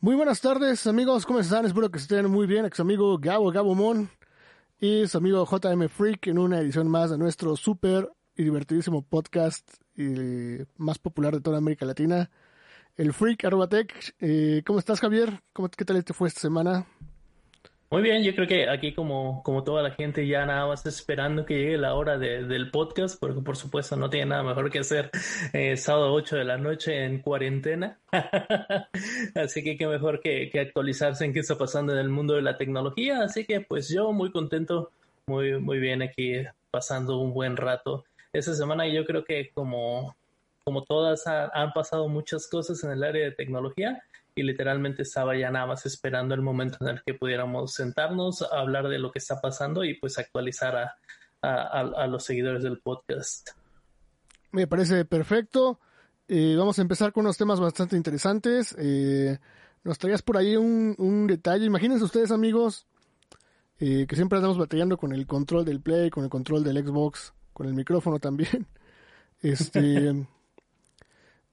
Muy 0.00 0.14
buenas 0.14 0.40
tardes, 0.40 0.86
amigos. 0.86 1.26
¿Cómo 1.26 1.40
están? 1.40 1.66
Espero 1.66 1.90
que 1.90 1.98
estén 1.98 2.30
muy 2.30 2.46
bien. 2.46 2.64
Ex 2.64 2.78
amigo 2.78 3.18
Gabo 3.18 3.50
Gabo 3.50 3.74
Mon 3.74 4.08
y 4.78 5.08
su 5.08 5.18
amigo 5.18 5.44
JM 5.44 5.88
Freak 5.88 6.28
en 6.28 6.38
una 6.38 6.60
edición 6.60 6.88
más 6.88 7.10
de 7.10 7.18
nuestro 7.18 7.56
súper 7.56 8.08
y 8.36 8.44
divertidísimo 8.44 9.02
podcast 9.02 9.68
y 9.96 10.60
más 10.76 11.00
popular 11.00 11.34
de 11.34 11.40
toda 11.40 11.58
América 11.58 11.84
Latina, 11.84 12.30
el 12.94 13.12
Freak 13.12 13.44
Arrobatech. 13.44 14.14
Eh, 14.20 14.62
¿Cómo 14.64 14.78
estás, 14.78 15.00
Javier? 15.00 15.42
¿Cómo, 15.52 15.68
¿Qué 15.68 15.84
tal 15.84 16.04
te 16.04 16.12
fue 16.14 16.28
esta 16.28 16.42
semana? 16.42 16.86
Muy 17.90 18.02
bien, 18.02 18.22
yo 18.22 18.34
creo 18.34 18.46
que 18.46 18.68
aquí 18.68 18.92
como, 18.92 19.42
como 19.42 19.64
toda 19.64 19.82
la 19.82 19.92
gente 19.92 20.26
ya 20.26 20.44
nada 20.44 20.66
más 20.66 20.84
esperando 20.84 21.46
que 21.46 21.54
llegue 21.54 21.78
la 21.78 21.94
hora 21.94 22.18
de, 22.18 22.44
del 22.44 22.70
podcast, 22.70 23.18
porque 23.18 23.40
por 23.40 23.56
supuesto 23.56 23.96
no 23.96 24.10
tiene 24.10 24.26
nada 24.26 24.42
mejor 24.42 24.70
que 24.70 24.80
hacer 24.80 25.10
eh, 25.54 25.74
sábado 25.78 26.12
8 26.12 26.36
de 26.36 26.44
la 26.44 26.58
noche 26.58 27.06
en 27.06 27.22
cuarentena. 27.22 27.98
Así 29.34 29.64
que 29.64 29.78
qué 29.78 29.86
mejor 29.86 30.20
que, 30.20 30.50
que, 30.50 30.60
actualizarse 30.60 31.24
en 31.24 31.32
qué 31.32 31.40
está 31.40 31.56
pasando 31.56 31.94
en 31.94 31.98
el 32.00 32.10
mundo 32.10 32.34
de 32.34 32.42
la 32.42 32.58
tecnología. 32.58 33.22
Así 33.22 33.46
que 33.46 33.62
pues 33.62 33.88
yo 33.88 34.12
muy 34.12 34.32
contento, 34.32 34.90
muy, 35.26 35.58
muy 35.58 35.78
bien 35.78 36.02
aquí 36.02 36.34
pasando 36.70 37.18
un 37.18 37.32
buen 37.32 37.56
rato. 37.56 38.04
Esta 38.34 38.54
semana 38.54 38.86
yo 38.86 39.06
creo 39.06 39.24
que 39.24 39.50
como, 39.54 40.14
como 40.62 40.84
todas 40.84 41.26
han 41.26 41.72
pasado 41.72 42.06
muchas 42.08 42.48
cosas 42.48 42.84
en 42.84 42.90
el 42.90 43.02
área 43.02 43.24
de 43.24 43.32
tecnología 43.32 44.02
y 44.38 44.42
literalmente 44.42 45.02
estaba 45.02 45.36
ya 45.36 45.50
nada 45.50 45.66
más 45.66 45.84
esperando 45.86 46.34
el 46.34 46.42
momento 46.42 46.78
en 46.80 46.88
el 46.88 47.02
que 47.04 47.14
pudiéramos 47.14 47.74
sentarnos, 47.74 48.42
a 48.42 48.60
hablar 48.60 48.88
de 48.88 48.98
lo 48.98 49.10
que 49.10 49.18
está 49.18 49.40
pasando 49.40 49.84
y 49.84 49.94
pues 49.94 50.18
actualizar 50.18 50.76
a, 50.76 50.96
a, 51.42 51.80
a 51.80 52.06
los 52.06 52.24
seguidores 52.24 52.62
del 52.62 52.80
podcast. 52.80 53.50
Me 54.52 54.66
parece 54.66 55.04
perfecto. 55.04 55.80
Eh, 56.28 56.54
vamos 56.56 56.78
a 56.78 56.82
empezar 56.82 57.12
con 57.12 57.24
unos 57.24 57.36
temas 57.36 57.58
bastante 57.58 57.96
interesantes. 57.96 58.76
Eh, 58.78 59.38
nos 59.82 59.98
traías 59.98 60.22
por 60.22 60.36
ahí 60.36 60.56
un, 60.56 60.94
un 60.98 61.26
detalle. 61.26 61.64
Imagínense 61.64 62.04
ustedes, 62.04 62.30
amigos, 62.30 62.86
eh, 63.80 64.06
que 64.06 64.14
siempre 64.16 64.36
andamos 64.36 64.58
batallando 64.58 64.96
con 64.96 65.12
el 65.12 65.26
control 65.26 65.64
del 65.64 65.80
Play, 65.80 66.10
con 66.10 66.24
el 66.24 66.30
control 66.30 66.62
del 66.62 66.84
Xbox, 66.84 67.32
con 67.52 67.66
el 67.66 67.74
micrófono 67.74 68.18
también. 68.18 68.66
Este. 69.40 70.26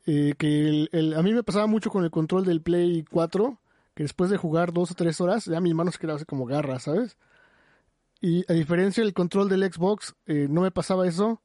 Eh, 0.05 0.33
que 0.37 0.67
el, 0.67 0.89
el, 0.91 1.13
a 1.15 1.23
mí 1.23 1.33
me 1.33 1.43
pasaba 1.43 1.67
mucho 1.67 1.89
con 1.89 2.03
el 2.03 2.11
control 2.11 2.45
del 2.45 2.61
Play 2.61 3.03
4, 3.09 3.59
que 3.95 4.03
después 4.03 4.29
de 4.29 4.37
jugar 4.37 4.73
dos 4.73 4.91
o 4.91 4.93
tres 4.95 5.19
horas, 5.21 5.45
ya 5.45 5.59
mis 5.61 5.73
manos 5.73 5.97
quedaban 5.97 6.17
así 6.17 6.25
como 6.25 6.45
garras, 6.45 6.83
¿sabes? 6.83 7.17
Y 8.21 8.43
a 8.51 8.53
diferencia 8.53 9.03
del 9.03 9.13
control 9.13 9.49
del 9.49 9.71
Xbox, 9.71 10.15
eh, 10.25 10.47
no 10.49 10.61
me 10.61 10.71
pasaba 10.71 11.07
eso, 11.07 11.41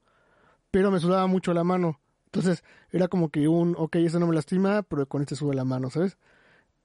pero 0.70 0.90
me 0.90 1.00
sudaba 1.00 1.26
mucho 1.26 1.52
la 1.54 1.64
mano. 1.64 2.00
Entonces 2.26 2.62
era 2.90 3.08
como 3.08 3.30
que 3.30 3.48
un, 3.48 3.74
ok, 3.76 3.96
ese 3.96 4.20
no 4.20 4.26
me 4.26 4.34
lastima, 4.34 4.82
pero 4.82 5.06
con 5.06 5.22
este 5.22 5.36
sube 5.36 5.54
la 5.54 5.64
mano, 5.64 5.90
¿sabes? 5.90 6.16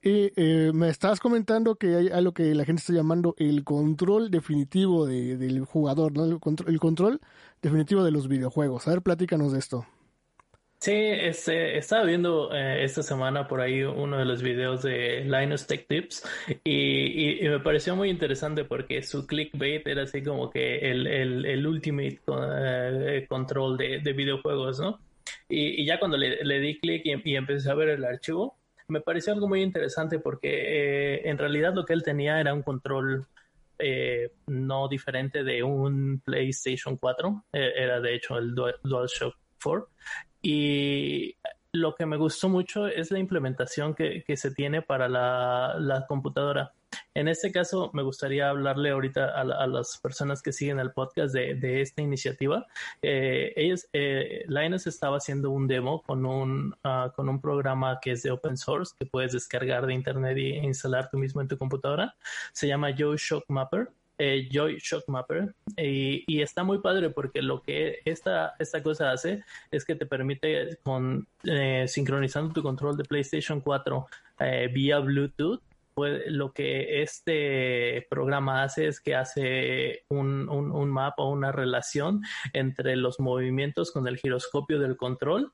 Y 0.01 0.31
eh, 0.35 0.71
me 0.73 0.89
estabas 0.89 1.19
comentando 1.19 1.75
que 1.75 1.95
hay 1.95 2.09
algo 2.09 2.33
que 2.33 2.53
la 2.53 2.65
gente 2.65 2.79
está 2.81 2.93
llamando 2.93 3.35
el 3.37 3.63
control 3.63 4.29
definitivo 4.29 5.05
de, 5.05 5.37
del 5.37 5.65
jugador, 5.65 6.13
¿no? 6.13 6.25
El 6.25 6.39
control, 6.39 6.69
el 6.69 6.79
control 6.79 7.21
definitivo 7.61 8.03
de 8.03 8.11
los 8.11 8.27
videojuegos. 8.27 8.87
A 8.87 8.91
ver, 8.91 9.01
platícanos 9.01 9.51
de 9.51 9.59
esto. 9.59 9.85
Sí, 10.79 10.91
este, 10.93 11.77
estaba 11.77 12.03
viendo 12.03 12.53
eh, 12.53 12.83
esta 12.83 13.01
semana 13.01 13.47
por 13.47 13.59
ahí 13.59 13.81
uno 13.81 14.19
de 14.19 14.25
los 14.25 14.43
videos 14.43 14.83
de 14.83 15.23
Linus 15.23 15.65
Tech 15.65 15.87
Tips 15.87 16.23
y, 16.63 17.39
me 17.41 17.59
pareció 17.59 17.95
muy 17.95 18.09
interesante 18.09 18.65
porque 18.65 19.01
su 19.01 19.25
clickbait 19.25 19.87
era 19.87 20.03
así 20.03 20.21
como 20.21 20.51
que 20.51 20.77
el, 20.91 21.07
el, 21.07 21.45
el 21.45 21.65
ultimate 21.65 22.19
uh, 22.27 23.27
control 23.27 23.77
de, 23.77 23.99
de, 23.99 24.13
videojuegos, 24.13 24.79
¿no? 24.79 24.99
Y, 25.49 25.85
ya 25.85 25.99
cuando 25.99 26.17
le, 26.17 26.43
le 26.43 26.59
di 26.59 26.79
clic 26.79 27.03
y, 27.05 27.35
empecé 27.35 27.71
a 27.71 27.75
ver 27.75 27.89
el 27.89 28.03
archivo, 28.03 28.57
me 28.87 29.01
pareció 29.01 29.33
algo 29.33 29.47
muy 29.47 29.61
interesante 29.61 30.19
porque 30.19 30.49
eh, 30.49 31.29
en 31.29 31.37
realidad 31.37 31.73
lo 31.73 31.85
que 31.85 31.93
él 31.93 32.03
tenía 32.03 32.39
era 32.39 32.53
un 32.53 32.63
control 32.63 33.27
eh, 33.79 34.31
no 34.47 34.87
diferente 34.87 35.43
de 35.43 35.63
un 35.63 36.21
PlayStation 36.23 36.97
4, 36.97 37.45
eh, 37.53 37.73
era 37.75 37.99
de 37.99 38.15
hecho 38.15 38.37
el 38.37 38.53
DualShock 38.55 39.35
4 39.61 39.89
y 40.47 41.37
lo 41.71 41.95
que 41.95 42.05
me 42.05 42.17
gustó 42.17 42.49
mucho 42.49 42.85
es 42.85 43.09
la 43.09 43.17
implementación 43.17 43.95
que, 43.95 44.23
se 44.37 44.51
tiene 44.51 44.83
para 44.83 45.09
la, 45.09 46.05
computadora. 46.07 46.71
En 47.15 47.27
este 47.27 47.51
caso, 47.51 47.89
me 47.93 48.03
gustaría 48.03 48.49
hablarle 48.49 48.91
ahorita 48.91 49.25
a, 49.25 49.41
a 49.41 49.65
las 49.65 49.97
personas 49.97 50.43
que 50.43 50.53
siguen 50.53 50.79
el 50.79 50.91
podcast 50.91 51.33
de, 51.33 51.55
de 51.55 51.81
esta 51.81 52.03
iniciativa. 52.03 52.67
Eh, 53.01 53.53
ellos, 53.55 53.87
eh, 53.91 54.45
Linus 54.47 54.85
estaba 54.85 55.17
haciendo 55.17 55.49
un 55.49 55.65
demo 55.65 56.03
con 56.03 56.27
un, 56.27 56.75
uh, 56.83 57.11
con 57.15 57.27
un 57.27 57.41
programa 57.41 57.97
que 57.99 58.11
es 58.11 58.21
de 58.21 58.29
open 58.29 58.55
source 58.55 58.93
que 58.99 59.07
puedes 59.07 59.31
descargar 59.31 59.87
de 59.87 59.95
internet 59.95 60.37
e 60.37 60.63
instalar 60.63 61.09
tú 61.09 61.17
mismo 61.17 61.41
en 61.41 61.47
tu 61.47 61.57
computadora. 61.57 62.15
Se 62.53 62.67
llama 62.67 62.93
Joe 62.95 63.17
Shock 63.17 63.45
Mapper 63.47 63.89
eh, 64.17 64.47
Joy 64.51 64.77
Shock 64.79 65.07
Mapper 65.07 65.53
y, 65.77 66.23
y, 66.27 66.41
está 66.41 66.63
muy 66.63 66.79
padre 66.79 67.09
porque 67.09 67.41
lo 67.41 67.61
que 67.61 67.99
esta, 68.05 68.55
esta 68.59 68.81
cosa 68.81 69.11
hace 69.11 69.43
es 69.71 69.83
que 69.83 69.95
te 69.95 70.05
permite 70.05 70.77
con 70.83 71.27
eh, 71.43 71.85
sincronizando 71.87 72.53
tu 72.53 72.63
control 72.63 72.95
de 72.95 73.03
PlayStation 73.03 73.61
4 73.61 74.07
eh, 74.39 74.69
vía 74.73 74.99
Bluetooth 74.99 75.61
pues, 75.95 76.23
lo 76.27 76.51
que 76.51 77.01
este 77.01 78.05
programa 78.09 78.63
hace 78.63 78.87
es 78.87 78.99
que 78.99 79.15
hace 79.15 80.03
un, 80.09 80.49
un, 80.49 80.71
un 80.71 80.89
mapa 80.89 81.23
o 81.23 81.31
una 81.31 81.51
relación 81.53 82.21
entre 82.53 82.97
los 82.97 83.19
movimientos 83.19 83.91
con 83.91 84.07
el 84.07 84.17
giroscopio 84.17 84.79
del 84.79 84.97
control 84.97 85.53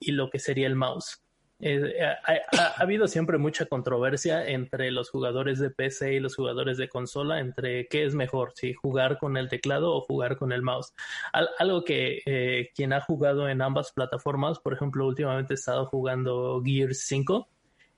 y 0.00 0.12
lo 0.12 0.30
que 0.30 0.38
sería 0.38 0.66
el 0.66 0.76
mouse. 0.76 1.22
Eh, 1.64 2.02
ha, 2.02 2.18
ha, 2.24 2.60
ha, 2.60 2.82
habido 2.82 3.06
siempre 3.06 3.38
mucha 3.38 3.66
controversia 3.66 4.44
entre 4.48 4.90
los 4.90 5.10
jugadores 5.10 5.60
de 5.60 5.70
PC 5.70 6.14
y 6.14 6.20
los 6.20 6.34
jugadores 6.34 6.76
de 6.76 6.88
consola 6.88 7.38
entre 7.38 7.86
qué 7.86 8.04
es 8.04 8.16
mejor, 8.16 8.52
si 8.56 8.74
jugar 8.74 9.16
con 9.18 9.36
el 9.36 9.48
teclado 9.48 9.94
o 9.94 10.00
jugar 10.00 10.36
con 10.36 10.50
el 10.50 10.62
mouse. 10.62 10.92
Al, 11.32 11.48
algo 11.60 11.84
que 11.84 12.20
eh, 12.26 12.70
quien 12.74 12.92
ha 12.92 13.00
jugado 13.00 13.48
en 13.48 13.62
ambas 13.62 13.92
plataformas, 13.92 14.58
por 14.58 14.72
ejemplo, 14.74 15.06
últimamente 15.06 15.54
he 15.54 15.56
estado 15.56 15.86
jugando 15.86 16.60
Gears 16.64 17.04
5 17.06 17.48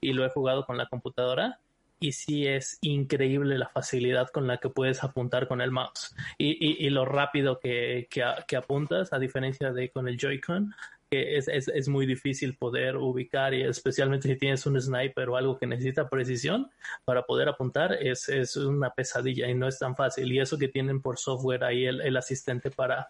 y 0.02 0.12
lo 0.12 0.26
he 0.26 0.28
jugado 0.28 0.66
con 0.66 0.76
la 0.76 0.86
computadora 0.86 1.58
y 2.00 2.12
sí 2.12 2.46
es 2.46 2.78
increíble 2.82 3.56
la 3.56 3.68
facilidad 3.68 4.28
con 4.28 4.46
la 4.46 4.58
que 4.58 4.68
puedes 4.68 5.02
apuntar 5.02 5.48
con 5.48 5.62
el 5.62 5.70
mouse 5.70 6.14
y, 6.36 6.50
y, 6.50 6.86
y 6.86 6.90
lo 6.90 7.06
rápido 7.06 7.58
que, 7.58 8.08
apuntas 8.56 9.12
a 9.12 9.18
diferencia 9.18 9.72
de 9.72 9.88
con 9.90 10.06
el 10.06 10.18
Joy-Con 10.18 10.74
que 11.14 11.36
es, 11.36 11.46
es, 11.46 11.68
es, 11.68 11.88
muy 11.88 12.06
difícil 12.06 12.56
poder 12.56 12.96
ubicar 12.96 13.54
y 13.54 13.62
especialmente 13.62 14.26
si 14.26 14.36
tienes 14.36 14.66
un 14.66 14.80
sniper 14.80 15.28
o 15.28 15.36
algo 15.36 15.56
que 15.56 15.66
necesita 15.66 16.08
precisión 16.08 16.70
para 17.04 17.22
poder 17.22 17.48
apuntar 17.48 17.92
es, 17.92 18.28
es 18.28 18.56
una 18.56 18.90
pesadilla 18.90 19.48
y 19.48 19.54
no 19.54 19.68
es 19.68 19.78
tan 19.78 19.94
fácil 19.94 20.32
y 20.32 20.40
eso 20.40 20.58
que 20.58 20.66
tienen 20.66 21.00
por 21.00 21.18
software 21.18 21.62
ahí 21.62 21.84
el, 21.84 22.00
el 22.00 22.16
asistente 22.16 22.72
para, 22.72 23.06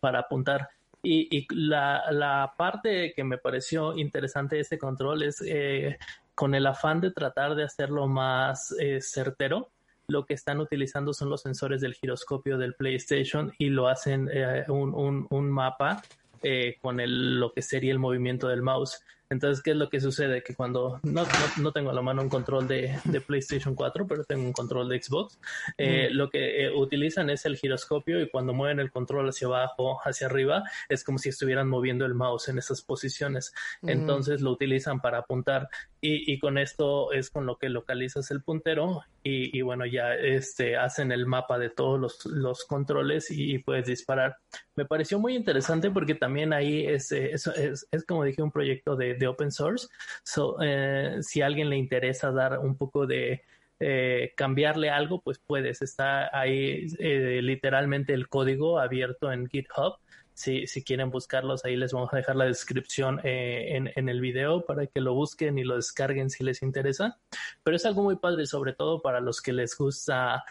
para 0.00 0.20
apuntar. 0.20 0.70
Y, 1.02 1.36
y 1.36 1.46
la, 1.50 2.10
la, 2.10 2.54
parte 2.56 3.12
que 3.14 3.24
me 3.24 3.36
pareció 3.36 3.96
interesante 3.98 4.56
de 4.56 4.62
este 4.62 4.78
control 4.78 5.24
es 5.24 5.42
eh, 5.44 5.98
con 6.34 6.54
el 6.54 6.66
afán 6.66 7.00
de 7.00 7.10
tratar 7.10 7.54
de 7.54 7.64
hacerlo 7.64 8.06
más 8.06 8.74
eh, 8.78 9.00
certero, 9.02 9.70
lo 10.06 10.24
que 10.24 10.34
están 10.34 10.60
utilizando 10.60 11.12
son 11.12 11.28
los 11.28 11.42
sensores 11.42 11.80
del 11.80 11.94
giroscopio 11.94 12.56
del 12.56 12.74
PlayStation 12.74 13.52
y 13.58 13.68
lo 13.68 13.88
hacen 13.88 14.30
eh, 14.32 14.64
un, 14.68 14.94
un, 14.94 15.26
un, 15.30 15.50
mapa 15.50 16.02
eh, 16.42 16.76
con 16.80 17.00
el, 17.00 17.38
lo 17.40 17.52
que 17.52 17.62
sería 17.62 17.92
el 17.92 17.98
movimiento 17.98 18.48
del 18.48 18.62
mouse. 18.62 19.02
Entonces, 19.32 19.62
¿qué 19.62 19.70
es 19.70 19.76
lo 19.78 19.88
que 19.88 19.98
sucede? 19.98 20.42
Que 20.42 20.54
cuando 20.54 21.00
no, 21.04 21.22
no, 21.22 21.62
no 21.62 21.72
tengo 21.72 21.88
a 21.88 21.94
la 21.94 22.02
mano 22.02 22.20
un 22.20 22.28
control 22.28 22.68
de, 22.68 22.98
de, 23.04 23.20
PlayStation 23.22 23.74
4, 23.74 24.06
pero 24.06 24.24
tengo 24.24 24.44
un 24.44 24.52
control 24.52 24.90
de 24.90 25.02
Xbox, 25.02 25.38
eh, 25.78 26.10
mm. 26.10 26.14
lo 26.14 26.28
que 26.28 26.66
eh, 26.66 26.70
utilizan 26.70 27.30
es 27.30 27.46
el 27.46 27.56
giroscopio 27.56 28.20
y 28.20 28.28
cuando 28.28 28.52
mueven 28.52 28.78
el 28.78 28.90
control 28.90 29.30
hacia 29.30 29.46
abajo, 29.46 30.00
hacia 30.04 30.26
arriba, 30.26 30.64
es 30.90 31.02
como 31.02 31.16
si 31.16 31.30
estuvieran 31.30 31.66
moviendo 31.66 32.04
el 32.04 32.14
mouse 32.14 32.50
en 32.50 32.58
esas 32.58 32.82
posiciones. 32.82 33.54
Mm. 33.80 33.88
Entonces 33.88 34.42
lo 34.42 34.50
utilizan 34.50 35.00
para 35.00 35.20
apuntar 35.20 35.68
y, 36.02 36.30
y, 36.30 36.38
con 36.38 36.58
esto 36.58 37.12
es 37.12 37.30
con 37.30 37.46
lo 37.46 37.56
que 37.56 37.70
localizas 37.70 38.30
el 38.32 38.42
puntero 38.42 39.02
y, 39.24 39.60
bueno, 39.62 39.86
ya 39.86 40.14
este, 40.14 40.76
hacen 40.76 41.12
el 41.12 41.26
mapa 41.26 41.58
de 41.58 41.70
todos 41.70 42.00
los, 42.00 42.26
los 42.26 42.64
controles 42.64 43.30
y, 43.30 43.54
y, 43.54 43.58
puedes 43.58 43.86
disparar. 43.86 44.36
Me 44.74 44.84
pareció 44.84 45.18
muy 45.18 45.36
interesante 45.36 45.90
porque 45.90 46.14
también 46.14 46.52
ahí 46.52 46.86
es, 46.86 47.12
es, 47.12 47.46
es, 47.46 47.86
es 47.90 48.04
como 48.04 48.24
dije, 48.24 48.42
un 48.42 48.50
proyecto 48.50 48.96
de, 48.96 49.14
de 49.14 49.26
open 49.28 49.52
source. 49.52 49.88
So, 50.24 50.56
eh, 50.60 51.18
si 51.20 51.40
a 51.40 51.46
alguien 51.46 51.70
le 51.70 51.76
interesa 51.76 52.32
dar 52.32 52.58
un 52.58 52.76
poco 52.76 53.06
de 53.06 53.42
eh, 53.84 54.32
cambiarle 54.36 54.90
algo, 54.90 55.20
pues 55.20 55.40
puedes. 55.40 55.82
Está 55.82 56.36
ahí 56.36 56.86
eh, 57.00 57.40
literalmente 57.42 58.14
el 58.14 58.28
código 58.28 58.78
abierto 58.78 59.32
en 59.32 59.48
GitHub. 59.48 59.96
Si, 60.34 60.66
si, 60.66 60.82
quieren 60.82 61.10
buscarlos, 61.10 61.64
ahí 61.64 61.76
les 61.76 61.92
vamos 61.92 62.12
a 62.12 62.16
dejar 62.16 62.36
la 62.36 62.46
descripción 62.46 63.20
eh, 63.22 63.76
en, 63.76 63.90
en, 63.94 64.08
el 64.08 64.20
video 64.20 64.64
para 64.64 64.86
que 64.86 65.00
lo 65.00 65.14
busquen 65.14 65.58
y 65.58 65.64
lo 65.64 65.76
descarguen 65.76 66.30
si 66.30 66.42
les 66.42 66.62
interesa. 66.62 67.18
Pero 67.62 67.76
es 67.76 67.84
algo 67.84 68.02
muy 68.02 68.16
padre, 68.16 68.46
sobre 68.46 68.72
todo 68.72 69.02
para 69.02 69.20
los 69.20 69.42
que 69.42 69.52
les 69.52 69.76
gusta 69.76 70.44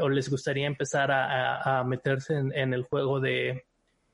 o 0.00 0.08
les 0.08 0.30
gustaría 0.30 0.66
empezar 0.66 1.10
a, 1.10 1.80
a, 1.80 1.84
meterse 1.84 2.34
en, 2.34 2.52
en 2.54 2.72
el 2.72 2.84
juego 2.84 3.18
de, 3.18 3.64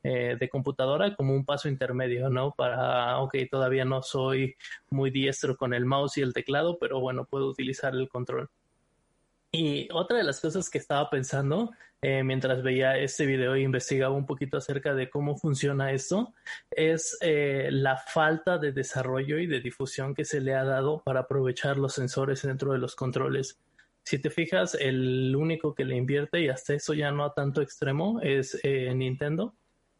eh, 0.07 0.37
de 0.39 0.51
computadora 0.51 1.17
como 1.17 1.33
un 1.33 1.47
paso 1.47 1.67
intermedio, 1.67 2.29
¿no? 2.29 2.51
Para, 2.51 3.19
ok, 3.21 3.37
todavía 3.51 3.87
no 3.87 4.03
soy 4.03 4.55
muy 4.91 5.11
diestro 5.11 5.57
con 5.57 5.73
el 5.73 5.87
mouse 5.87 6.19
y 6.19 6.21
el 6.21 6.35
teclado, 6.35 6.77
pero 6.79 7.01
bueno, 7.01 7.25
puedo 7.25 7.49
utilizar 7.49 7.95
el 7.95 8.11
control. 8.11 8.51
Y 9.57 9.89
otra 9.93 10.19
de 10.19 10.25
las 10.25 10.41
cosas 10.41 10.69
que 10.69 10.79
estaba 10.79 11.09
pensando 11.11 11.71
eh, 12.03 12.23
mientras 12.25 12.63
veía 12.63 12.99
este 12.99 13.25
video 13.25 13.55
e 13.55 13.61
investigaba 13.61 14.15
un 14.15 14.27
poquito 14.27 14.57
acerca 14.57 14.95
de 14.95 15.09
cómo 15.09 15.37
funciona 15.37 15.93
esto 15.93 16.35
es 16.71 17.17
eh, 17.21 17.69
la 17.71 17.97
falta 17.97 18.59
de 18.59 18.73
desarrollo 18.73 19.39
y 19.39 19.47
de 19.47 19.61
difusión 19.61 20.15
que 20.15 20.25
se 20.25 20.41
le 20.41 20.55
ha 20.55 20.65
dado 20.65 21.03
para 21.05 21.21
aprovechar 21.21 21.79
los 21.79 21.95
sensores 21.95 22.43
dentro 22.43 22.73
de 22.73 22.79
los 22.79 22.97
controles. 22.97 23.61
Si 24.03 24.19
te 24.19 24.29
fijas, 24.29 24.75
el 24.75 25.35
único 25.37 25.75
que 25.75 25.85
le 25.85 25.97
invierte 25.97 26.41
y 26.41 26.49
hasta 26.49 26.75
eso 26.75 26.93
ya 26.93 27.11
no 27.13 27.25
a 27.25 27.33
tanto 27.33 27.63
extremo 27.63 28.21
es 28.23 28.61
Nintendo 28.65 29.55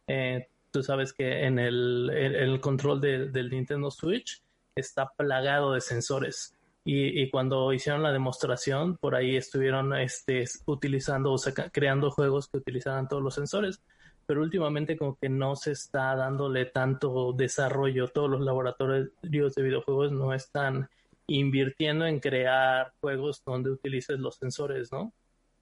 eh, 0.07 0.47
tú 0.71 0.83
sabes 0.83 1.13
que 1.13 1.45
en 1.45 1.59
el, 1.59 2.59
control 2.61 3.01
del 3.01 3.49
Nintendo 3.49 3.89
Switch 3.89 4.41
está 4.75 5.11
plagado 5.15 5.73
de 5.73 5.81
sensores. 5.81 6.54
Y, 6.87 7.31
cuando 7.31 7.73
hicieron 7.73 8.03
la 8.03 8.11
demostración, 8.11 8.97
por 8.97 9.15
ahí 9.15 9.35
estuvieron 9.35 9.97
este, 9.97 10.45
utilizando, 10.67 11.33
o 11.33 11.37
creando 11.71 12.11
juegos 12.11 12.47
que 12.47 12.59
utilizaran 12.59 13.07
todos 13.07 13.23
los 13.23 13.33
sensores. 13.33 13.81
Pero 14.27 14.41
últimamente 14.41 14.95
como 14.95 15.17
que 15.17 15.27
no 15.27 15.55
se 15.55 15.71
está 15.71 16.15
dándole 16.15 16.65
tanto 16.65 17.33
desarrollo. 17.33 18.07
Todos 18.09 18.29
los 18.29 18.41
laboratorios 18.41 19.09
de 19.21 19.63
videojuegos 19.63 20.11
no 20.11 20.31
están 20.31 20.87
invirtiendo 21.25 22.05
en 22.05 22.19
crear 22.19 22.93
juegos 23.01 23.43
donde 23.43 23.71
utilices 23.71 24.19
los 24.19 24.35
sensores, 24.35 24.91
¿no? 24.91 25.11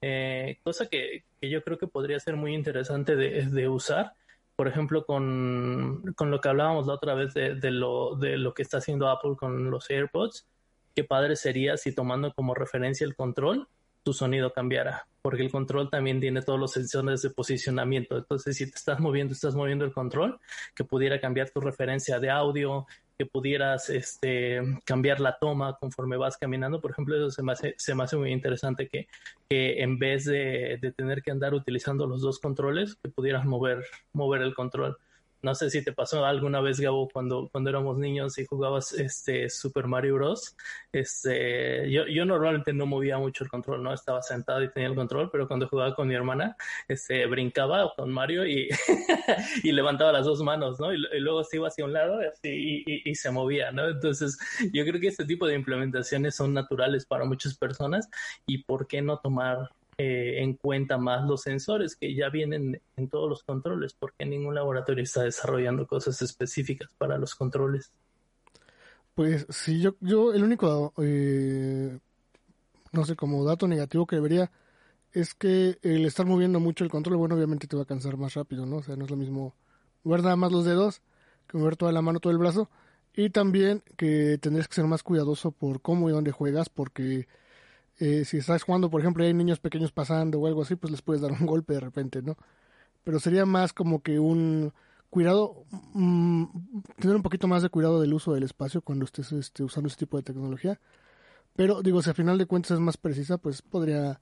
Eh, 0.02 0.58
cosa 0.62 0.88
que, 0.88 1.24
que, 1.40 1.48
yo 1.48 1.62
creo 1.62 1.78
que 1.78 1.86
podría 1.86 2.20
ser 2.20 2.36
muy 2.36 2.54
interesante 2.54 3.16
de, 3.16 3.46
de 3.46 3.68
usar 3.68 4.12
por 4.56 4.68
ejemplo, 4.68 5.04
con, 5.04 6.02
lo 6.18 6.40
que 6.40 6.48
hablábamos 6.48 6.86
la 6.86 6.94
otra 6.94 7.14
vez 7.14 7.34
de, 7.34 7.70
lo, 7.70 8.14
de 8.16 8.36
lo 8.38 8.54
que 8.54 8.62
está 8.62 8.78
haciendo 8.78 9.08
Apple 9.08 9.34
con 9.36 9.70
los 9.70 9.90
AirPods, 9.90 10.46
qué 10.94 11.04
padre 11.04 11.36
sería 11.36 11.76
si 11.76 11.94
tomando 11.94 12.32
como 12.34 12.54
referencia 12.54 13.06
el 13.06 13.16
control, 13.16 13.68
tu 14.04 14.12
sonido 14.12 14.52
cambiara, 14.52 15.06
porque 15.22 15.42
el 15.42 15.50
control 15.50 15.90
también 15.90 16.20
tiene 16.20 16.42
todos 16.42 16.60
los 16.60 16.72
sensores 16.72 17.22
de 17.22 17.30
posicionamiento. 17.30 18.18
Entonces, 18.18 18.56
si 18.56 18.70
te 18.70 18.76
estás 18.76 19.00
moviendo, 19.00 19.32
estás 19.32 19.54
moviendo 19.54 19.84
el 19.84 19.92
control, 19.92 20.38
que 20.74 20.84
pudiera 20.84 21.20
cambiar 21.20 21.50
tu 21.50 21.60
referencia 21.60 22.20
de 22.20 22.30
audio, 22.30 22.86
que 23.16 23.26
pudieras 23.26 23.90
este, 23.90 24.60
cambiar 24.84 25.20
la 25.20 25.38
toma 25.38 25.76
conforme 25.78 26.16
vas 26.16 26.36
caminando. 26.36 26.80
Por 26.80 26.90
ejemplo, 26.90 27.16
eso 27.16 27.30
se 27.30 27.42
me 27.42 27.52
hace, 27.52 27.74
se 27.78 27.94
me 27.94 28.04
hace 28.04 28.16
muy 28.16 28.32
interesante 28.32 28.88
que, 28.88 29.08
que 29.48 29.82
en 29.82 29.98
vez 29.98 30.24
de, 30.26 30.78
de, 30.80 30.92
tener 30.92 31.22
que 31.22 31.30
andar 31.30 31.54
utilizando 31.54 32.06
los 32.06 32.20
dos 32.20 32.38
controles, 32.38 32.96
que 32.96 33.08
pudieras 33.08 33.46
mover, 33.46 33.84
mover 34.12 34.42
el 34.42 34.54
control. 34.54 34.98
No 35.44 35.54
sé 35.54 35.68
si 35.68 35.84
te 35.84 35.92
pasó 35.92 36.24
alguna 36.24 36.62
vez, 36.62 36.80
Gabo, 36.80 37.06
cuando, 37.06 37.50
cuando 37.52 37.68
éramos 37.68 37.98
niños 37.98 38.38
y 38.38 38.46
jugabas 38.46 38.94
este 38.94 39.50
Super 39.50 39.86
Mario 39.86 40.14
Bros. 40.14 40.56
Este, 40.90 41.90
yo, 41.90 42.06
yo 42.06 42.24
normalmente 42.24 42.72
no 42.72 42.86
movía 42.86 43.18
mucho 43.18 43.44
el 43.44 43.50
control, 43.50 43.82
¿no? 43.82 43.92
Estaba 43.92 44.22
sentado 44.22 44.62
y 44.62 44.70
tenía 44.70 44.88
el 44.88 44.94
control, 44.94 45.28
pero 45.30 45.46
cuando 45.46 45.68
jugaba 45.68 45.94
con 45.94 46.08
mi 46.08 46.14
hermana, 46.14 46.56
este, 46.88 47.26
brincaba 47.26 47.92
con 47.94 48.10
Mario 48.10 48.46
y, 48.46 48.70
y 49.62 49.72
levantaba 49.72 50.12
las 50.12 50.24
dos 50.24 50.42
manos, 50.42 50.80
¿no? 50.80 50.94
Y, 50.94 51.20
luego 51.20 51.44
se 51.44 51.58
iba 51.58 51.68
hacia 51.68 51.84
un 51.84 51.92
lado 51.92 52.20
y, 52.42 53.10
y, 53.10 53.14
se 53.14 53.30
movía, 53.30 53.70
¿no? 53.70 53.86
Entonces, 53.86 54.38
yo 54.72 54.82
creo 54.84 54.98
que 54.98 55.08
este 55.08 55.26
tipo 55.26 55.46
de 55.46 55.56
implementaciones 55.56 56.36
son 56.36 56.54
naturales 56.54 57.04
para 57.04 57.26
muchas 57.26 57.54
personas 57.58 58.08
y 58.46 58.64
¿por 58.64 58.86
qué 58.86 59.02
no 59.02 59.18
tomar 59.18 59.68
eh, 59.98 60.42
en 60.42 60.54
cuenta 60.54 60.98
más 60.98 61.24
los 61.24 61.42
sensores 61.42 61.96
que 61.96 62.14
ya 62.14 62.28
vienen 62.28 62.80
en 62.96 63.08
todos 63.08 63.28
los 63.28 63.42
controles, 63.42 63.94
porque 63.94 64.24
ningún 64.26 64.54
laboratorio 64.54 65.04
está 65.04 65.22
desarrollando 65.22 65.86
cosas 65.86 66.20
específicas 66.22 66.90
para 66.98 67.18
los 67.18 67.34
controles. 67.34 67.92
Pues 69.14 69.46
sí, 69.48 69.80
yo, 69.80 69.94
yo 70.00 70.32
el 70.32 70.42
único, 70.42 70.92
eh, 70.98 71.98
no 72.92 73.04
sé, 73.04 73.14
como 73.14 73.44
dato 73.44 73.68
negativo 73.68 74.06
que 74.06 74.16
debería 74.16 74.50
es 75.12 75.34
que 75.34 75.78
el 75.82 76.04
estar 76.04 76.26
moviendo 76.26 76.58
mucho 76.58 76.82
el 76.82 76.90
control, 76.90 77.16
bueno, 77.16 77.36
obviamente 77.36 77.68
te 77.68 77.76
va 77.76 77.82
a 77.82 77.86
cansar 77.86 78.16
más 78.16 78.34
rápido, 78.34 78.66
¿no? 78.66 78.78
O 78.78 78.82
sea, 78.82 78.96
no 78.96 79.04
es 79.04 79.10
lo 79.10 79.16
mismo 79.16 79.54
mover 80.02 80.22
nada 80.24 80.34
más 80.34 80.50
los 80.50 80.64
dedos 80.64 81.00
que 81.46 81.56
mover 81.58 81.76
toda 81.76 81.92
la 81.92 82.02
mano, 82.02 82.18
todo 82.18 82.32
el 82.32 82.38
brazo. 82.38 82.68
Y 83.14 83.30
también 83.30 83.82
que 83.96 84.38
tendrías 84.38 84.66
que 84.66 84.74
ser 84.74 84.86
más 84.86 85.04
cuidadoso 85.04 85.52
por 85.52 85.80
cómo 85.80 86.08
y 86.08 86.12
dónde 86.12 86.32
juegas, 86.32 86.68
porque 86.68 87.28
eh, 87.98 88.24
si 88.24 88.38
estás 88.38 88.62
jugando, 88.62 88.90
por 88.90 89.00
ejemplo, 89.00 89.24
y 89.24 89.28
hay 89.28 89.34
niños 89.34 89.60
pequeños 89.60 89.92
pasando 89.92 90.40
o 90.40 90.46
algo 90.46 90.62
así, 90.62 90.76
pues 90.76 90.90
les 90.90 91.02
puedes 91.02 91.22
dar 91.22 91.32
un 91.32 91.46
golpe 91.46 91.74
de 91.74 91.80
repente, 91.80 92.22
¿no? 92.22 92.36
Pero 93.04 93.20
sería 93.20 93.46
más 93.46 93.72
como 93.72 94.02
que 94.02 94.18
un 94.18 94.72
cuidado, 95.10 95.64
mm, 95.92 96.44
tener 96.98 97.16
un 97.16 97.22
poquito 97.22 97.46
más 97.46 97.62
de 97.62 97.68
cuidado 97.68 98.00
del 98.00 98.14
uso 98.14 98.32
del 98.34 98.42
espacio 98.42 98.82
cuando 98.82 99.04
estés 99.04 99.30
este, 99.32 99.62
usando 99.62 99.88
ese 99.88 99.98
tipo 99.98 100.16
de 100.16 100.24
tecnología. 100.24 100.80
Pero 101.56 101.82
digo, 101.82 102.02
si 102.02 102.10
al 102.10 102.16
final 102.16 102.38
de 102.38 102.46
cuentas 102.46 102.72
es 102.72 102.80
más 102.80 102.96
precisa, 102.96 103.38
pues 103.38 103.62
podría 103.62 104.20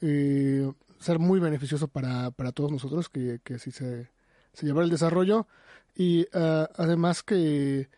eh, 0.00 0.72
ser 0.98 1.18
muy 1.18 1.40
beneficioso 1.40 1.88
para, 1.88 2.30
para 2.30 2.52
todos 2.52 2.72
nosotros 2.72 3.08
que, 3.08 3.40
que 3.44 3.54
así 3.54 3.70
se, 3.72 4.10
se 4.52 4.66
llevara 4.66 4.84
el 4.84 4.90
desarrollo. 4.90 5.46
Y 5.94 6.22
uh, 6.34 6.66
además 6.76 7.22
que 7.22 7.90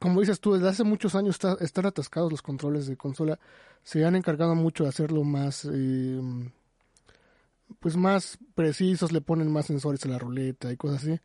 como 0.00 0.20
dices 0.20 0.40
tú, 0.40 0.54
desde 0.54 0.68
hace 0.68 0.84
muchos 0.84 1.14
años 1.14 1.34
está, 1.36 1.56
están 1.60 1.86
atascados 1.86 2.30
los 2.30 2.42
controles 2.42 2.86
de 2.86 2.96
consola. 2.96 3.38
Se 3.82 4.04
han 4.04 4.14
encargado 4.14 4.54
mucho 4.54 4.84
de 4.84 4.90
hacerlo 4.90 5.24
más, 5.24 5.66
eh, 5.72 6.20
pues 7.80 7.96
más 7.96 8.38
precisos, 8.54 9.12
le 9.12 9.20
ponen 9.20 9.50
más 9.50 9.66
sensores 9.66 10.04
a 10.04 10.08
la 10.08 10.18
ruleta 10.18 10.72
y 10.72 10.76
cosas 10.76 11.02
así. 11.02 11.20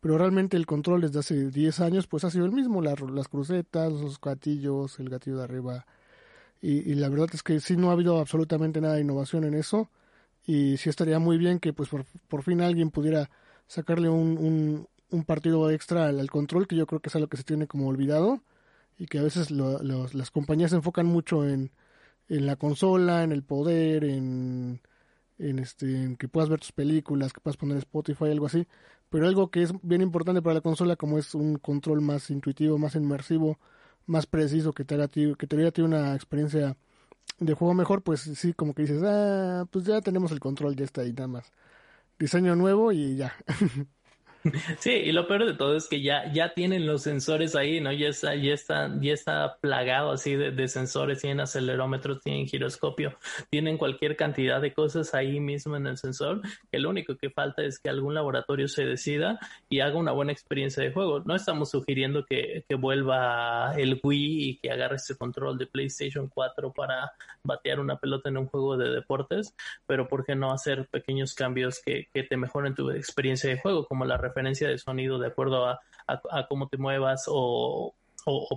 Pero 0.00 0.18
realmente 0.18 0.56
el 0.56 0.66
control 0.66 1.02
desde 1.02 1.18
hace 1.20 1.50
10 1.50 1.80
años 1.80 2.06
pues 2.06 2.24
ha 2.24 2.30
sido 2.30 2.46
el 2.46 2.52
mismo, 2.52 2.82
las 2.82 3.28
crucetas, 3.28 3.92
los 3.92 4.20
gatillos, 4.20 4.98
el 5.00 5.08
gatillo 5.10 5.38
de 5.38 5.44
arriba. 5.44 5.86
Y, 6.62 6.94
la 6.94 7.10
verdad 7.10 7.28
es 7.34 7.42
que 7.42 7.60
sí 7.60 7.76
no 7.76 7.90
ha 7.90 7.92
habido 7.92 8.18
absolutamente 8.18 8.80
nada 8.80 8.94
de 8.94 9.02
innovación 9.02 9.44
en 9.44 9.54
eso. 9.54 9.90
Y 10.46 10.78
sí 10.78 10.88
estaría 10.88 11.18
muy 11.18 11.36
bien 11.36 11.58
que 11.58 11.72
pues 11.74 11.90
por, 11.90 12.06
por 12.28 12.42
fin 12.42 12.62
alguien 12.62 12.90
pudiera 12.90 13.30
sacarle 13.66 14.08
un, 14.08 14.38
un 14.38 14.88
partido 15.22 15.70
extra 15.70 16.06
al, 16.08 16.30
control, 16.30 16.66
que 16.66 16.74
yo 16.74 16.86
creo 16.86 17.00
que 17.00 17.08
es 17.08 17.14
algo 17.14 17.28
que 17.28 17.36
se 17.36 17.44
tiene 17.44 17.68
como 17.68 17.86
olvidado 17.86 18.42
y 18.98 19.06
que 19.06 19.18
a 19.18 19.22
veces 19.22 19.50
las 19.50 20.30
compañías 20.32 20.70
se 20.70 20.76
enfocan 20.76 21.06
mucho 21.06 21.46
en, 21.48 21.70
en 22.28 22.46
la 22.46 22.56
consola, 22.56 23.22
en 23.22 23.32
el 23.32 23.42
poder, 23.44 24.04
en, 24.04 24.80
en, 25.38 25.58
este, 25.58 25.86
en 26.04 26.16
que 26.16 26.28
puedas 26.28 26.48
ver 26.48 26.60
tus 26.60 26.72
películas, 26.72 27.32
que 27.32 27.40
puedas 27.40 27.56
poner 27.56 27.78
Spotify, 27.78 28.26
algo 28.26 28.46
así. 28.46 28.66
Pero 29.10 29.26
algo 29.28 29.50
que 29.50 29.62
es 29.62 29.72
bien 29.82 30.02
importante 30.02 30.42
para 30.42 30.54
la 30.54 30.60
consola, 30.60 30.96
como 30.96 31.18
es 31.18 31.34
un 31.34 31.56
control 31.58 32.00
más 32.00 32.30
intuitivo, 32.30 32.78
más 32.78 32.96
inmersivo, 32.96 33.58
más 34.06 34.26
preciso, 34.26 34.72
que 34.72 34.84
te 34.84 34.94
haga, 34.94 35.08
que 35.08 35.46
te 35.46 35.56
haga 35.56 35.84
una 35.84 36.14
experiencia 36.14 36.76
de 37.38 37.54
juego 37.54 37.74
mejor, 37.74 38.02
pues 38.02 38.20
sí, 38.22 38.54
como 38.54 38.74
que 38.74 38.82
dices, 38.82 39.02
ah, 39.04 39.66
pues 39.70 39.84
ya 39.86 40.00
tenemos 40.00 40.32
el 40.32 40.40
control, 40.40 40.76
ya 40.76 40.84
está 40.84 41.02
ahí 41.02 41.12
nada 41.12 41.28
más. 41.28 41.52
Diseño 42.18 42.56
nuevo 42.56 42.92
y 42.92 43.16
ya. 43.16 43.34
Sí, 44.78 44.90
y 44.90 45.12
lo 45.12 45.26
peor 45.26 45.46
de 45.46 45.54
todo 45.54 45.76
es 45.76 45.88
que 45.88 46.02
ya, 46.02 46.30
ya 46.32 46.54
tienen 46.54 46.86
los 46.86 47.02
sensores 47.02 47.56
ahí, 47.56 47.80
¿no? 47.80 47.92
Ya 47.92 48.08
está, 48.08 48.34
ya 48.34 48.52
está, 48.52 48.90
ya 49.00 49.12
está 49.12 49.56
plagado 49.60 50.10
así 50.10 50.36
de, 50.36 50.68
sensores, 50.68 51.20
tienen 51.20 51.40
acelerómetros, 51.40 52.20
tienen 52.22 52.46
giroscopio, 52.46 53.16
tienen 53.50 53.78
cualquier 53.78 54.16
cantidad 54.16 54.60
de 54.60 54.72
cosas 54.72 55.14
ahí 55.14 55.40
mismo 55.40 55.76
en 55.76 55.86
el 55.86 55.98
sensor, 55.98 56.40
que 56.70 56.78
lo 56.78 56.90
único 56.90 57.16
que 57.16 57.30
falta 57.30 57.62
es 57.62 57.78
que 57.78 57.90
algún 57.90 58.14
laboratorio 58.14 58.68
se 58.68 58.84
decida 58.84 59.38
y 59.68 59.80
haga 59.80 59.96
una 59.96 60.12
buena 60.12 60.32
experiencia 60.32 60.82
de 60.82 60.92
juego. 60.92 61.20
No 61.20 61.34
estamos 61.34 61.70
sugiriendo 61.70 62.24
que, 62.24 62.64
que 62.68 62.74
vuelva 62.74 63.74
el 63.76 64.00
Wii 64.02 64.48
y 64.50 64.56
que 64.56 64.70
agarre 64.70 64.96
ese 64.96 65.16
control 65.16 65.58
de 65.58 65.66
PlayStation 65.66 66.28
4 66.28 66.72
para 66.72 67.12
batear 67.42 67.80
una 67.80 67.98
pelota 67.98 68.28
en 68.28 68.38
un 68.38 68.46
juego 68.46 68.76
de 68.76 68.90
deportes, 68.90 69.54
pero 69.86 70.08
¿por 70.08 70.24
qué 70.24 70.34
no 70.34 70.52
hacer 70.52 70.86
pequeños 70.88 71.34
cambios 71.34 71.80
que, 71.84 72.08
que 72.12 72.22
te 72.22 72.36
mejoren 72.36 72.74
tu 72.74 72.90
experiencia 72.90 73.50
de 73.50 73.60
juego, 73.60 73.86
como 73.86 74.04
la 74.04 74.16
referencia 74.34 74.68
de 74.68 74.78
sonido 74.78 75.18
de 75.18 75.28
acuerdo 75.28 75.66
a, 75.66 75.80
cómo 76.48 76.68
te 76.68 76.76
muevas 76.76 77.24
o, 77.28 77.94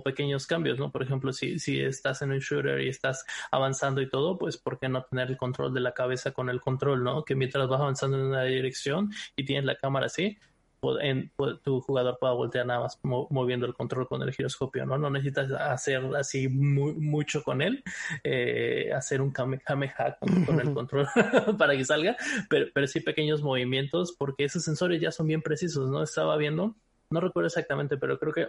pequeños 0.02 0.46
cambios, 0.46 0.78
¿no? 0.78 0.90
Por 0.90 1.02
ejemplo, 1.02 1.30
si, 1.32 1.58
si 1.58 1.80
estás 1.80 2.22
en 2.22 2.30
un 2.32 2.38
shooter 2.38 2.80
y 2.80 2.88
estás 2.88 3.24
avanzando 3.50 4.00
y 4.00 4.08
todo, 4.08 4.38
pues 4.38 4.56
¿por 4.56 4.78
qué 4.78 4.88
no 4.88 5.02
tener 5.02 5.28
el 5.30 5.36
control 5.36 5.74
de 5.74 5.80
la 5.80 5.92
cabeza 5.92 6.32
con 6.32 6.48
el 6.48 6.60
control, 6.60 7.04
¿no? 7.04 7.22
Que 7.22 7.34
mientras 7.34 7.68
vas 7.68 7.80
avanzando 7.80 8.18
en 8.18 8.24
una 8.24 8.44
dirección 8.44 9.10
y 9.36 9.44
tienes 9.44 9.66
la 9.66 9.76
cámara 9.76 10.06
así, 10.06 10.38
en, 11.00 11.32
tu 11.62 11.80
jugador 11.80 12.18
pueda 12.18 12.32
voltear 12.32 12.66
nada 12.66 12.80
más 12.80 12.98
moviendo 13.02 13.66
el 13.66 13.74
control 13.74 14.08
con 14.08 14.22
el 14.22 14.32
giroscopio, 14.32 14.86
¿no? 14.86 14.98
No 14.98 15.10
necesitas 15.10 15.50
hacer 15.52 16.02
así 16.16 16.48
mucho 16.48 17.42
con 17.42 17.62
él, 17.62 17.82
eh, 18.24 18.90
hacer 18.94 19.20
un 19.20 19.30
kamehameha 19.30 20.16
con, 20.18 20.44
con 20.44 20.60
el 20.60 20.72
control 20.74 21.06
para 21.58 21.76
que 21.76 21.84
salga, 21.84 22.16
pero, 22.48 22.66
pero 22.72 22.86
sí 22.86 23.00
pequeños 23.00 23.42
movimientos 23.42 24.14
porque 24.18 24.44
esos 24.44 24.64
sensores 24.64 25.00
ya 25.00 25.10
son 25.10 25.26
bien 25.26 25.42
precisos, 25.42 25.90
¿no? 25.90 26.02
Estaba 26.02 26.36
viendo, 26.36 26.74
no 27.10 27.20
recuerdo 27.20 27.46
exactamente, 27.46 27.96
pero 27.96 28.18
creo 28.18 28.32
que 28.32 28.48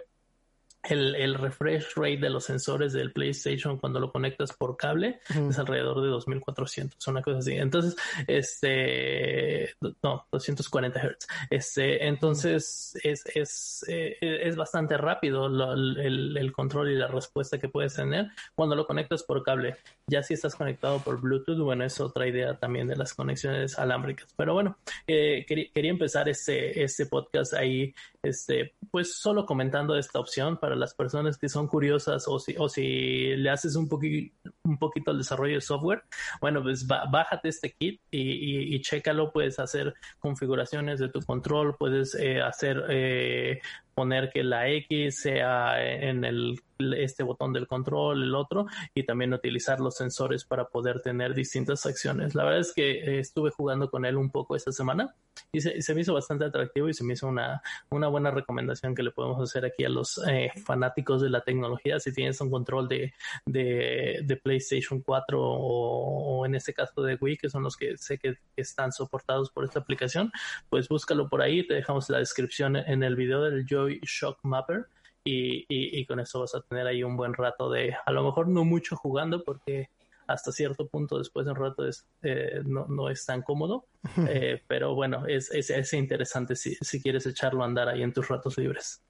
el, 0.82 1.14
el, 1.14 1.34
refresh 1.34 1.94
rate 1.94 2.18
de 2.18 2.30
los 2.30 2.44
sensores 2.44 2.92
del 2.92 3.12
PlayStation 3.12 3.78
cuando 3.78 4.00
lo 4.00 4.10
conectas 4.10 4.52
por 4.52 4.76
cable 4.76 5.20
es 5.28 5.58
alrededor 5.58 6.02
de 6.02 6.08
2400, 6.08 7.06
una 7.08 7.22
cosa 7.22 7.38
así. 7.38 7.52
Entonces, 7.52 7.96
este, 8.26 9.74
no, 10.02 10.26
240 10.32 11.00
Hz. 11.00 11.26
Este, 11.50 12.06
entonces 12.06 12.98
es, 13.02 13.24
es, 13.34 13.84
eh, 13.88 14.16
es 14.20 14.56
bastante 14.56 14.96
rápido 14.96 15.46
el, 15.46 16.36
el, 16.36 16.52
control 16.52 16.90
y 16.90 16.96
la 16.96 17.08
respuesta 17.08 17.58
que 17.58 17.68
puedes 17.68 17.94
tener 17.94 18.28
cuando 18.54 18.74
lo 18.74 18.86
conectas 18.86 19.22
por 19.22 19.42
cable. 19.42 19.76
Ya 20.10 20.24
si 20.24 20.34
estás 20.34 20.56
conectado 20.56 20.98
por 20.98 21.20
Bluetooth, 21.20 21.58
bueno, 21.60 21.84
es 21.84 22.00
otra 22.00 22.26
idea 22.26 22.58
también 22.58 22.88
de 22.88 22.96
las 22.96 23.14
conexiones 23.14 23.78
alámbricas. 23.78 24.26
Pero 24.36 24.54
bueno, 24.54 24.76
eh, 25.06 25.44
quería, 25.46 25.66
quería, 25.72 25.92
empezar 25.92 26.28
este, 26.28 26.82
este 26.82 27.06
podcast 27.06 27.54
ahí, 27.54 27.94
este, 28.22 28.74
pues 28.90 29.14
solo 29.14 29.46
comentando 29.46 29.96
esta 29.96 30.18
opción 30.18 30.58
para 30.58 30.74
las 30.74 30.94
personas 30.94 31.38
que 31.38 31.48
son 31.48 31.68
curiosas 31.68 32.26
o 32.26 32.40
si, 32.40 32.56
o 32.58 32.68
si 32.68 33.36
le 33.36 33.50
haces 33.50 33.76
un, 33.76 33.88
poquito 33.88 34.34
un 34.64 34.78
poquito 34.78 35.12
al 35.12 35.18
desarrollo 35.18 35.54
de 35.54 35.60
software, 35.60 36.02
bueno, 36.40 36.60
pues 36.60 36.86
bájate 36.86 37.48
este 37.48 37.72
kit 37.72 38.00
y, 38.10 38.74
y, 38.74 38.80
chécalo, 38.80 39.32
puedes 39.32 39.60
hacer 39.60 39.94
configuraciones 40.18 40.98
de 40.98 41.08
tu 41.08 41.20
control, 41.20 41.76
puedes 41.78 42.16
eh, 42.16 42.40
hacer 42.40 42.84
eh, 42.88 43.60
poner 44.00 44.30
que 44.30 44.42
la 44.42 44.66
X 44.66 45.20
sea 45.20 45.78
en 45.78 46.24
el 46.24 46.58
este 46.96 47.22
botón 47.22 47.52
del 47.52 47.66
control, 47.66 48.22
el 48.22 48.34
otro, 48.34 48.64
y 48.94 49.02
también 49.02 49.34
utilizar 49.34 49.78
los 49.78 49.96
sensores 49.96 50.46
para 50.46 50.64
poder 50.68 51.02
tener 51.02 51.34
distintas 51.34 51.84
acciones. 51.84 52.34
La 52.34 52.44
verdad 52.44 52.60
es 52.60 52.72
que 52.72 52.92
eh, 52.92 53.18
estuve 53.18 53.50
jugando 53.50 53.90
con 53.90 54.06
él 54.06 54.16
un 54.16 54.30
poco 54.30 54.56
esta 54.56 54.72
semana 54.72 55.14
y 55.52 55.60
se, 55.60 55.94
me 55.94 56.00
hizo 56.00 56.14
bastante 56.14 56.44
atractivo 56.44 56.88
y 56.88 56.94
se 56.94 57.04
me 57.04 57.14
hizo 57.14 57.26
una, 57.26 57.62
una 57.90 58.08
buena 58.08 58.30
recomendación 58.30 58.94
que 58.94 59.02
le 59.02 59.10
podemos 59.10 59.40
hacer 59.42 59.64
aquí 59.64 59.84
a 59.84 59.88
los 59.88 60.20
eh, 60.28 60.50
fanáticos 60.64 61.22
de 61.22 61.30
la 61.30 61.42
tecnología. 61.42 61.98
Si 62.00 62.12
tienes 62.12 62.40
un 62.40 62.50
control 62.50 62.88
de, 62.88 63.12
de, 63.46 64.40
PlayStation 64.42 65.00
4 65.00 65.38
o, 65.40 66.46
en 66.46 66.54
este 66.54 66.72
caso 66.72 67.02
de 67.02 67.16
Wii, 67.20 67.36
que 67.36 67.50
son 67.50 67.62
los 67.62 67.76
que 67.76 67.96
sé 67.96 68.18
que 68.18 68.36
están 68.56 68.92
soportados 68.92 69.50
por 69.50 69.64
esta 69.64 69.80
aplicación, 69.80 70.32
pues 70.68 70.88
búscalo 70.88 71.28
por 71.28 71.42
ahí. 71.42 71.66
Te 71.66 71.74
dejamos 71.74 72.08
la 72.10 72.18
descripción 72.18 72.76
en 72.76 73.02
el 73.02 73.16
video 73.16 73.42
del 73.42 73.66
Joy 73.66 74.00
Shock 74.02 74.38
Mapper 74.42 74.86
y, 75.24 75.66
y, 75.68 76.06
con 76.06 76.18
eso 76.20 76.40
vas 76.40 76.54
a 76.54 76.62
tener 76.62 76.86
ahí 76.86 77.02
un 77.02 77.16
buen 77.16 77.34
rato 77.34 77.70
de, 77.70 77.94
a 78.06 78.10
lo 78.10 78.24
mejor 78.24 78.48
no 78.48 78.64
mucho 78.64 78.96
jugando 78.96 79.44
porque 79.44 79.90
hasta 80.32 80.52
cierto 80.52 80.86
punto 80.88 81.18
después 81.18 81.46
de 81.46 81.52
un 81.52 81.58
rato 81.58 81.86
es, 81.86 82.06
eh, 82.22 82.62
no, 82.64 82.86
no, 82.86 83.08
es 83.08 83.24
tan 83.24 83.42
cómodo, 83.42 83.86
eh, 84.28 84.62
pero 84.66 84.94
bueno, 84.94 85.26
es, 85.26 85.50
es, 85.50 85.70
es 85.70 85.92
interesante 85.92 86.56
si, 86.56 86.74
si, 86.76 87.00
quieres 87.00 87.26
echarlo 87.26 87.62
a 87.62 87.66
andar 87.66 87.88
ahí 87.88 88.02
en 88.02 88.12
tus 88.12 88.28
ratos 88.28 88.58
libres. 88.58 89.02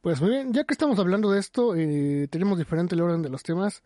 Pues 0.00 0.20
muy 0.20 0.30
bien, 0.30 0.52
ya 0.52 0.64
que 0.64 0.74
estamos 0.74 0.98
hablando 0.98 1.30
de 1.30 1.40
esto, 1.40 1.74
eh, 1.74 2.28
tenemos 2.30 2.58
diferente 2.58 2.94
el 2.94 3.00
orden 3.00 3.22
de 3.22 3.30
los 3.30 3.42
temas, 3.42 3.82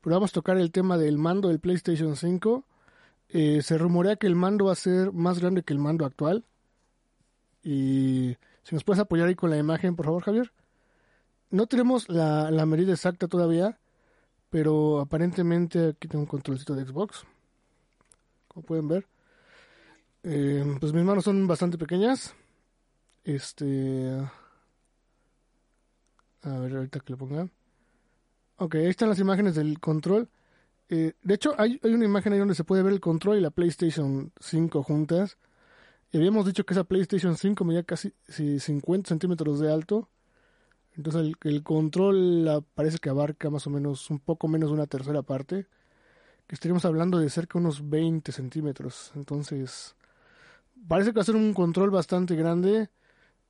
pero 0.00 0.16
vamos 0.16 0.30
a 0.30 0.34
tocar 0.34 0.56
el 0.56 0.70
tema 0.70 0.96
del 0.96 1.18
mando 1.18 1.48
del 1.48 1.58
PlayStation 1.58 2.16
5. 2.16 2.64
se 3.28 3.78
rumorea 3.78 4.16
que 4.16 4.28
el 4.28 4.36
mando 4.36 4.66
va 4.66 4.72
a 4.72 4.76
ser 4.76 5.12
más 5.12 5.40
grande 5.40 5.62
que 5.62 5.72
el 5.72 5.80
mando 5.80 6.04
actual. 6.04 6.44
Y 7.64 8.36
si 8.62 8.74
nos 8.74 8.84
puedes 8.84 9.00
apoyar 9.00 9.26
ahí 9.26 9.34
con 9.34 9.50
la 9.50 9.56
imagen, 9.56 9.96
por 9.96 10.06
favor, 10.06 10.22
Javier 10.22 10.52
no 11.50 11.66
tenemos 11.66 12.08
la, 12.08 12.50
la 12.50 12.66
medida 12.66 12.92
exacta 12.92 13.28
todavía, 13.28 13.78
pero 14.50 15.00
aparentemente 15.00 15.88
aquí 15.88 16.08
tengo 16.08 16.22
un 16.22 16.28
controlcito 16.28 16.74
de 16.74 16.84
Xbox. 16.84 17.24
Como 18.48 18.64
pueden 18.64 18.88
ver. 18.88 19.06
Eh, 20.22 20.64
pues 20.80 20.92
mis 20.92 21.04
manos 21.04 21.24
son 21.24 21.46
bastante 21.46 21.78
pequeñas. 21.78 22.34
Este. 23.24 24.10
A 26.42 26.58
ver, 26.58 26.76
ahorita 26.76 27.00
que 27.00 27.12
lo 27.12 27.18
ponga. 27.18 27.48
Ok, 28.58 28.76
ahí 28.76 28.86
están 28.86 29.08
las 29.08 29.18
imágenes 29.18 29.54
del 29.54 29.78
control. 29.80 30.28
Eh, 30.88 31.12
de 31.22 31.34
hecho, 31.34 31.54
hay, 31.58 31.80
hay, 31.82 31.92
una 31.92 32.04
imagen 32.04 32.32
ahí 32.32 32.38
donde 32.38 32.54
se 32.54 32.64
puede 32.64 32.82
ver 32.82 32.92
el 32.92 33.00
control 33.00 33.38
y 33.38 33.40
la 33.40 33.50
PlayStation 33.50 34.32
5 34.40 34.82
juntas. 34.82 35.38
Y 36.12 36.18
habíamos 36.18 36.46
dicho 36.46 36.64
que 36.64 36.74
esa 36.74 36.84
PlayStation 36.84 37.36
5 37.36 37.64
medía 37.64 37.82
casi 37.82 38.14
50 38.28 39.08
centímetros 39.08 39.60
de 39.60 39.72
alto. 39.72 40.08
Entonces 40.96 41.34
el, 41.42 41.62
control 41.62 42.64
parece 42.74 42.98
que 42.98 43.10
abarca 43.10 43.50
más 43.50 43.66
o 43.66 43.70
menos 43.70 44.10
un 44.10 44.18
poco 44.18 44.48
menos 44.48 44.70
de 44.70 44.74
una 44.74 44.86
tercera 44.86 45.22
parte, 45.22 45.66
que 46.46 46.54
estaríamos 46.54 46.84
hablando 46.84 47.18
de 47.18 47.28
cerca 47.30 47.58
unos 47.58 47.88
20 47.88 48.32
centímetros. 48.32 49.12
Entonces 49.14 49.94
parece 50.88 51.10
que 51.10 51.16
va 51.16 51.22
a 51.22 51.26
ser 51.26 51.36
un 51.36 51.52
control 51.54 51.90
bastante 51.90 52.34
grande. 52.36 52.88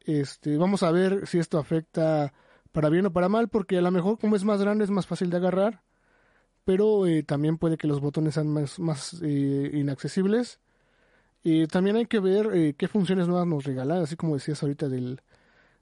Este, 0.00 0.56
vamos 0.56 0.82
a 0.82 0.90
ver 0.90 1.26
si 1.26 1.38
esto 1.38 1.58
afecta 1.58 2.32
para 2.72 2.90
bien 2.90 3.06
o 3.06 3.12
para 3.12 3.28
mal, 3.28 3.48
porque 3.48 3.78
a 3.78 3.82
lo 3.82 3.90
mejor 3.90 4.18
como 4.18 4.36
es 4.36 4.44
más 4.44 4.60
grande 4.60 4.84
es 4.84 4.90
más 4.90 5.06
fácil 5.06 5.30
de 5.30 5.36
agarrar, 5.38 5.82
pero 6.64 7.06
eh, 7.06 7.22
también 7.22 7.58
puede 7.58 7.76
que 7.78 7.86
los 7.86 8.00
botones 8.00 8.34
sean 8.34 8.48
más, 8.48 9.20
eh, 9.22 9.70
inaccesibles. 9.74 10.60
Y 11.42 11.66
también 11.68 11.96
hay 11.96 12.06
que 12.06 12.20
ver 12.20 12.50
eh, 12.54 12.74
qué 12.76 12.88
funciones 12.88 13.28
nuevas 13.28 13.46
nos 13.46 13.64
regalan, 13.64 14.02
así 14.02 14.16
como 14.16 14.34
decías 14.34 14.62
ahorita 14.62 14.88
del, 14.88 15.20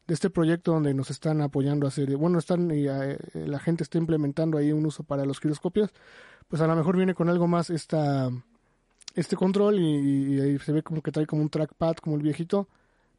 de 0.07 0.15
este 0.15 0.31
proyecto 0.31 0.73
donde 0.73 0.93
nos 0.95 1.11
están 1.11 1.41
apoyando 1.41 1.87
a 1.87 1.89
hacer, 1.89 2.17
bueno, 2.17 2.39
están 2.39 2.71
y 2.71 2.87
eh, 2.89 3.19
la 3.35 3.59
gente 3.59 3.83
está 3.83 3.99
implementando 3.99 4.59
ahí 4.59 4.73
un 4.73 4.85
uso 4.87 5.03
para 5.03 5.25
los 5.25 5.41
giroscopios, 5.41 5.91
pues 6.49 6.61
a 6.61 6.67
lo 6.67 6.77
mejor 6.77 6.97
viene 6.97 7.15
con 7.15 7.29
algo 7.29 7.47
más 7.47 7.71
esta 7.71 8.31
este 9.15 9.37
control 9.37 9.79
y, 9.79 10.41
ahí 10.41 10.59
se 10.59 10.73
ve 10.73 10.83
como 10.83 11.01
que 11.03 11.13
trae 11.13 11.27
como 11.27 11.43
un 11.43 11.49
trackpad 11.49 11.97
como 11.97 12.17
el 12.17 12.23
viejito, 12.23 12.69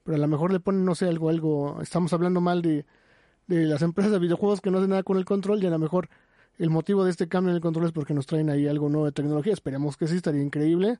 pero 0.03 0.15
a 0.17 0.19
lo 0.19 0.27
mejor 0.27 0.51
le 0.51 0.59
ponen 0.59 0.85
no 0.85 0.93
sé 0.93 1.07
algo 1.07 1.29
algo, 1.29 1.81
estamos 1.81 2.13
hablando 2.13 2.41
mal 2.41 2.61
de 2.61 2.85
de 3.47 3.65
las 3.65 3.81
empresas 3.83 4.11
de 4.11 4.19
videojuegos 4.19 4.61
que 4.61 4.71
no 4.71 4.77
hacen 4.77 4.91
nada 4.91 5.03
con 5.03 5.17
el 5.17 5.25
control 5.25 5.63
y 5.63 5.67
a 5.67 5.71
lo 5.71 5.79
mejor 5.79 6.09
el 6.57 6.69
motivo 6.69 7.03
de 7.03 7.11
este 7.11 7.27
cambio 7.27 7.51
en 7.51 7.55
el 7.55 7.61
control 7.61 7.87
es 7.87 7.91
porque 7.91 8.13
nos 8.13 8.25
traen 8.25 8.49
ahí 8.49 8.67
algo 8.67 8.89
nuevo 8.89 9.05
de 9.05 9.11
tecnología, 9.11 9.53
esperemos 9.53 9.97
que 9.97 10.07
sí, 10.07 10.17
estaría 10.17 10.41
increíble. 10.41 10.99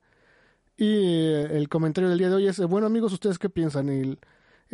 Y 0.77 0.86
eh, 0.86 1.58
el 1.58 1.70
comentario 1.70 2.10
del 2.10 2.20
día 2.20 2.30
de 2.30 2.36
hoy 2.36 2.48
es, 2.48 2.60
bueno 2.60 2.88
amigos, 2.88 3.13
¿ustedes 3.13 3.39
qué 3.39 3.50
piensan? 3.50 3.88
El, 3.88 4.20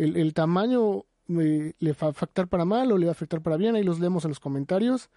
el, 0.01 0.33
tamaño 0.33 1.05
le 1.27 1.91
va 1.93 2.07
a 2.07 2.09
afectar 2.09 2.47
para 2.47 2.65
mal 2.65 2.91
o 2.91 2.97
le 2.97 3.05
va 3.05 3.11
a 3.11 3.13
afectar 3.13 3.41
para 3.41 3.57
bien, 3.57 3.75
ahí 3.75 3.83
los 3.83 3.99
leemos 3.99 4.25
en 4.25 4.29
los 4.29 4.39
comentarios 4.39 5.09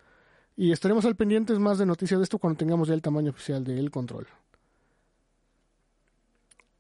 y 0.57 0.73
estaremos 0.73 1.05
al 1.05 1.17
pendientes 1.17 1.59
más 1.59 1.79
de 1.79 1.87
noticias 1.87 2.21
de 2.21 2.25
esto 2.25 2.39
cuando 2.39 2.59
tengamos 2.59 2.89
ya 2.89 2.95
el 2.95 3.03
tamaño 3.03 3.31
oficial 3.31 3.65
del 3.65 3.91
control. 3.91 4.27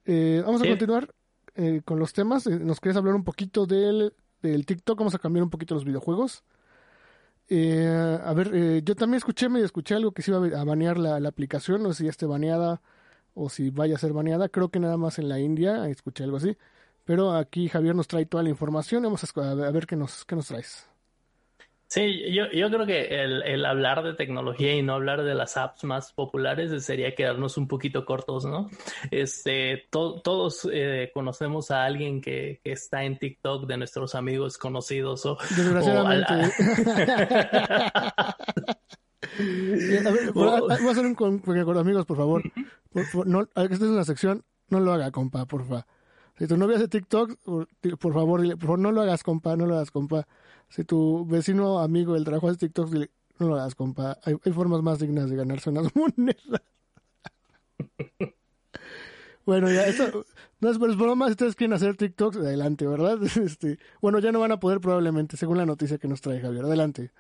Eh, 0.05 0.43
vamos 0.45 0.63
a 0.63 0.67
continuar 0.67 1.13
eh, 1.55 1.81
con 1.85 1.99
los 1.99 2.13
temas. 2.13 2.47
Eh, 2.47 2.59
nos 2.61 2.79
quieres 2.79 2.97
hablar 2.97 3.15
un 3.15 3.25
poquito 3.25 3.67
del, 3.67 4.13
del, 4.43 4.67
TikTok, 4.67 4.99
vamos 4.99 5.15
a 5.15 5.19
cambiar 5.19 5.43
un 5.43 5.51
poquito 5.51 5.75
los 5.75 5.85
videojuegos. 5.85 6.45
a 7.51 8.33
ver, 8.35 8.83
yo 8.85 8.95
también 8.95 9.19
escuché, 9.19 9.49
me 9.49 9.61
escuché 9.61 9.95
algo 9.95 10.13
que 10.13 10.23
se 10.23 10.31
iba 10.31 10.61
a 10.61 10.65
banear 10.65 10.99
la, 10.99 11.19
la 11.21 11.29
aplicación, 11.29 11.83
no 11.83 11.93
sé 11.93 11.99
si 11.99 12.05
ya 12.05 12.11
esté 12.11 12.27
baneada 12.27 12.81
o 13.35 13.49
si 13.49 13.71
vaya 13.71 13.97
a 13.97 13.99
ser 13.99 14.13
baneada. 14.13 14.49
Creo 14.49 14.69
que 14.69 14.79
nada 14.79 14.97
más 14.97 15.19
en 15.19 15.29
la 15.29 15.41
India, 15.41 15.89
escuché 15.89 16.25
algo 16.25 16.37
así. 16.37 16.57
Pero 17.05 17.33
aquí 17.33 17.69
Javier 17.69 17.95
nos 17.95 18.09
trae 18.09 18.27
toda 18.27 18.43
la 18.43 18.49
información. 18.49 19.03
Vamos 19.03 19.25
a, 19.37 19.71
ver 19.71 19.87
qué 19.87 19.97
nos, 19.97 20.25
qué 20.25 20.37
nos 20.37 20.49
traes. 20.49 20.89
Sí, 21.87 22.33
yo, 22.33 22.51
yo 22.51 22.71
creo 22.71 22.87
que 22.87 23.23
el, 23.23 23.43
el, 23.43 23.65
hablar 23.67 24.03
de 24.03 24.15
tecnología 24.15 24.75
y 24.75 24.83
no 24.83 24.95
hablar 24.95 25.23
de 25.23 25.35
las 25.35 25.57
apps 25.57 25.85
más 25.85 26.13
populares 26.13 26.85
sería 26.85 27.15
quedarnos 27.15 27.57
un 27.57 27.69
poquito 27.69 28.05
cortos, 28.05 28.47
¿no? 28.47 28.69
Este, 29.13 29.87
todos 29.91 30.69
eh, 30.73 31.13
conocemos 31.15 31.71
a 31.71 31.85
alguien 31.85 32.21
que, 32.21 32.61
que, 32.65 32.73
está 32.73 33.05
en 33.05 33.19
TikTok 33.19 33.67
de 33.67 33.77
nuestros 33.77 34.17
amigos 34.17 34.59
conocidos 34.59 35.25
o... 35.27 35.37
Desgraciadamente. 35.57 36.33
a 40.09 40.11
ver, 40.11 40.33
voy 40.35 40.71
a 40.71 40.91
hacer 40.91 41.07
un 41.07 41.15
con, 41.15 41.43
amigos, 41.79 42.07
por 42.07 42.17
favor. 42.17 42.43
Por, 43.13 43.27
no, 43.27 43.43
esta 43.43 43.63
es 43.75 43.83
una 43.83 44.05
sección, 44.05 44.43
no 44.69 44.81
lo 44.81 44.93
haga, 44.93 45.11
compa, 45.11 45.47
por 45.47 45.65
favor. 45.65 45.85
Si 46.39 46.47
tu 46.49 46.57
novia 46.57 46.77
hace 46.77 46.89
TikTok, 46.89 47.39
por 47.45 47.69
favor, 48.13 48.49
por 48.59 48.61
favor, 48.61 48.79
no 48.79 48.91
lo 48.91 49.03
hagas, 49.03 49.23
compa, 49.23 49.57
no 49.57 49.67
lo 49.67 49.77
hagas, 49.77 49.91
compa. 49.91 50.27
Si 50.69 50.85
tu 50.85 51.25
vecino, 51.27 51.79
amigo 51.79 52.15
del 52.15 52.25
trabajo 52.25 52.49
hace 52.49 52.59
TikTok, 52.59 52.91
dile, 52.91 53.11
no 53.39 53.49
lo 53.49 53.55
hagas, 53.57 53.75
compa. 53.75 54.19
Hay, 54.25 54.37
formas 54.53 54.83
más 54.83 54.99
dignas 54.99 55.31
de 55.31 55.37
ganarse 55.37 55.71
unas 55.71 55.95
monedas. 55.97 56.63
bueno, 59.45 59.71
ya, 59.71 59.87
esto 59.87 60.25
no 60.61 60.71
es, 60.71 60.77
es 60.77 60.97
broma. 60.97 61.27
Si 61.27 61.33
ustedes 61.33 61.55
quieren 61.55 61.75
hacer 61.75 61.97
TikTok, 61.97 62.37
adelante, 62.37 62.87
¿verdad? 62.87 63.19
Este, 63.45 63.79
bueno, 64.01 64.19
ya 64.19 64.33
no 64.33 64.41
van 64.41 64.53
a 64.53 64.61
poder 64.61 64.81
probablemente, 64.81 65.37
según 65.37 65.59
la 65.59 65.67
noticia 65.67 65.99
que 65.99 66.09
nos 66.09 66.21
trae 66.21 66.41
Javier. 66.41 66.65
Adelante. 66.65 67.13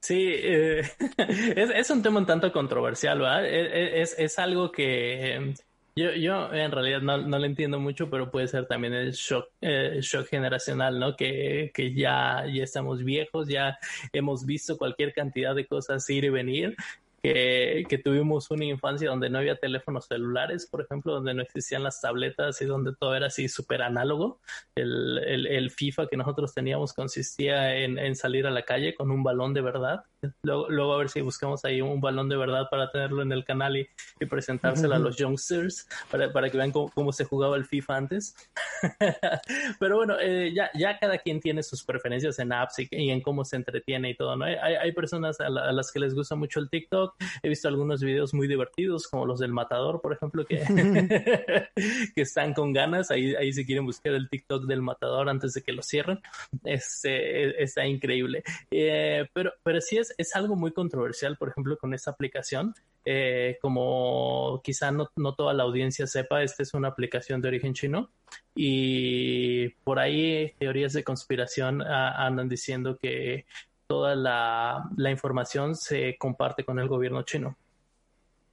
Sí, 0.00 0.26
eh, 0.28 0.82
es, 1.56 1.90
un 1.90 2.02
tema 2.02 2.18
un 2.18 2.26
tanto 2.26 2.52
controversial, 2.52 3.20
¿verdad? 3.20 3.46
E, 3.46 3.60
e, 3.60 4.02
es, 4.02 4.14
es 4.18 4.38
algo 4.38 4.72
que 4.72 5.54
yo, 5.96 6.12
yo 6.12 6.52
en 6.52 6.72
realidad 6.72 7.00
no, 7.00 7.18
no 7.18 7.38
lo 7.38 7.44
entiendo 7.44 7.78
mucho, 7.78 8.10
pero 8.10 8.30
puede 8.30 8.48
ser 8.48 8.66
también 8.66 8.94
el 8.94 9.12
shock, 9.12 9.48
eh, 9.60 9.98
shock 10.00 10.26
generacional, 10.26 10.98
¿no? 10.98 11.16
Que, 11.16 11.70
que 11.74 11.94
ya, 11.94 12.44
ya 12.52 12.64
estamos 12.64 13.04
viejos, 13.04 13.48
ya 13.48 13.78
hemos 14.12 14.44
visto 14.44 14.76
cualquier 14.76 15.12
cantidad 15.12 15.54
de 15.54 15.66
cosas 15.66 16.08
ir 16.10 16.24
y 16.24 16.30
venir 16.30 16.76
que, 17.24 17.86
que, 17.88 17.96
tuvimos 17.96 18.50
una 18.50 18.66
infancia 18.66 19.08
donde 19.08 19.30
no 19.30 19.38
había 19.38 19.56
teléfonos 19.56 20.04
celulares, 20.08 20.66
por 20.66 20.82
ejemplo, 20.82 21.14
donde 21.14 21.32
no 21.32 21.40
existían 21.40 21.82
las 21.82 21.98
tabletas 21.98 22.60
y 22.60 22.66
donde 22.66 22.94
todo 22.94 23.14
era 23.14 23.28
así 23.28 23.48
súper 23.48 23.80
análogo. 23.80 24.40
El, 24.74 25.18
el, 25.26 25.46
el, 25.46 25.70
FIFA 25.70 26.08
que 26.08 26.18
nosotros 26.18 26.52
teníamos 26.52 26.92
consistía 26.92 27.78
en, 27.78 27.98
en, 27.98 28.14
salir 28.14 28.46
a 28.46 28.50
la 28.50 28.66
calle 28.66 28.94
con 28.94 29.10
un 29.10 29.22
balón 29.22 29.54
de 29.54 29.62
verdad. 29.62 30.04
Luego, 30.42 30.68
luego 30.68 30.92
a 30.92 30.98
ver 30.98 31.08
si 31.08 31.22
buscamos 31.22 31.64
ahí 31.64 31.80
un 31.80 32.02
balón 32.02 32.28
de 32.28 32.36
verdad 32.36 32.68
para 32.70 32.90
tenerlo 32.90 33.22
en 33.22 33.32
el 33.32 33.42
canal 33.42 33.78
y, 33.78 33.88
y 34.20 34.26
presentárselo 34.26 34.94
a 34.94 34.98
los 34.98 35.16
youngsters 35.16 35.88
para, 36.10 36.30
para 36.30 36.50
que 36.50 36.58
vean 36.58 36.72
cómo, 36.72 36.90
cómo, 36.90 37.12
se 37.12 37.24
jugaba 37.24 37.56
el 37.56 37.64
FIFA 37.64 37.96
antes. 37.96 38.36
Pero 39.80 39.96
bueno, 39.96 40.16
eh, 40.20 40.52
ya, 40.54 40.70
ya 40.74 40.98
cada 40.98 41.16
quien 41.16 41.40
tiene 41.40 41.62
sus 41.62 41.82
preferencias 41.84 42.38
en 42.38 42.52
apps 42.52 42.80
y, 42.80 42.88
y 42.90 43.10
en 43.10 43.22
cómo 43.22 43.46
se 43.46 43.56
entretiene 43.56 44.10
y 44.10 44.14
todo, 44.14 44.36
¿no? 44.36 44.44
Hay, 44.44 44.56
hay 44.58 44.92
personas 44.92 45.40
a, 45.40 45.48
la, 45.48 45.62
a, 45.62 45.72
las 45.72 45.90
que 45.90 46.00
les 46.00 46.14
gusta 46.14 46.34
mucho 46.34 46.60
el 46.60 46.68
TikTok. 46.68 47.13
He 47.42 47.48
visto 47.48 47.68
algunos 47.68 48.02
videos 48.02 48.34
muy 48.34 48.48
divertidos, 48.48 49.08
como 49.08 49.26
los 49.26 49.40
del 49.40 49.52
matador, 49.52 50.00
por 50.00 50.12
ejemplo, 50.12 50.44
que, 50.44 50.58
que 52.14 52.22
están 52.22 52.54
con 52.54 52.72
ganas. 52.72 53.10
Ahí, 53.10 53.34
ahí 53.34 53.52
si 53.52 53.64
quieren 53.66 53.84
buscar 53.84 54.14
el 54.14 54.28
TikTok 54.28 54.64
del 54.66 54.82
matador 54.82 55.28
antes 55.28 55.54
de 55.54 55.62
que 55.62 55.72
lo 55.72 55.82
cierren. 55.82 56.20
Este, 56.64 57.62
está 57.62 57.86
increíble. 57.86 58.42
Eh, 58.70 59.28
pero, 59.32 59.52
pero 59.62 59.80
sí 59.80 59.98
es, 59.98 60.14
es 60.18 60.34
algo 60.36 60.56
muy 60.56 60.72
controversial, 60.72 61.36
por 61.36 61.48
ejemplo, 61.48 61.76
con 61.78 61.94
esta 61.94 62.10
aplicación. 62.10 62.74
Eh, 63.06 63.58
como 63.60 64.62
quizá 64.64 64.90
no, 64.90 65.10
no, 65.16 65.34
toda 65.34 65.52
la 65.52 65.64
audiencia 65.64 66.06
sepa, 66.06 66.42
esta 66.42 66.62
es 66.62 66.72
una 66.72 66.88
aplicación 66.88 67.42
de 67.42 67.48
origen 67.48 67.74
chino 67.74 68.10
y 68.54 69.68
por 69.84 69.98
ahí 69.98 70.54
teorías 70.58 70.94
de 70.94 71.04
conspiración 71.04 71.82
a, 71.82 72.24
andan 72.24 72.48
diciendo 72.48 72.98
que 73.00 73.44
toda 73.86 74.14
la, 74.14 75.10
información 75.10 75.74
se 75.74 76.16
comparte 76.18 76.64
con 76.64 76.78
el 76.78 76.88
gobierno 76.88 77.22
chino. 77.22 77.56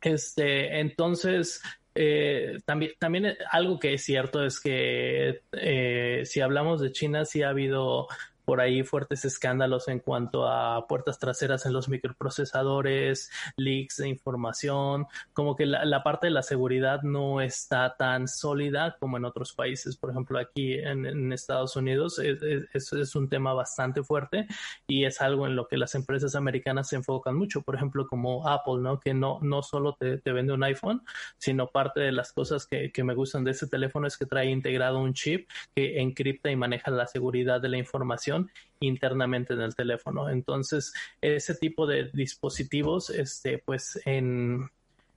Este, 0.01 0.79
entonces, 0.79 1.61
eh, 1.95 2.57
también, 2.65 2.93
también 2.99 3.37
algo 3.51 3.79
que 3.79 3.93
es 3.93 4.03
cierto 4.03 4.43
es 4.43 4.59
que 4.59 5.41
eh, 5.51 6.21
si 6.25 6.41
hablamos 6.41 6.81
de 6.81 6.91
China, 6.91 7.25
sí 7.25 7.43
ha 7.43 7.49
habido 7.49 8.07
por 8.51 8.59
ahí 8.59 8.83
fuertes 8.83 9.23
escándalos 9.23 9.87
en 9.87 9.99
cuanto 9.99 10.45
a 10.45 10.85
puertas 10.85 11.17
traseras 11.19 11.65
en 11.65 11.71
los 11.71 11.87
microprocesadores, 11.87 13.31
leaks 13.55 13.95
de 13.95 14.09
información, 14.09 15.05
como 15.31 15.55
que 15.55 15.65
la, 15.65 15.85
la 15.85 16.03
parte 16.03 16.27
de 16.27 16.31
la 16.31 16.43
seguridad 16.43 17.01
no 17.01 17.39
está 17.39 17.95
tan 17.95 18.27
sólida 18.27 18.97
como 18.99 19.15
en 19.15 19.23
otros 19.23 19.53
países. 19.53 19.95
Por 19.95 20.09
ejemplo, 20.09 20.37
aquí 20.37 20.73
en, 20.73 21.05
en 21.05 21.31
Estados 21.31 21.77
Unidos 21.77 22.19
es, 22.19 22.43
es, 22.73 22.91
es, 22.91 23.15
un 23.15 23.29
tema 23.29 23.53
bastante 23.53 24.03
fuerte 24.03 24.47
y 24.85 25.05
es 25.05 25.21
algo 25.21 25.47
en 25.47 25.55
lo 25.55 25.69
que 25.69 25.77
las 25.77 25.95
empresas 25.95 26.35
americanas 26.35 26.89
se 26.89 26.97
enfocan 26.97 27.37
mucho. 27.37 27.61
Por 27.61 27.75
ejemplo, 27.75 28.05
como 28.05 28.49
Apple, 28.49 28.79
¿no? 28.81 28.99
Que 28.99 29.13
no, 29.13 29.39
no 29.41 29.63
solo 29.63 29.95
te, 29.97 30.17
te 30.17 30.33
vende 30.33 30.51
un 30.51 30.65
iPhone, 30.65 31.03
sino 31.37 31.67
parte 31.67 32.01
de 32.01 32.11
las 32.11 32.33
cosas 32.33 32.67
que, 32.67 32.91
que 32.91 33.05
me 33.05 33.15
gustan 33.15 33.45
de 33.45 33.51
ese 33.51 33.67
teléfono 33.67 34.07
es 34.07 34.17
que 34.17 34.25
trae 34.25 34.49
integrado 34.49 34.99
un 34.99 35.13
chip 35.13 35.49
que 35.73 36.01
encripta 36.01 36.51
y 36.51 36.57
maneja 36.57 36.91
la 36.91 37.07
seguridad 37.07 37.61
de 37.61 37.69
la 37.69 37.77
información 37.77 38.40
internamente 38.79 39.53
en 39.53 39.61
el 39.61 39.75
teléfono. 39.75 40.29
Entonces, 40.29 40.93
ese 41.21 41.55
tipo 41.55 41.85
de 41.87 42.09
dispositivos, 42.13 43.09
este, 43.09 43.59
pues 43.59 44.01
en, 44.05 44.69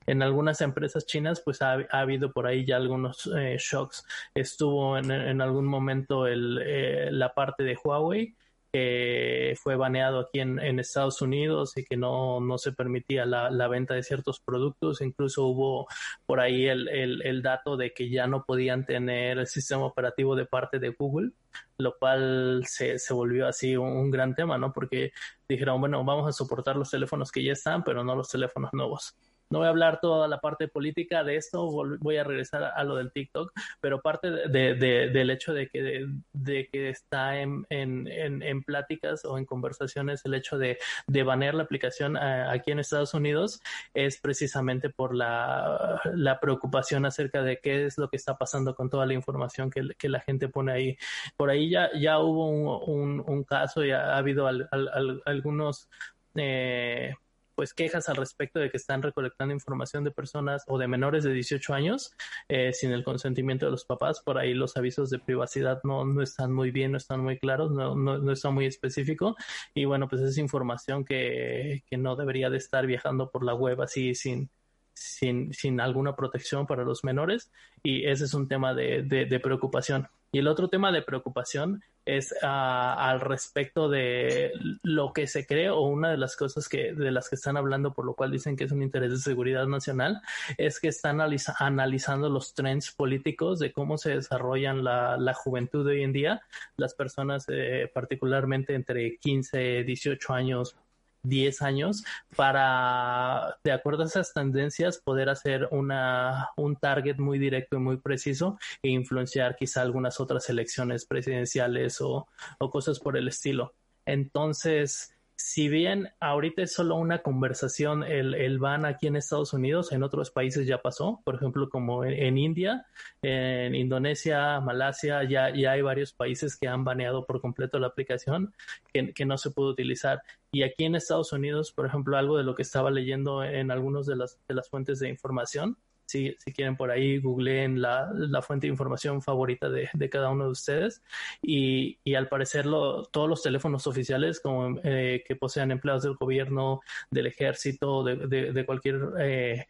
en 0.06 0.22
algunas 0.22 0.60
empresas 0.60 1.06
chinas, 1.06 1.40
pues 1.40 1.62
ha, 1.62 1.72
ha, 1.72 2.00
habido 2.00 2.32
por 2.32 2.46
ahí 2.46 2.64
ya 2.64 2.76
algunos 2.76 3.30
eh, 3.36 3.56
shocks. 3.58 4.04
Estuvo 4.34 4.98
en, 4.98 5.10
en, 5.10 5.40
algún 5.40 5.66
momento 5.66 6.26
el, 6.26 6.60
eh, 6.64 7.08
la 7.10 7.34
parte 7.34 7.64
de 7.64 7.78
Huawei, 7.82 8.34
que 8.74 9.56
fue 9.62 9.76
baneado 9.76 10.18
aquí 10.18 10.40
en, 10.40 10.58
Estados 10.80 11.22
Unidos 11.22 11.76
y 11.76 11.84
que 11.84 11.96
no, 11.96 12.40
no 12.40 12.58
se 12.58 12.72
permitía 12.72 13.24
la, 13.24 13.48
la, 13.48 13.68
venta 13.68 13.94
de 13.94 14.02
ciertos 14.02 14.40
productos. 14.40 15.00
Incluso 15.00 15.44
hubo 15.44 15.86
por 16.26 16.40
ahí 16.40 16.66
el, 16.66 16.88
el, 16.88 17.22
el, 17.22 17.40
dato 17.40 17.76
de 17.76 17.94
que 17.94 18.10
ya 18.10 18.26
no 18.26 18.44
podían 18.44 18.84
tener 18.84 19.38
el 19.38 19.46
sistema 19.46 19.84
operativo 19.86 20.34
de 20.34 20.46
parte 20.46 20.80
de 20.80 20.88
Google, 20.88 21.30
lo 21.78 21.96
cual 21.96 22.64
se, 22.66 22.98
se 22.98 23.14
volvió 23.14 23.46
así 23.46 23.76
un, 23.76 23.92
un, 23.92 24.10
gran 24.10 24.34
tema, 24.34 24.58
¿no? 24.58 24.72
Porque 24.72 25.12
dijeron, 25.48 25.78
bueno, 25.78 26.04
vamos 26.04 26.28
a 26.28 26.32
soportar 26.32 26.74
los 26.74 26.90
teléfonos 26.90 27.30
que 27.30 27.44
ya 27.44 27.52
están, 27.52 27.84
pero 27.84 28.02
no 28.02 28.16
los 28.16 28.28
teléfonos 28.28 28.70
nuevos. 28.72 29.14
No 29.50 29.58
voy 29.58 29.66
a 29.66 29.70
hablar 29.70 30.00
toda 30.00 30.26
la 30.28 30.40
parte 30.40 30.68
política 30.68 31.22
de 31.22 31.36
esto, 31.36 31.70
voy 32.00 32.16
a 32.16 32.24
regresar 32.24 32.64
a, 32.64 32.84
lo 32.84 32.96
del 32.96 33.12
TikTok, 33.12 33.52
pero 33.80 34.00
parte 34.00 34.30
de, 34.30 34.74
de, 34.74 35.10
del 35.10 35.30
hecho 35.30 35.52
de 35.52 35.68
que, 35.68 36.06
de, 36.32 36.68
que 36.68 36.88
está 36.88 37.40
en, 37.40 37.66
en, 37.70 38.08
en, 38.08 38.62
pláticas 38.62 39.24
o 39.24 39.38
en 39.38 39.44
conversaciones 39.44 40.24
el 40.24 40.34
hecho 40.34 40.58
de, 40.58 40.78
de 41.06 41.22
banear 41.22 41.54
la 41.54 41.62
aplicación 41.62 42.16
a, 42.16 42.50
aquí 42.50 42.70
en 42.70 42.78
Estados 42.78 43.14
Unidos 43.14 43.60
es 43.92 44.20
precisamente 44.20 44.90
por 44.90 45.14
la, 45.14 46.00
la, 46.14 46.40
preocupación 46.40 47.06
acerca 47.06 47.42
de 47.42 47.60
qué 47.60 47.86
es 47.86 47.98
lo 47.98 48.08
que 48.08 48.16
está 48.16 48.36
pasando 48.36 48.74
con 48.74 48.90
toda 48.90 49.06
la 49.06 49.14
información 49.14 49.70
que, 49.70 49.88
que 49.98 50.08
la 50.08 50.20
gente 50.20 50.48
pone 50.48 50.72
ahí. 50.72 50.98
Por 51.36 51.50
ahí 51.50 51.70
ya, 51.70 51.90
ya 51.98 52.18
hubo 52.18 52.48
un, 52.84 53.22
un, 53.26 53.44
caso 53.44 53.84
y 53.84 53.90
ha, 53.90 54.14
ha 54.14 54.18
habido 54.18 54.46
al, 54.46 54.68
al, 54.70 54.88
al, 54.88 55.22
algunos... 55.26 55.88
Eh, 56.34 57.14
pues 57.54 57.74
quejas 57.74 58.08
al 58.08 58.16
respecto 58.16 58.58
de 58.58 58.70
que 58.70 58.76
están 58.76 59.02
recolectando 59.02 59.54
información 59.54 60.04
de 60.04 60.10
personas 60.10 60.64
o 60.66 60.78
de 60.78 60.88
menores 60.88 61.24
de 61.24 61.32
18 61.32 61.74
años 61.74 62.12
eh, 62.48 62.72
sin 62.72 62.92
el 62.92 63.04
consentimiento 63.04 63.66
de 63.66 63.72
los 63.72 63.84
papás. 63.84 64.20
Por 64.20 64.38
ahí 64.38 64.54
los 64.54 64.76
avisos 64.76 65.10
de 65.10 65.18
privacidad 65.18 65.80
no, 65.84 66.04
no 66.04 66.22
están 66.22 66.52
muy 66.52 66.70
bien, 66.70 66.92
no 66.92 66.98
están 66.98 67.20
muy 67.20 67.38
claros, 67.38 67.70
no, 67.72 67.94
no, 67.94 68.18
no 68.18 68.32
están 68.32 68.54
muy 68.54 68.66
específico. 68.66 69.36
Y 69.74 69.84
bueno, 69.84 70.08
pues 70.08 70.22
es 70.22 70.38
información 70.38 71.04
que, 71.04 71.84
que 71.86 71.96
no 71.96 72.16
debería 72.16 72.50
de 72.50 72.58
estar 72.58 72.86
viajando 72.86 73.30
por 73.30 73.44
la 73.44 73.54
web 73.54 73.80
así 73.82 74.14
sin, 74.14 74.50
sin, 74.92 75.52
sin 75.52 75.80
alguna 75.80 76.16
protección 76.16 76.66
para 76.66 76.84
los 76.84 77.04
menores. 77.04 77.50
Y 77.82 78.06
ese 78.06 78.24
es 78.24 78.34
un 78.34 78.48
tema 78.48 78.74
de, 78.74 79.02
de 79.02 79.40
preocupación. 79.40 80.08
Y 80.32 80.38
el 80.38 80.48
otro 80.48 80.68
tema 80.68 80.90
de 80.90 81.02
preocupación 81.02 81.82
es 82.06 82.32
uh, 82.42 82.46
al 82.46 83.20
respecto 83.20 83.88
de 83.88 84.52
lo 84.82 85.12
que 85.12 85.26
se 85.26 85.46
cree 85.46 85.70
o 85.70 85.80
una 85.80 86.10
de 86.10 86.18
las 86.18 86.36
cosas 86.36 86.68
que 86.68 86.92
de 86.92 87.10
las 87.10 87.28
que 87.28 87.36
están 87.36 87.56
hablando 87.56 87.94
por 87.94 88.04
lo 88.04 88.14
cual 88.14 88.30
dicen 88.30 88.56
que 88.56 88.64
es 88.64 88.72
un 88.72 88.82
interés 88.82 89.10
de 89.10 89.18
seguridad 89.18 89.66
nacional 89.66 90.20
es 90.58 90.80
que 90.80 90.88
están 90.88 91.14
analiza 91.14 91.54
analizando 91.58 92.28
los 92.28 92.54
trends 92.54 92.90
políticos 92.90 93.58
de 93.58 93.72
cómo 93.72 93.98
se 93.98 94.16
desarrollan 94.16 94.84
la, 94.84 95.16
la 95.16 95.34
juventud 95.34 95.86
de 95.86 95.92
hoy 95.92 96.02
en 96.02 96.12
día. 96.12 96.42
Las 96.76 96.94
personas 96.94 97.46
eh, 97.48 97.90
particularmente 97.92 98.74
entre 98.74 99.16
15 99.18 99.84
18 99.84 100.32
años 100.32 100.76
10 101.24 101.62
años 101.62 102.04
para, 102.36 103.58
de 103.64 103.72
acuerdo 103.72 104.04
a 104.04 104.06
esas 104.06 104.32
tendencias, 104.32 104.98
poder 104.98 105.28
hacer 105.28 105.68
una, 105.72 106.50
un 106.56 106.76
target 106.76 107.18
muy 107.18 107.38
directo 107.38 107.76
y 107.76 107.80
muy 107.80 107.96
preciso 107.96 108.58
e 108.82 108.90
influenciar 108.90 109.56
quizá 109.56 109.82
algunas 109.82 110.20
otras 110.20 110.48
elecciones 110.48 111.04
presidenciales 111.06 112.00
o, 112.00 112.28
o 112.58 112.70
cosas 112.70 113.00
por 113.00 113.16
el 113.16 113.28
estilo. 113.28 113.74
Entonces, 114.06 115.14
si 115.44 115.68
bien 115.68 116.08
ahorita 116.20 116.62
es 116.62 116.72
solo 116.72 116.96
una 116.96 117.18
conversación 117.18 118.02
el, 118.02 118.32
el, 118.34 118.58
ban 118.58 118.86
aquí 118.86 119.08
en 119.08 119.16
Estados 119.16 119.52
Unidos, 119.52 119.92
en 119.92 120.02
otros 120.02 120.30
países 120.30 120.66
ya 120.66 120.80
pasó, 120.80 121.20
por 121.22 121.34
ejemplo 121.34 121.68
como 121.68 122.02
en, 122.02 122.38
India, 122.38 122.86
en 123.20 123.74
Indonesia, 123.74 124.58
Malasia, 124.60 125.22
ya, 125.24 125.54
ya, 125.54 125.72
hay 125.72 125.82
varios 125.82 126.14
países 126.14 126.56
que 126.56 126.66
han 126.66 126.82
baneado 126.82 127.26
por 127.26 127.42
completo 127.42 127.78
la 127.78 127.88
aplicación 127.88 128.54
que, 128.90 129.12
que, 129.12 129.26
no 129.26 129.36
se 129.36 129.50
puede 129.50 129.68
utilizar. 129.68 130.22
Y 130.50 130.62
aquí 130.62 130.84
en 130.86 130.94
Estados 130.94 131.30
Unidos, 131.34 131.72
por 131.72 131.84
ejemplo, 131.84 132.16
algo 132.16 132.38
de 132.38 132.44
lo 132.44 132.54
que 132.54 132.62
estaba 132.62 132.90
leyendo 132.90 133.44
en 133.44 133.70
algunas 133.70 134.06
de 134.06 134.16
las, 134.16 134.38
de 134.48 134.54
las 134.54 134.70
fuentes 134.70 134.98
de 134.98 135.10
información, 135.10 135.76
si, 136.06 136.34
si, 136.38 136.52
quieren 136.52 136.76
por 136.76 136.90
ahí, 136.90 137.18
googleen 137.18 137.80
la, 137.80 138.10
la 138.12 138.42
fuente 138.42 138.66
de 138.66 138.72
información 138.72 139.22
favorita 139.22 139.68
de, 139.68 139.88
de 139.92 140.10
cada 140.10 140.30
uno 140.30 140.44
de 140.44 140.50
ustedes. 140.50 141.02
Y, 141.42 141.98
y 142.04 142.14
al 142.14 142.28
parecer 142.28 142.66
lo, 142.66 143.04
todos 143.04 143.28
los 143.28 143.42
teléfonos 143.42 143.86
oficiales 143.86 144.40
como 144.40 144.78
eh, 144.84 145.24
que 145.26 145.36
posean 145.36 145.70
empleados 145.70 146.02
del 146.02 146.14
gobierno, 146.14 146.80
del 147.10 147.26
ejército, 147.26 148.04
de, 148.04 148.16
de, 148.52 148.66
cualquier 148.66 149.00
eh, 149.18 149.66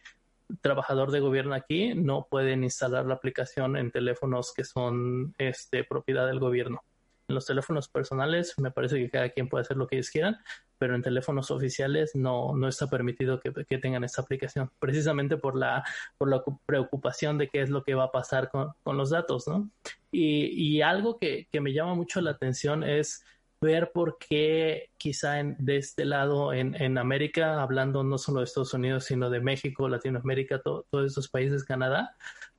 trabajador 0.60 1.10
de 1.10 1.20
gobierno 1.20 1.54
aquí, 1.54 1.94
no 1.94 2.26
pueden 2.30 2.64
instalar 2.64 3.06
la 3.06 3.14
aplicación 3.14 3.76
en 3.76 3.90
teléfonos 3.90 4.52
que 4.54 4.64
son 4.64 5.34
este, 5.38 5.84
propiedad 5.84 6.26
del 6.26 6.40
gobierno. 6.40 6.82
En 7.28 7.34
los 7.34 7.46
teléfonos 7.46 7.88
personales 7.88 8.54
me 8.58 8.70
parece 8.70 8.96
que 8.96 9.10
cada 9.10 9.30
quien 9.30 9.48
puede 9.48 9.62
hacer 9.62 9.76
lo 9.76 9.86
que 9.86 9.96
ellos 9.96 10.10
quieran, 10.10 10.36
pero 10.78 10.94
en 10.94 11.02
teléfonos 11.02 11.50
oficiales 11.50 12.14
no, 12.14 12.56
no 12.56 12.68
está 12.68 12.88
permitido 12.88 13.40
que, 13.40 13.52
que, 13.52 13.78
tengan 13.78 14.04
esta 14.04 14.22
aplicación, 14.22 14.70
precisamente 14.78 15.37
por 15.37 15.56
la, 15.56 15.84
por 16.18 16.28
la 16.28 16.42
preocupación 16.66 17.38
de 17.38 17.48
qué 17.48 17.60
es 17.62 17.70
lo 17.70 17.84
que 17.84 17.94
va 17.94 18.04
a 18.04 18.12
pasar 18.12 18.50
con, 18.50 18.72
con 18.82 18.96
los 18.96 19.10
datos, 19.10 19.46
¿no? 19.48 19.70
Y, 20.10 20.46
y 20.46 20.82
algo 20.82 21.18
que, 21.18 21.48
que, 21.50 21.60
me 21.60 21.72
llama 21.72 21.94
mucho 21.94 22.20
la 22.20 22.30
atención 22.30 22.84
es 22.84 23.24
ver 23.60 23.92
por 23.92 24.18
qué 24.18 24.90
quizá 24.96 25.40
en, 25.40 25.56
de 25.58 25.78
este 25.78 26.04
lado 26.04 26.52
en, 26.52 26.80
en, 26.80 26.98
América, 26.98 27.62
hablando 27.62 28.04
no 28.04 28.18
solo 28.18 28.40
de 28.40 28.44
Estados 28.44 28.74
Unidos, 28.74 29.04
sino 29.04 29.30
de 29.30 29.40
México, 29.40 29.88
Latinoamérica, 29.88 30.60
to, 30.60 30.87
todos 30.90 31.06
estos 31.06 31.28
países, 31.28 31.64
Canadá, 31.64 32.14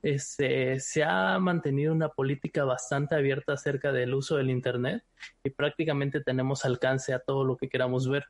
este, 0.06 0.78
se 0.78 1.02
ha 1.02 1.36
mantenido 1.40 1.92
una 1.92 2.08
política 2.08 2.64
bastante 2.64 3.16
abierta 3.16 3.54
acerca 3.54 3.90
del 3.90 4.14
uso 4.14 4.36
del 4.36 4.50
Internet 4.50 5.02
y 5.42 5.50
prácticamente 5.50 6.20
tenemos 6.20 6.64
alcance 6.64 7.12
a 7.12 7.18
todo 7.18 7.44
lo 7.44 7.56
que 7.56 7.68
queramos 7.68 8.08
ver. 8.08 8.26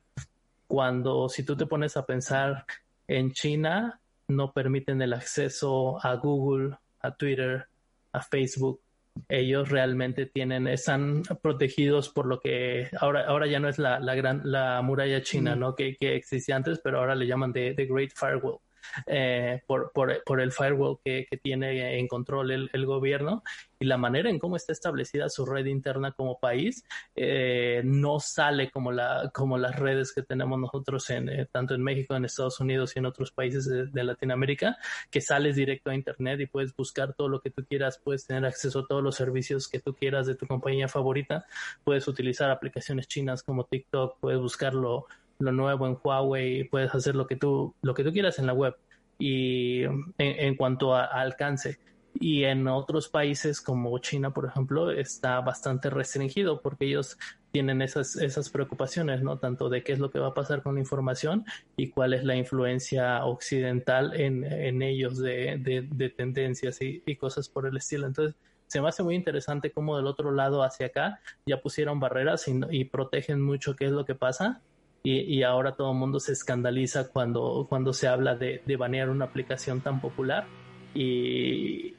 Cuando 0.65 1.29
si 1.29 1.43
tú 1.43 1.55
te 1.55 1.67
pones 1.67 1.95
a 1.95 2.05
pensar 2.05 2.65
en 3.07 3.31
China 3.31 4.01
no 4.27 4.53
permiten 4.53 5.01
el 5.03 5.13
acceso 5.13 6.03
a 6.03 6.15
Google, 6.15 6.77
a 7.01 7.15
Twitter, 7.15 7.67
a 8.11 8.21
Facebook. 8.21 8.81
Ellos 9.29 9.69
realmente 9.69 10.25
tienen, 10.25 10.67
están 10.67 11.23
protegidos 11.41 12.09
por 12.09 12.25
lo 12.25 12.39
que 12.39 12.89
ahora, 12.99 13.25
ahora 13.27 13.47
ya 13.47 13.59
no 13.59 13.69
es 13.69 13.77
la, 13.77 13.99
la 13.99 14.15
gran, 14.15 14.41
la 14.43 14.81
muralla 14.81 15.21
china, 15.21 15.55
¿no? 15.55 15.75
Que, 15.75 15.95
que 15.95 16.15
existía 16.15 16.55
antes, 16.55 16.79
pero 16.83 16.99
ahora 16.99 17.15
le 17.15 17.27
llaman 17.27 17.53
de 17.53 17.73
The 17.73 17.85
Great 17.85 18.11
Firewall. 18.15 18.59
Eh, 19.05 19.61
por, 19.65 19.91
por, 19.91 20.23
por, 20.23 20.41
el 20.41 20.51
firewall 20.51 20.99
que, 21.03 21.25
que, 21.29 21.37
tiene 21.37 21.99
en 21.99 22.07
control 22.07 22.51
el, 22.51 22.69
el, 22.73 22.85
gobierno 22.85 23.43
y 23.79 23.85
la 23.85 23.97
manera 23.97 24.29
en 24.29 24.39
cómo 24.39 24.55
está 24.55 24.71
establecida 24.73 25.29
su 25.29 25.45
red 25.45 25.65
interna 25.65 26.11
como 26.11 26.39
país 26.39 26.83
eh, 27.15 27.81
no 27.83 28.19
sale 28.19 28.71
como, 28.71 28.91
la, 28.91 29.31
como 29.33 29.57
las 29.57 29.75
redes 29.77 30.13
que 30.13 30.23
tenemos 30.23 30.59
nosotros 30.59 31.09
en, 31.09 31.29
eh, 31.29 31.47
tanto 31.51 31.75
en 31.75 31.83
México, 31.83 32.15
en 32.15 32.25
Estados 32.25 32.59
Unidos 32.59 32.93
y 32.95 32.99
en 32.99 33.05
otros 33.05 33.31
países 33.31 33.65
de, 33.65 33.87
de, 33.87 34.03
Latinoamérica, 34.03 34.77
que 35.11 35.21
sales 35.21 35.55
directo 35.55 35.89
a 35.89 35.95
Internet 35.95 36.39
y 36.39 36.45
puedes 36.45 36.75
buscar 36.75 37.13
todo 37.13 37.29
lo 37.29 37.41
que 37.41 37.51
tú 37.51 37.65
quieras, 37.65 37.99
puedes 38.03 38.25
tener 38.25 38.45
acceso 38.45 38.79
a 38.79 38.87
todos 38.87 39.03
los 39.03 39.15
servicios 39.15 39.67
que 39.67 39.79
tú 39.79 39.93
quieras 39.93 40.27
de 40.27 40.35
tu 40.35 40.47
compañía 40.47 40.87
favorita, 40.87 41.45
puedes 41.83 42.07
utilizar 42.07 42.49
aplicaciones 42.49 43.07
chinas 43.07 43.43
como 43.43 43.65
TikTok, 43.65 44.19
puedes 44.19 44.39
buscarlo 44.39 45.07
lo 45.39 45.51
nuevo 45.51 45.87
en 45.87 45.97
Huawei, 46.03 46.63
puedes 46.65 46.93
hacer 46.93 47.15
lo 47.15 47.27
que 47.27 47.35
tú, 47.35 47.75
lo 47.81 47.93
que 47.93 48.03
tú 48.03 48.11
quieras 48.11 48.39
en 48.39 48.47
la 48.47 48.53
web 48.53 48.75
y 49.19 49.83
en, 49.83 50.13
en 50.17 50.55
cuanto 50.55 50.95
a, 50.95 51.05
a, 51.05 51.21
alcance. 51.21 51.79
Y 52.19 52.45
en 52.45 52.67
otros 52.67 53.09
países 53.09 53.61
como 53.61 53.95
China, 53.99 54.33
por 54.33 54.45
ejemplo, 54.45 54.89
está 54.89 55.39
bastante 55.41 55.89
restringido 55.91 56.61
porque 56.61 56.85
ellos 56.85 57.17
tienen 57.51 57.81
esas, 57.81 58.15
esas 58.15 58.49
preocupaciones, 58.49 59.21
¿no? 59.21 59.37
Tanto 59.37 59.69
de 59.69 59.83
qué 59.83 59.93
es 59.93 59.99
lo 59.99 60.09
que 60.09 60.19
va 60.19 60.27
a 60.27 60.33
pasar 60.33 60.63
con 60.63 60.75
la 60.75 60.79
información 60.79 61.45
y 61.75 61.89
cuál 61.89 62.13
es 62.13 62.23
la 62.23 62.35
influencia 62.35 63.23
occidental 63.25 64.19
en, 64.19 64.43
en 64.43 64.81
ellos 64.81 65.17
de, 65.17 65.57
de, 65.59 65.87
de 65.89 66.09
tendencias 66.09 66.81
y, 66.81 67.03
y, 67.05 67.15
cosas 67.15 67.49
por 67.49 67.67
el 67.67 67.77
estilo. 67.77 68.07
Entonces, 68.07 68.35
se 68.67 68.81
me 68.81 68.89
hace 68.89 69.03
muy 69.03 69.15
interesante 69.15 69.71
cómo 69.71 69.95
del 69.95 70.07
otro 70.07 70.31
lado 70.31 70.63
hacia 70.63 70.87
acá 70.87 71.19
ya 71.45 71.61
pusieron 71.61 71.99
barreras 71.99 72.47
y, 72.47 72.59
y 72.71 72.85
protegen 72.85 73.41
mucho 73.41 73.75
qué 73.75 73.85
es 73.85 73.91
lo 73.91 74.05
que 74.05 74.15
pasa 74.15 74.61
y, 75.07 75.37
y, 75.37 75.43
ahora 75.43 75.73
todo 75.77 75.91
el 75.93 75.97
mundo 75.97 76.19
se 76.19 76.33
escandaliza 76.33 77.07
cuando, 77.07 77.65
cuando 77.69 77.93
se 77.93 78.09
habla 78.09 78.35
de, 78.35 78.61
de 78.65 78.75
banear 78.75 79.09
una 79.09 79.23
aplicación 79.23 79.79
tan 79.79 80.01
popular 80.01 80.47
y, 80.93 81.95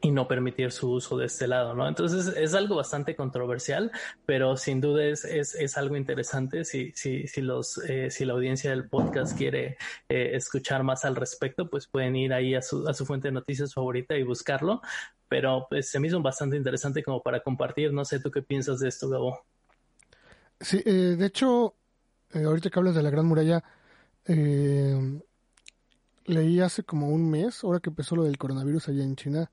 y, 0.00 0.10
no 0.12 0.28
permitir 0.28 0.70
su 0.70 0.92
uso 0.92 1.18
de 1.18 1.26
este 1.26 1.48
lado, 1.48 1.74
¿no? 1.74 1.88
Entonces 1.88 2.28
es 2.36 2.54
algo 2.54 2.76
bastante 2.76 3.16
controversial, 3.16 3.90
pero 4.24 4.56
sin 4.56 4.80
duda 4.80 5.06
es, 5.06 5.24
es, 5.24 5.56
es 5.56 5.76
algo 5.76 5.96
interesante 5.96 6.64
si, 6.64 6.92
si, 6.92 7.26
si, 7.26 7.42
los, 7.42 7.78
eh, 7.78 8.12
si 8.12 8.24
la 8.24 8.34
audiencia 8.34 8.70
del 8.70 8.88
podcast 8.88 9.36
quiere 9.36 9.76
eh, 10.08 10.30
escuchar 10.34 10.84
más 10.84 11.04
al 11.04 11.16
respecto, 11.16 11.68
pues 11.68 11.88
pueden 11.88 12.14
ir 12.14 12.32
ahí 12.32 12.54
a 12.54 12.62
su, 12.62 12.86
a 12.88 12.94
su 12.94 13.04
fuente 13.04 13.26
de 13.26 13.32
noticias 13.32 13.74
favorita 13.74 14.16
y 14.16 14.22
buscarlo, 14.22 14.82
pero 15.26 15.66
pues 15.68 15.90
se 15.90 15.98
me 15.98 16.06
hizo 16.06 16.22
bastante 16.22 16.56
interesante 16.56 17.02
como 17.02 17.24
para 17.24 17.40
compartir, 17.40 17.92
no 17.92 18.04
sé 18.04 18.20
tú 18.20 18.30
qué 18.30 18.42
piensas 18.42 18.78
de 18.78 18.88
esto, 18.88 19.08
Gabo. 19.08 19.44
Sí, 20.60 20.82
eh, 20.86 21.16
de 21.18 21.26
hecho, 21.26 21.74
eh, 22.32 22.44
ahorita 22.44 22.70
que 22.70 22.78
hablas 22.78 22.94
de 22.94 23.02
la 23.02 23.10
Gran 23.10 23.26
Muralla, 23.26 23.62
eh, 24.24 25.20
leí 26.24 26.60
hace 26.60 26.82
como 26.82 27.08
un 27.10 27.30
mes, 27.30 27.62
ahora 27.62 27.80
que 27.80 27.90
empezó 27.90 28.16
lo 28.16 28.24
del 28.24 28.38
coronavirus 28.38 28.88
allá 28.88 29.04
en 29.04 29.16
China, 29.16 29.50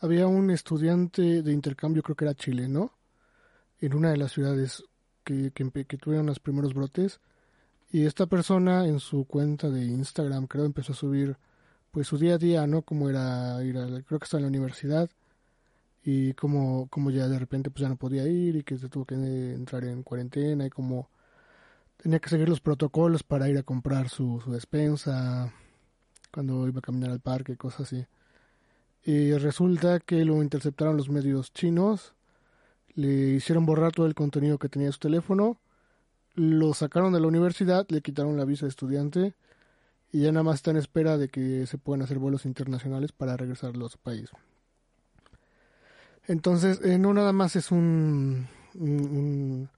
había 0.00 0.26
un 0.26 0.50
estudiante 0.50 1.42
de 1.42 1.52
intercambio, 1.52 2.02
creo 2.02 2.16
que 2.16 2.24
era 2.24 2.34
chileno, 2.34 2.92
en 3.80 3.94
una 3.94 4.10
de 4.10 4.16
las 4.16 4.32
ciudades 4.32 4.84
que, 5.24 5.52
que, 5.52 5.98
tuvieron 5.98 6.26
los 6.26 6.40
primeros 6.40 6.74
brotes, 6.74 7.20
y 7.90 8.06
esta 8.06 8.26
persona 8.26 8.86
en 8.86 9.00
su 9.00 9.26
cuenta 9.26 9.70
de 9.70 9.84
Instagram, 9.84 10.46
creo, 10.46 10.64
empezó 10.64 10.92
a 10.92 10.96
subir 10.96 11.36
pues 11.90 12.08
su 12.08 12.18
día 12.18 12.34
a 12.34 12.38
día, 12.38 12.66
¿no? 12.66 12.82
Como 12.82 13.10
era 13.10 13.62
ir 13.64 13.76
a, 13.78 13.86
creo 14.02 14.18
que 14.18 14.24
estaba 14.24 14.38
en 14.40 14.44
la 14.44 14.48
universidad, 14.48 15.10
y 16.04 16.34
como, 16.34 16.88
como 16.88 17.10
ya 17.10 17.28
de 17.28 17.38
repente 17.38 17.70
pues 17.70 17.82
ya 17.82 17.88
no 17.88 17.96
podía 17.96 18.26
ir 18.26 18.56
y 18.56 18.64
que 18.64 18.78
se 18.78 18.88
tuvo 18.88 19.04
que 19.04 19.14
entrar 19.14 19.84
en 19.84 20.02
cuarentena 20.02 20.66
y 20.66 20.70
como 20.70 21.10
tenía 21.96 22.18
que 22.18 22.28
seguir 22.28 22.48
los 22.48 22.60
protocolos 22.60 23.22
para 23.22 23.48
ir 23.48 23.58
a 23.58 23.62
comprar 23.62 24.08
su, 24.08 24.40
su 24.44 24.50
despensa 24.52 25.52
cuando 26.32 26.66
iba 26.66 26.78
a 26.80 26.82
caminar 26.82 27.10
al 27.10 27.20
parque, 27.20 27.56
cosas 27.56 27.82
así. 27.92 28.06
Y 29.04 29.32
resulta 29.34 30.00
que 30.00 30.24
lo 30.24 30.42
interceptaron 30.42 30.96
los 30.96 31.08
medios 31.08 31.52
chinos, 31.52 32.14
le 32.94 33.34
hicieron 33.34 33.66
borrar 33.66 33.92
todo 33.92 34.06
el 34.06 34.14
contenido 34.14 34.58
que 34.58 34.68
tenía 34.68 34.90
su 34.92 34.98
teléfono, 34.98 35.58
lo 36.34 36.72
sacaron 36.74 37.12
de 37.12 37.20
la 37.20 37.26
universidad, 37.26 37.86
le 37.90 38.00
quitaron 38.00 38.36
la 38.36 38.44
visa 38.44 38.66
de 38.66 38.70
estudiante 38.70 39.34
y 40.12 40.22
ya 40.22 40.32
nada 40.32 40.44
más 40.44 40.56
está 40.56 40.70
en 40.70 40.76
espera 40.78 41.18
de 41.18 41.28
que 41.28 41.66
se 41.66 41.78
puedan 41.78 42.02
hacer 42.02 42.18
vuelos 42.18 42.46
internacionales 42.46 43.12
para 43.12 43.36
regresarlo 43.36 43.86
a 43.86 43.90
su 43.90 43.98
país. 43.98 44.30
Entonces, 46.28 46.80
eh, 46.84 46.98
no 46.98 47.12
nada 47.14 47.32
más 47.32 47.56
es 47.56 47.70
un, 47.72 48.48
un, 48.74 49.68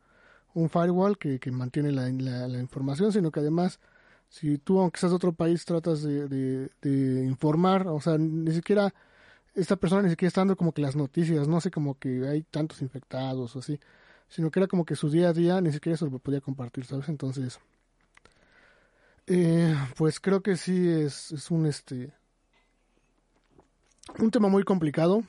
firewall 0.68 1.18
que, 1.18 1.38
que 1.40 1.50
mantiene 1.50 1.90
la, 1.90 2.09
la, 2.11 2.59
información, 2.59 3.12
sino 3.12 3.30
que 3.30 3.40
además, 3.40 3.80
si 4.28 4.59
tú, 4.59 4.80
aunque 4.80 5.00
seas 5.00 5.12
de 5.12 5.16
otro 5.16 5.33
país, 5.33 5.64
tratas 5.64 6.02
de, 6.02 6.28
de, 6.28 6.70
de, 6.83 7.24
informar, 7.24 7.87
o 7.88 8.00
sea, 8.00 8.18
ni 8.18 8.52
siquiera, 8.52 8.94
esta 9.54 9.76
persona 9.76 10.02
ni 10.02 10.11
siquiera 10.11 10.28
está 10.28 10.42
dando 10.42 10.57
como 10.57 10.72
que 10.72 10.83
las 10.83 10.96
noticias, 10.96 11.48
no 11.48 11.61
sé, 11.61 11.70
como 11.70 11.98
que 11.98 12.28
hay 12.28 12.42
tantos 12.42 12.83
infectados 12.83 13.57
o 13.57 13.61
así, 13.61 13.80
sino 14.28 14.50
que 14.50 14.61
era 14.61 14.66
como 14.68 14.85
que 14.85 14.96
su 14.96 15.11
día 15.11 15.30
a 15.30 15.33
día 15.33 15.61
ni 15.61 15.72
siquiera 15.72 15.94
eso 15.94 16.07
lo 16.07 16.18
podía 16.18 16.40
compartir, 16.40 16.85
¿sabes? 16.85 17.09
Entonces, 17.09 17.59
eh, 19.26 19.74
pues 19.96 20.20
creo 20.20 20.42
que 20.42 20.57
sí 20.57 20.88
es, 20.88 21.33
es 21.33 21.50
un, 21.50 21.66
este, 21.66 22.12
un 24.18 24.30
tema 24.30 24.48
muy 24.48 24.64
complicado 24.64 25.24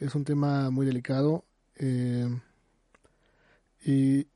es 0.00 0.14
un 0.14 0.24
tema 0.24 0.70
muy 0.70 0.86
delicado. 0.86 1.44
Eh, 1.76 2.28
y, 3.84 4.26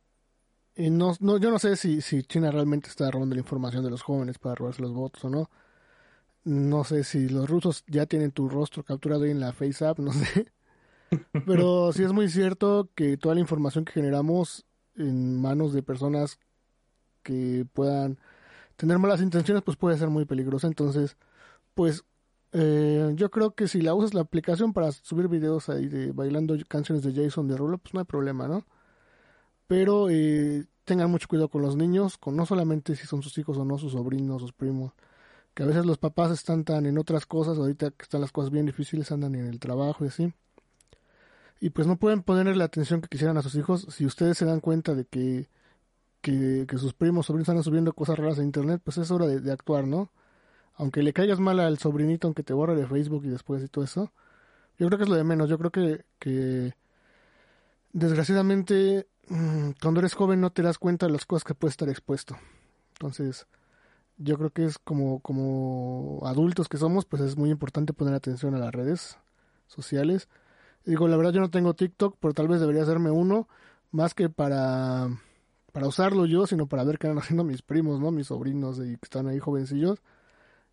no, 0.76 1.14
no, 1.20 1.38
yo 1.38 1.50
no 1.50 1.58
sé 1.58 1.76
si, 1.76 2.00
si 2.00 2.22
China 2.22 2.50
realmente 2.50 2.88
está 2.88 3.10
robando 3.10 3.34
la 3.34 3.40
información 3.40 3.82
de 3.82 3.90
los 3.90 4.02
jóvenes 4.02 4.38
para 4.38 4.54
robarse 4.54 4.82
los 4.82 4.92
votos 4.92 5.24
o 5.24 5.30
no. 5.30 5.50
No 6.44 6.84
sé 6.84 7.04
si 7.04 7.28
los 7.28 7.48
rusos 7.48 7.84
ya 7.86 8.06
tienen 8.06 8.30
tu 8.30 8.48
rostro 8.48 8.84
capturado 8.84 9.24
ahí 9.24 9.30
en 9.30 9.40
la 9.40 9.52
Face 9.52 9.84
App, 9.84 9.98
no 9.98 10.12
sé. 10.12 10.52
Pero 11.46 11.92
sí 11.92 12.02
es 12.02 12.12
muy 12.12 12.28
cierto 12.28 12.90
que 12.94 13.16
toda 13.16 13.34
la 13.34 13.40
información 13.40 13.84
que 13.84 13.92
generamos 13.92 14.66
en 14.96 15.40
manos 15.40 15.72
de 15.72 15.82
personas 15.82 16.38
que 17.22 17.66
puedan 17.72 18.18
tener 18.76 18.98
malas 18.98 19.22
intenciones, 19.22 19.62
pues 19.62 19.76
puede 19.76 19.96
ser 19.96 20.10
muy 20.10 20.26
peligrosa. 20.26 20.66
Entonces, 20.66 21.16
pues 21.74 22.04
eh, 22.56 23.12
yo 23.16 23.32
creo 23.32 23.54
que 23.56 23.66
si 23.66 23.82
la 23.82 23.94
usas 23.94 24.14
la 24.14 24.20
aplicación 24.20 24.72
para 24.72 24.92
subir 24.92 25.26
videos 25.26 25.68
ahí 25.68 25.88
de 25.88 26.12
bailando 26.12 26.56
canciones 26.68 27.02
de 27.02 27.12
Jason 27.12 27.48
de 27.48 27.56
Rulo, 27.56 27.78
pues 27.78 27.94
no 27.94 28.00
hay 28.00 28.06
problema, 28.06 28.46
¿no? 28.46 28.64
Pero 29.66 30.08
eh, 30.08 30.64
tengan 30.84 31.10
mucho 31.10 31.26
cuidado 31.26 31.48
con 31.48 31.62
los 31.62 31.76
niños, 31.76 32.16
con 32.16 32.36
no 32.36 32.46
solamente 32.46 32.94
si 32.94 33.06
son 33.08 33.22
sus 33.22 33.36
hijos 33.38 33.58
o 33.58 33.64
no, 33.64 33.76
sus 33.76 33.92
sobrinos, 33.92 34.40
sus 34.40 34.52
primos, 34.52 34.92
que 35.54 35.64
a 35.64 35.66
veces 35.66 35.84
los 35.84 35.98
papás 35.98 36.30
están 36.30 36.64
tan 36.64 36.86
en 36.86 36.96
otras 36.98 37.26
cosas, 37.26 37.58
ahorita 37.58 37.90
que 37.90 38.04
están 38.04 38.20
las 38.20 38.30
cosas 38.30 38.52
bien 38.52 38.66
difíciles, 38.66 39.10
andan 39.10 39.34
en 39.34 39.46
el 39.46 39.58
trabajo 39.58 40.04
y 40.04 40.08
así. 40.08 40.32
Y 41.60 41.70
pues 41.70 41.88
no 41.88 41.96
pueden 41.96 42.22
ponerle 42.22 42.54
la 42.54 42.64
atención 42.64 43.00
que 43.00 43.08
quisieran 43.08 43.36
a 43.38 43.42
sus 43.42 43.56
hijos. 43.56 43.86
Si 43.90 44.06
ustedes 44.06 44.38
se 44.38 44.44
dan 44.44 44.60
cuenta 44.60 44.94
de 44.94 45.06
que, 45.06 45.48
que, 46.20 46.66
sus 46.78 46.94
primos, 46.94 47.26
sobrinos 47.26 47.48
están 47.48 47.62
subiendo 47.64 47.92
cosas 47.94 48.18
raras 48.18 48.38
en 48.38 48.44
internet, 48.44 48.80
pues 48.84 48.98
es 48.98 49.10
hora 49.10 49.26
de 49.26 49.52
actuar, 49.52 49.86
¿no? 49.86 50.10
Aunque 50.76 51.02
le 51.02 51.12
caigas 51.12 51.40
mal 51.40 51.60
al 51.60 51.78
sobrinito, 51.78 52.26
aunque 52.26 52.42
te 52.42 52.52
borre 52.52 52.74
de 52.74 52.86
Facebook 52.86 53.24
y 53.24 53.28
después 53.28 53.62
y 53.62 53.68
todo 53.68 53.84
eso, 53.84 54.12
yo 54.78 54.86
creo 54.88 54.98
que 54.98 55.04
es 55.04 55.10
lo 55.10 55.16
de 55.16 55.24
menos. 55.24 55.48
Yo 55.48 55.58
creo 55.58 55.70
que, 55.70 56.04
que 56.18 56.74
desgraciadamente, 57.92 59.06
mm, 59.28 59.70
cuando 59.80 60.00
eres 60.00 60.14
joven 60.14 60.40
no 60.40 60.50
te 60.50 60.62
das 60.62 60.78
cuenta 60.78 61.06
de 61.06 61.12
las 61.12 61.26
cosas 61.26 61.44
que 61.44 61.54
puedes 61.54 61.74
estar 61.74 61.88
expuesto. 61.88 62.36
Entonces, 62.94 63.46
yo 64.16 64.36
creo 64.36 64.50
que 64.50 64.64
es 64.64 64.78
como, 64.78 65.20
como 65.20 66.20
adultos 66.24 66.68
que 66.68 66.76
somos, 66.76 67.04
pues 67.04 67.22
es 67.22 67.36
muy 67.36 67.50
importante 67.50 67.92
poner 67.92 68.14
atención 68.14 68.54
a 68.54 68.58
las 68.58 68.72
redes 68.72 69.18
sociales. 69.68 70.28
Digo, 70.84 71.08
la 71.08 71.16
verdad 71.16 71.32
yo 71.32 71.40
no 71.40 71.50
tengo 71.50 71.74
TikTok, 71.74 72.16
pero 72.20 72.34
tal 72.34 72.48
vez 72.48 72.60
debería 72.60 72.82
hacerme 72.82 73.10
uno, 73.10 73.48
más 73.90 74.14
que 74.14 74.28
para, 74.28 75.08
para 75.72 75.86
usarlo 75.86 76.26
yo, 76.26 76.46
sino 76.46 76.66
para 76.66 76.84
ver 76.84 76.98
qué 76.98 77.06
están 77.06 77.18
haciendo 77.22 77.44
mis 77.44 77.62
primos, 77.62 78.00
¿no? 78.00 78.10
Mis 78.10 78.26
sobrinos 78.26 78.78
y 78.78 78.96
que 78.96 79.04
están 79.04 79.28
ahí 79.28 79.38
jovencillos 79.38 80.02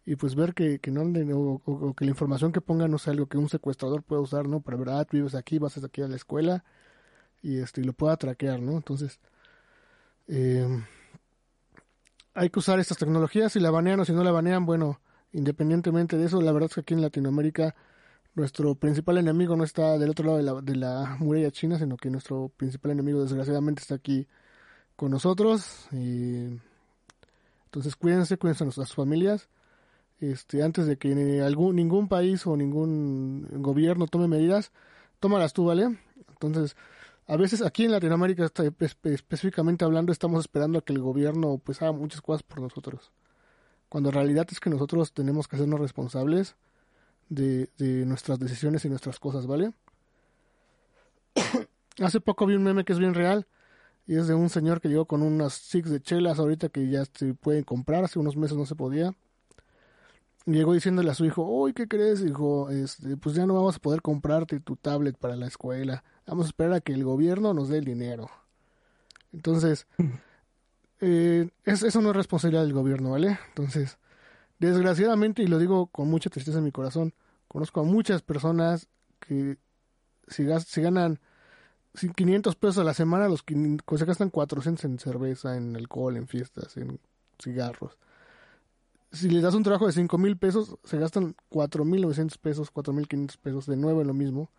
y 0.06 0.16
pues 0.16 0.36
ver 0.36 0.54
que, 0.54 0.80
que 0.80 0.92
no 0.92 1.02
anden, 1.02 1.32
o, 1.34 1.94
que 1.96 2.06
la 2.06 2.12
información 2.12 2.52
que 2.52 2.62
pongan 2.62 2.92
no 2.92 2.98
sea 2.98 3.14
algo 3.14 3.28
que 3.28 3.38
un 3.38 3.50
secuestrador 3.50 4.04
pueda 4.04 4.22
usar, 4.22 4.48
¿no? 4.48 4.62
Para 4.62 4.78
ver, 4.78 4.90
ah, 4.90 5.08
vives 5.12 5.36
aquí, 5.36 5.60
vas 5.60 5.82
aquí 5.84 6.02
a 6.02 6.08
la 6.08 6.16
escuela 6.16 6.64
y 7.42 7.60
este 7.60 7.82
y 7.82 7.84
lo 7.84 7.94
pueda 7.94 8.18
traquear, 8.18 8.62
¿no? 8.62 8.74
Entonces, 8.74 9.20
eh, 10.28 10.68
hay 12.34 12.50
que 12.50 12.60
usar 12.60 12.80
estas 12.80 12.98
tecnologías, 12.98 13.54
si 13.54 13.60
la 13.60 13.72
banean 13.72 14.00
o 14.00 14.06
si 14.06 14.14
no 14.14 14.24
la 14.24 14.32
banean, 14.32 14.66
bueno, 14.66 15.02
independientemente 15.34 16.18
de 16.18 16.26
eso, 16.26 16.42
la 16.42 16.52
verdad 16.52 16.70
es 16.70 16.76
que 16.76 16.82
aquí 16.82 16.94
en 16.94 17.02
Latinoamérica 17.02 17.76
nuestro 18.34 18.76
principal 18.76 19.18
enemigo 19.18 19.56
no 19.56 19.64
está 19.64 19.98
del 19.98 20.12
otro 20.12 20.26
lado 20.26 20.38
de 20.38 20.44
la, 20.44 20.62
de 20.62 20.76
la 20.76 21.18
muralla 21.20 21.52
china, 21.52 21.78
sino 21.78 21.98
que 21.98 22.10
nuestro 22.10 22.50
principal 22.56 22.92
enemigo 22.92 23.22
desgraciadamente 23.22 23.82
está 23.82 23.96
aquí 23.96 24.28
con 24.96 25.12
nosotros 25.12 25.88
y 25.92 26.60
Entonces 27.66 27.96
cuídense, 27.96 28.38
cuídense 28.38 28.64
a 28.64 28.66
nuestras 28.66 28.94
familias. 28.94 29.50
Este, 30.22 30.64
antes 30.64 30.86
de 30.86 30.98
que 30.98 31.42
algún, 31.42 31.76
ningún 31.76 32.08
país 32.08 32.48
o 32.48 32.56
ningún 32.56 33.48
gobierno 33.62 34.08
tome 34.08 34.30
medidas, 34.30 34.72
tómalas 35.20 35.52
tú, 35.52 35.66
¿vale? 35.66 35.98
Entonces, 36.30 36.78
a 37.28 37.36
veces 37.36 37.62
aquí 37.62 37.84
en 37.84 37.92
Latinoamérica 37.92 38.50
específicamente 39.04 39.84
hablando 39.84 40.14
estamos 40.14 40.42
esperando 40.42 40.80
a 40.80 40.82
que 40.84 40.94
el 40.94 41.00
gobierno 41.00 41.60
pues 41.64 41.82
haga 41.82 41.92
muchas 41.92 42.22
cosas 42.22 42.44
por 42.44 42.62
nosotros 42.62 43.12
cuando 43.92 44.08
en 44.08 44.16
realidad 44.16 44.48
es 44.50 44.62
que 44.62 44.70
nosotros 44.70 45.12
tenemos 45.12 45.50
que 45.50 45.58
hacernos 45.58 45.78
responsables 45.78 46.56
de, 47.28 47.68
nuestras 48.08 48.40
decisiones 48.40 48.86
y 48.86 48.90
nuestras 48.90 49.20
cosas, 49.20 49.48
¿vale? 49.48 49.74
Hace 52.02 52.22
poco 52.22 52.46
vi 52.46 52.56
un 52.56 52.64
meme 52.64 52.86
que 52.86 52.94
es 52.94 53.00
bien 53.00 53.14
real 53.14 53.48
y 54.08 54.16
es 54.16 54.28
de 54.28 54.34
un 54.34 54.48
señor 54.50 54.80
que 54.80 54.88
llegó 54.88 55.04
con 55.04 55.22
unas 55.22 55.52
six 55.56 55.90
de 55.90 56.00
chelas 56.00 56.40
ahorita 56.40 56.70
que 56.70 56.88
ya 56.88 57.04
se 57.04 57.34
pueden 57.34 57.66
comprar, 57.66 58.06
hace 58.06 58.18
unos 58.18 58.38
meses 58.38 58.56
no 58.56 58.66
se 58.66 58.76
podía. 58.76 59.14
Llegó 60.46 60.74
diciéndole 60.74 61.12
a 61.12 61.14
su 61.14 61.26
hijo, 61.26 61.44
uy, 61.44 61.74
¿qué 61.74 61.88
crees, 61.88 62.22
hijo? 62.22 62.70
Este, 62.70 63.18
pues 63.18 63.36
ya 63.36 63.46
no 63.46 63.54
vamos 63.54 63.76
a 63.76 63.80
poder 63.80 64.02
comprarte 64.02 64.60
tu 64.60 64.76
tablet 64.76 65.18
para 65.18 65.36
la 65.36 65.48
escuela. 65.48 66.04
Vamos 66.26 66.46
a 66.46 66.50
esperar 66.50 66.74
a 66.74 66.82
que 66.82 66.94
el 66.94 67.04
gobierno 67.04 67.54
nos 67.54 67.70
dé 67.70 67.78
el 67.78 67.86
dinero. 67.86 68.30
Entonces, 69.34 69.88
eh, 71.02 71.50
eso 71.66 72.02
no 72.02 72.10
es 72.10 72.16
responsabilidad 72.16 72.64
del 72.64 72.74
gobierno, 72.74 73.12
¿vale? 73.12 73.40
Entonces, 73.50 73.98
desgraciadamente, 74.60 75.44
y 75.44 75.48
lo 75.48 75.60
digo 75.60 75.88
con 75.88 76.10
mucha 76.10 76.30
tristeza 76.30 76.60
en 76.60 76.66
mi 76.66 76.72
corazón, 76.72 77.14
conozco 77.48 77.82
a 77.82 77.84
muchas 77.84 78.22
personas 78.22 78.88
que 79.20 79.58
si, 80.28 80.46
ganan 80.82 81.20
500 82.16 82.56
pesos 82.56 82.78
a 82.80 82.84
la 82.84 82.94
semana, 82.94 83.28
los 83.28 83.44
que 83.44 83.56
se 83.98 84.06
gastan 84.06 84.30
400 84.30 84.86
en 84.86 85.00
cerveza, 85.00 85.58
en 85.58 85.76
alcohol, 85.76 86.18
en 86.18 86.28
fiestas, 86.28 86.78
en 86.78 87.00
cigarros. 87.42 87.98
Si 89.12 89.30
les 89.30 89.44
das 89.44 89.54
un 89.56 89.64
trabajo 89.64 89.88
de 89.88 89.94
5 89.94 90.18
mil 90.18 90.38
pesos, 90.38 90.78
se 90.84 90.98
gastan 90.98 91.36
4.900 91.50 92.38
pesos, 92.38 92.74
4.500 92.74 93.38
pesos, 93.38 93.66
de 93.66 93.76
nuevo 93.76 94.02
en 94.02 94.08
lo 94.08 94.14
mismo. 94.14 94.50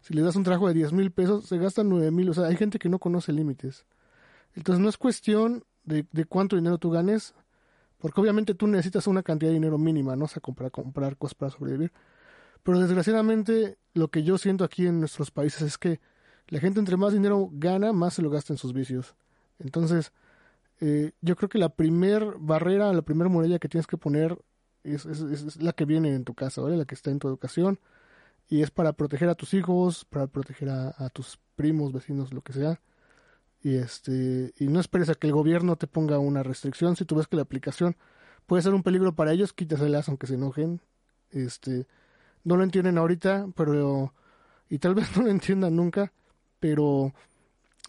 Si 0.00 0.14
les 0.14 0.24
das 0.24 0.36
un 0.36 0.42
trabajo 0.42 0.66
de 0.66 0.74
10 0.74 0.92
mil 0.92 1.12
pesos, 1.12 1.46
se 1.46 1.58
gastan 1.58 1.88
9 1.88 2.10
mil. 2.10 2.28
O 2.30 2.34
sea, 2.34 2.46
hay 2.46 2.56
gente 2.56 2.78
que 2.78 2.88
no 2.88 2.98
conoce 2.98 3.32
límites. 3.32 3.86
Entonces 4.54 4.82
no 4.82 4.88
es 4.88 4.96
cuestión 4.96 5.64
de, 5.84 6.04
cuánto 6.28 6.56
dinero 6.56 6.78
tú 6.78 6.90
ganes, 6.90 7.34
porque 7.98 8.20
obviamente 8.20 8.54
tú 8.54 8.66
necesitas 8.66 9.06
una 9.06 9.22
cantidad 9.22 9.50
de 9.50 9.54
dinero 9.54 9.78
mínima, 9.78 10.16
¿no? 10.16 10.24
O 10.24 10.28
sea, 10.28 10.40
comprar, 10.40 10.70
comprar 10.70 11.16
cosas 11.16 11.34
para 11.34 11.50
sobrevivir. 11.50 11.92
Pero 12.62 12.80
desgraciadamente 12.80 13.78
lo 13.94 14.08
que 14.08 14.22
yo 14.22 14.38
siento 14.38 14.64
aquí 14.64 14.86
en 14.86 15.00
nuestros 15.00 15.30
países 15.30 15.62
es 15.62 15.78
que 15.78 16.00
la 16.48 16.60
gente 16.60 16.80
entre 16.80 16.96
más 16.96 17.12
dinero 17.12 17.48
gana, 17.52 17.92
más 17.92 18.14
se 18.14 18.22
lo 18.22 18.30
gasta 18.30 18.52
en 18.52 18.58
sus 18.58 18.72
vicios. 18.72 19.14
Entonces, 19.58 20.12
eh, 20.80 21.12
yo 21.20 21.36
creo 21.36 21.48
que 21.48 21.58
la 21.58 21.70
primer 21.70 22.36
barrera, 22.38 22.92
la 22.92 23.02
primera 23.02 23.28
muralla 23.28 23.58
que 23.58 23.68
tienes 23.68 23.86
que 23.86 23.96
poner 23.98 24.38
es, 24.84 25.06
es, 25.06 25.62
la 25.62 25.72
que 25.72 25.84
viene 25.84 26.14
en 26.14 26.24
tu 26.24 26.34
casa, 26.34 26.62
¿vale? 26.62 26.76
La 26.76 26.86
que 26.86 26.94
está 26.94 27.10
en 27.10 27.18
tu 27.18 27.28
educación. 27.28 27.78
Y 28.48 28.62
es 28.62 28.70
para 28.70 28.94
proteger 28.94 29.28
a 29.28 29.34
tus 29.34 29.54
hijos, 29.54 30.04
para 30.04 30.26
proteger 30.26 30.70
a 30.70 31.08
tus 31.10 31.38
primos, 31.54 31.92
vecinos, 31.92 32.32
lo 32.32 32.42
que 32.42 32.52
sea 32.52 32.80
y 33.62 33.76
este 33.76 34.54
y 34.58 34.68
no 34.68 34.80
esperes 34.80 35.08
a 35.10 35.14
que 35.14 35.26
el 35.26 35.32
gobierno 35.32 35.76
te 35.76 35.86
ponga 35.86 36.18
una 36.18 36.42
restricción 36.42 36.96
si 36.96 37.04
tú 37.04 37.16
ves 37.16 37.26
que 37.26 37.36
la 37.36 37.42
aplicación 37.42 37.96
puede 38.46 38.62
ser 38.62 38.74
un 38.74 38.82
peligro 38.82 39.14
para 39.14 39.32
ellos 39.32 39.52
quítaselas 39.52 40.08
aunque 40.08 40.26
se 40.26 40.34
enojen 40.34 40.80
este 41.30 41.86
no 42.42 42.56
lo 42.56 42.64
entienden 42.64 42.98
ahorita 42.98 43.48
pero 43.54 44.14
y 44.68 44.78
tal 44.78 44.94
vez 44.94 45.08
no 45.16 45.24
lo 45.24 45.30
entiendan 45.30 45.76
nunca 45.76 46.12
pero 46.58 47.12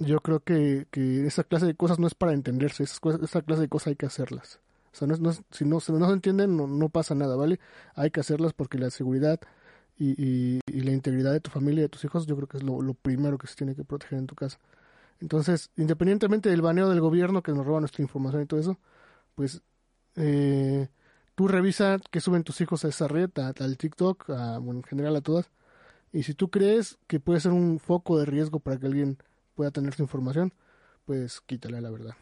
yo 0.06 0.20
creo 0.20 0.42
que, 0.42 0.88
que 0.92 1.26
esa 1.26 1.44
clase 1.44 1.66
de 1.66 1.76
cosas 1.76 2.00
no 2.00 2.08
es 2.08 2.16
para 2.16 2.34
entenderse 2.34 2.84
esa, 2.84 3.00
esa 3.22 3.42
clase 3.42 3.62
de 3.62 3.70
cosas 3.70 3.88
hay 3.88 3.96
que 3.96 4.06
hacerlas 4.06 4.60
o 4.92 4.96
sea 4.96 5.08
no, 5.08 5.16
no 5.18 5.32
si 5.34 5.66
no, 5.66 5.76
no 5.76 6.08
se 6.08 6.14
entienden 6.14 6.58
no, 6.58 6.68
no 6.68 6.90
pasa 6.90 7.16
nada 7.16 7.36
vale 7.36 7.60
hay 7.96 8.12
que 8.12 8.20
hacerlas 8.20 8.54
porque 8.54 8.78
la 8.78 8.90
seguridad 8.90 9.40
y, 9.98 10.12
y, 10.18 10.60
y, 10.66 10.82
la 10.82 10.92
integridad 10.92 11.32
de 11.32 11.42
tu 11.42 11.52
familia 11.52 11.82
y 11.82 11.84
de 11.84 11.90
tus 11.90 12.04
hijos 12.06 12.26
yo 12.26 12.36
creo 12.36 12.48
que 12.48 12.58
es 12.58 12.64
lo, 12.64 12.82
lo 12.82 12.94
primero 12.94 13.38
que 13.38 13.48
se 13.48 13.56
tiene 13.56 13.76
que 13.76 13.84
proteger 13.84 14.20
en 14.20 14.28
tu 14.28 14.36
casa 14.36 14.58
entonces, 15.22 15.70
independientemente 15.78 16.50
del 16.50 16.62
baneo 16.64 16.90
del 16.90 17.00
gobierno 17.00 17.44
que 17.44 17.52
nos 17.52 17.66
roba 17.66 17.80
nuestra 17.80 18.02
información 18.02 18.42
y 18.42 18.46
todo 18.48 18.60
eso, 18.60 18.80
pues 19.36 19.62
eh, 20.16 20.90
tú 21.36 21.48
revisa 21.48 22.00
que 22.10 22.22
suben 22.22 22.44
tus 22.44 22.60
hijos 22.60 22.84
a 22.84 22.90
esa 22.90 23.08
red, 23.08 23.30
al 23.38 23.78
TikTok, 23.78 24.28
bueno, 24.28 24.80
en 24.80 24.84
general 24.84 25.16
a 25.16 25.22
todas. 25.22 25.52
Y 26.12 26.24
si 26.24 26.34
tú 26.34 26.50
crees 26.50 26.98
que 27.08 27.20
puede 27.20 27.40
ser 27.40 27.52
un 27.52 27.80
foco 27.80 28.18
de 28.18 28.26
riesgo 28.26 28.60
para 28.60 28.78
que 28.78 28.88
alguien 28.88 29.18
pueda 29.62 29.70
tener 29.70 29.94
su 29.94 30.02
información, 30.02 30.52
pues 31.06 31.40
quítale 31.42 31.82
la 31.82 31.92
verdad. 31.92 32.16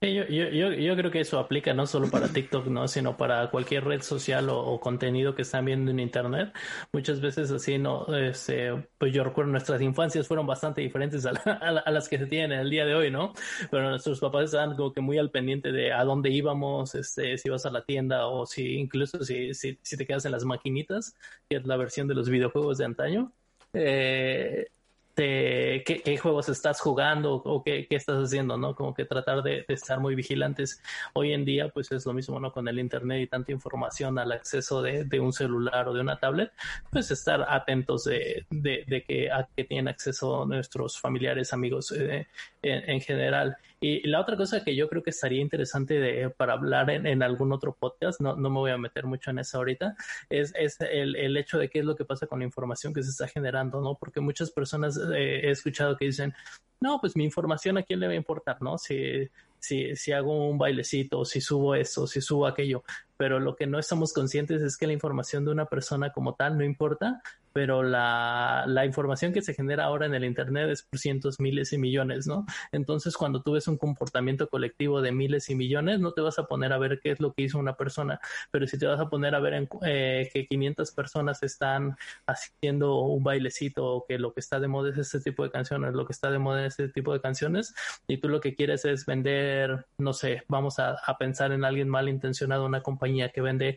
Yo, 0.00 0.96
creo 0.96 1.10
que 1.10 1.20
eso 1.20 1.38
aplica 1.38 1.74
no 1.74 1.86
solo 1.86 2.10
para 2.10 2.28
TikTok, 2.28 2.66
¿no? 2.68 2.88
sino 2.88 3.18
para 3.18 3.50
cualquier 3.50 3.84
red 3.84 4.00
social 4.00 4.48
o, 4.48 4.80
contenido 4.80 5.34
que 5.34 5.42
están 5.42 5.66
viendo 5.66 5.90
en 5.90 6.00
Internet. 6.00 6.54
Muchas 6.94 7.20
veces 7.20 7.50
así, 7.50 7.76
¿no? 7.76 8.06
Este, 8.16 8.72
pues 8.96 9.12
yo 9.12 9.22
recuerdo 9.22 9.52
nuestras 9.52 9.82
infancias 9.82 10.26
fueron 10.26 10.46
bastante 10.46 10.80
diferentes 10.80 11.26
a, 11.26 11.30
a, 11.30 11.90
las 11.90 12.08
que 12.08 12.16
se 12.16 12.24
tienen 12.24 12.58
el 12.58 12.70
día 12.70 12.86
de 12.86 12.94
hoy, 12.94 13.10
¿no? 13.10 13.34
Pero 13.70 13.90
nuestros 13.90 14.18
papás 14.18 14.46
estaban 14.46 14.76
como 14.76 14.94
que 14.94 15.02
muy 15.02 15.18
al 15.18 15.30
pendiente 15.30 15.72
de 15.72 15.92
a 15.92 16.04
dónde 16.04 16.30
íbamos, 16.30 16.94
este, 16.94 17.36
si 17.36 17.48
ibas 17.48 17.66
a 17.66 17.70
la 17.70 17.84
tienda 17.84 18.28
o 18.28 18.46
si 18.46 18.76
incluso 18.76 19.22
si, 19.22 19.52
si, 19.52 19.78
si 19.82 19.96
te 19.98 20.06
quedas 20.06 20.24
en 20.24 20.32
las 20.32 20.46
maquinitas, 20.46 21.14
que 21.50 21.56
es 21.56 21.66
la 21.66 21.76
versión 21.76 22.08
de 22.08 22.14
los 22.14 22.30
videojuegos 22.30 22.78
de 22.78 22.86
antaño. 22.86 23.30
Eh, 23.74 24.66
este, 25.14 25.84
qué, 25.84 26.16
juegos 26.16 26.48
estás 26.48 26.80
jugando 26.80 27.34
o 27.34 27.62
qué, 27.62 27.86
estás 27.90 28.16
haciendo, 28.16 28.56
¿no? 28.56 28.74
Como 28.74 28.94
que 28.94 29.04
tratar 29.04 29.42
de, 29.42 29.64
estar 29.68 30.00
muy 30.00 30.14
vigilantes. 30.14 30.82
Hoy 31.12 31.32
en 31.32 31.44
día, 31.44 31.68
pues 31.68 31.92
es 31.92 32.06
lo 32.06 32.14
mismo, 32.14 32.40
¿no? 32.40 32.50
Con 32.50 32.66
el 32.66 32.78
Internet 32.78 33.20
y 33.20 33.26
tanta 33.26 33.52
información 33.52 34.18
al 34.18 34.32
acceso 34.32 34.80
de, 34.80 35.20
un 35.20 35.32
celular 35.32 35.88
o 35.88 35.92
de 35.92 36.00
una 36.00 36.18
tablet, 36.18 36.50
pues 36.90 37.10
estar 37.10 37.44
atentos 37.46 38.04
de, 38.04 38.46
de, 38.50 39.04
que 39.06 39.30
a 39.30 39.46
qué 39.54 39.64
tienen 39.64 39.88
acceso 39.88 40.46
nuestros 40.46 40.98
familiares, 40.98 41.52
amigos 41.52 41.92
eh, 41.92 42.26
en, 42.62 43.00
general. 43.02 43.56
Y 43.82 44.06
la 44.06 44.20
otra 44.20 44.36
cosa 44.36 44.62
que 44.62 44.76
yo 44.76 44.88
creo 44.88 45.02
que 45.02 45.10
estaría 45.10 45.40
interesante 45.40 45.98
de, 45.98 46.30
para 46.30 46.52
hablar 46.52 46.88
en, 46.88 47.20
algún 47.20 47.52
otro 47.52 47.74
podcast, 47.74 48.20
no, 48.20 48.36
no 48.36 48.48
me 48.48 48.60
voy 48.60 48.70
a 48.70 48.78
meter 48.78 49.06
mucho 49.06 49.32
en 49.32 49.40
eso 49.40 49.58
ahorita, 49.58 49.96
es, 50.30 50.54
es 50.54 50.80
el, 50.80 51.16
el 51.16 51.36
hecho 51.36 51.58
de 51.58 51.68
qué 51.68 51.80
es 51.80 51.84
lo 51.84 51.96
que 51.96 52.04
pasa 52.04 52.28
con 52.28 52.38
la 52.38 52.44
información 52.44 52.94
que 52.94 53.02
se 53.02 53.10
está 53.10 53.26
generando, 53.26 53.80
¿no? 53.80 53.96
Porque 53.96 54.20
muchas 54.20 54.52
personas 54.52 54.96
eh, 54.96 55.48
he 55.48 55.50
escuchado 55.50 55.96
que 55.96 56.04
dicen, 56.04 56.32
no, 56.80 57.00
pues 57.00 57.16
mi 57.16 57.24
información 57.24 57.76
a 57.76 57.82
quién 57.82 57.98
le 57.98 58.06
va 58.06 58.12
a 58.12 58.16
importar, 58.16 58.62
¿no? 58.62 58.78
Si, 58.78 59.28
si, 59.58 59.96
si 59.96 60.12
hago 60.12 60.48
un 60.48 60.58
bailecito, 60.58 61.24
si 61.24 61.40
subo 61.40 61.74
eso, 61.74 62.06
si 62.06 62.20
subo 62.20 62.46
aquello, 62.46 62.84
pero 63.22 63.38
lo 63.38 63.54
que 63.54 63.68
no 63.68 63.78
estamos 63.78 64.12
conscientes 64.12 64.62
es 64.62 64.76
que 64.76 64.88
la 64.88 64.94
información 64.94 65.44
de 65.44 65.52
una 65.52 65.66
persona 65.66 66.10
como 66.10 66.34
tal 66.34 66.58
no 66.58 66.64
importa, 66.64 67.22
pero 67.52 67.82
la, 67.82 68.64
la, 68.66 68.84
información 68.86 69.32
que 69.32 69.42
se 69.42 69.54
genera 69.54 69.84
ahora 69.84 70.06
en 70.06 70.14
el 70.14 70.24
Internet 70.24 70.70
es 70.70 70.82
por 70.82 70.98
cientos, 70.98 71.38
miles 71.38 71.72
y 71.72 71.78
millones, 71.78 72.26
¿no? 72.26 72.46
Entonces, 72.72 73.16
cuando 73.16 73.42
tú 73.42 73.52
ves 73.52 73.68
un 73.68 73.76
comportamiento 73.76 74.48
colectivo 74.48 75.02
de 75.02 75.12
miles 75.12 75.50
y 75.50 75.54
millones, 75.54 76.00
no 76.00 76.12
te 76.12 76.20
vas 76.20 76.38
a 76.38 76.46
poner 76.46 76.72
a 76.72 76.78
ver 76.78 77.00
qué 77.02 77.10
es 77.10 77.20
lo 77.20 77.32
que 77.32 77.42
hizo 77.42 77.58
una 77.58 77.76
persona, 77.76 78.20
pero 78.50 78.66
si 78.66 78.78
te 78.78 78.86
vas 78.86 79.00
a 79.00 79.08
poner 79.08 79.34
a 79.34 79.40
ver 79.40 79.54
en, 79.54 79.68
eh, 79.84 80.30
que 80.32 80.46
500 80.46 80.90
personas 80.92 81.42
están 81.42 81.96
haciendo 82.26 83.00
un 83.00 83.22
bailecito 83.22 83.84
o 83.84 84.06
que 84.06 84.18
lo 84.18 84.32
que 84.32 84.40
está 84.40 84.58
de 84.58 84.68
moda 84.68 84.90
es 84.90 84.98
este 84.98 85.20
tipo 85.20 85.42
de 85.42 85.50
canciones, 85.50 85.94
lo 85.94 86.06
que 86.06 86.12
está 86.12 86.30
de 86.30 86.38
moda 86.38 86.66
es 86.66 86.78
este 86.78 86.88
tipo 86.88 87.12
de 87.12 87.20
canciones, 87.20 87.74
y 88.06 88.16
tú 88.16 88.28
lo 88.28 88.40
que 88.40 88.54
quieres 88.54 88.84
es 88.84 89.06
vender, 89.06 89.86
no 89.98 90.12
sé, 90.12 90.42
vamos 90.48 90.78
a, 90.78 90.96
a 91.06 91.18
pensar 91.18 91.52
en 91.52 91.64
alguien 91.64 91.88
malintencionado, 91.88 92.64
una 92.64 92.82
compañía 92.82 93.11
que 93.32 93.40
vende 93.40 93.76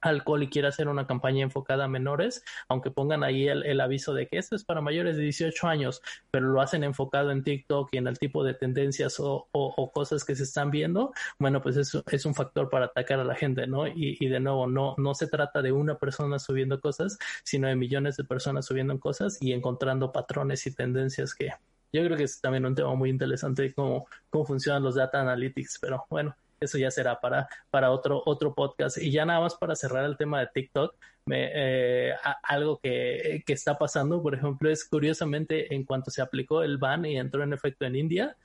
alcohol 0.00 0.42
y 0.42 0.48
quiere 0.48 0.68
hacer 0.68 0.88
una 0.88 1.06
campaña 1.06 1.42
enfocada 1.42 1.84
a 1.84 1.88
menores, 1.88 2.42
aunque 2.68 2.90
pongan 2.90 3.22
ahí 3.22 3.48
el, 3.48 3.80
aviso 3.80 4.14
de 4.14 4.26
que 4.26 4.38
esto 4.38 4.56
es 4.56 4.64
para 4.64 4.80
mayores 4.80 5.16
de 5.16 5.22
18 5.24 5.66
años, 5.68 6.02
pero 6.30 6.48
lo 6.48 6.60
hacen 6.60 6.84
enfocado 6.84 7.30
en 7.30 7.42
TikTok 7.42 7.90
y 7.92 7.98
en 7.98 8.06
el 8.06 8.18
tipo 8.18 8.44
de 8.44 8.54
tendencias 8.54 9.16
o, 9.18 9.48
cosas 9.92 10.24
que 10.24 10.34
se 10.34 10.44
están 10.44 10.70
viendo, 10.70 11.12
bueno, 11.38 11.60
pues 11.60 11.76
eso 11.76 12.02
es 12.10 12.24
un 12.24 12.34
factor 12.34 12.70
para 12.70 12.86
atacar 12.86 13.20
a 13.20 13.24
la 13.24 13.34
gente, 13.34 13.66
¿no? 13.66 13.86
Y, 13.86 14.16
y, 14.20 14.28
de 14.28 14.40
nuevo, 14.40 14.66
no, 14.66 14.94
no 14.98 15.14
se 15.14 15.26
trata 15.26 15.62
de 15.62 15.72
una 15.72 15.98
persona 15.98 16.38
subiendo 16.38 16.80
cosas, 16.80 17.18
sino 17.44 17.68
de 17.68 17.76
millones 17.76 18.16
de 18.16 18.24
personas 18.24 18.66
subiendo 18.66 18.98
cosas 18.98 19.38
y 19.40 19.52
encontrando 19.52 20.12
patrones 20.12 20.66
y 20.66 20.74
tendencias 20.74 21.34
que 21.34 21.50
yo 21.92 22.04
creo 22.04 22.16
que 22.16 22.24
es 22.24 22.40
también 22.40 22.64
un 22.66 22.74
tema 22.74 22.94
muy 22.94 23.10
interesante 23.10 23.72
cómo, 23.74 24.06
cómo 24.30 24.44
funcionan 24.44 24.84
los 24.84 24.94
data 24.94 25.20
analytics, 25.20 25.78
pero 25.80 26.06
bueno, 26.08 26.36
eso 26.60 26.78
ya 26.78 26.90
será 26.90 27.20
para, 27.20 27.48
para 27.70 27.90
otro, 27.90 28.22
otro 28.26 28.54
podcast. 28.54 28.98
Y 28.98 29.10
ya 29.10 29.24
nada 29.24 29.40
más 29.40 29.54
para 29.54 29.74
cerrar 29.74 30.04
el 30.04 30.16
tema 30.16 30.40
de 30.40 30.48
TikTok, 30.52 30.94
me, 31.24 31.50
eh, 31.54 32.14
algo 32.42 32.78
que, 32.78 33.42
que, 33.46 33.52
está 33.52 33.78
pasando, 33.78 34.22
por 34.22 34.34
ejemplo, 34.34 34.70
es 34.70 34.84
curiosamente 34.84 35.74
en 35.74 35.84
cuanto 35.84 36.10
se 36.10 36.22
aplicó 36.22 36.62
el 36.62 36.78
ban 36.78 37.04
y 37.06 37.18
entró 37.18 37.42
en 37.42 37.52
efecto 37.52 37.86
en 37.86 37.96
India, 37.96 38.36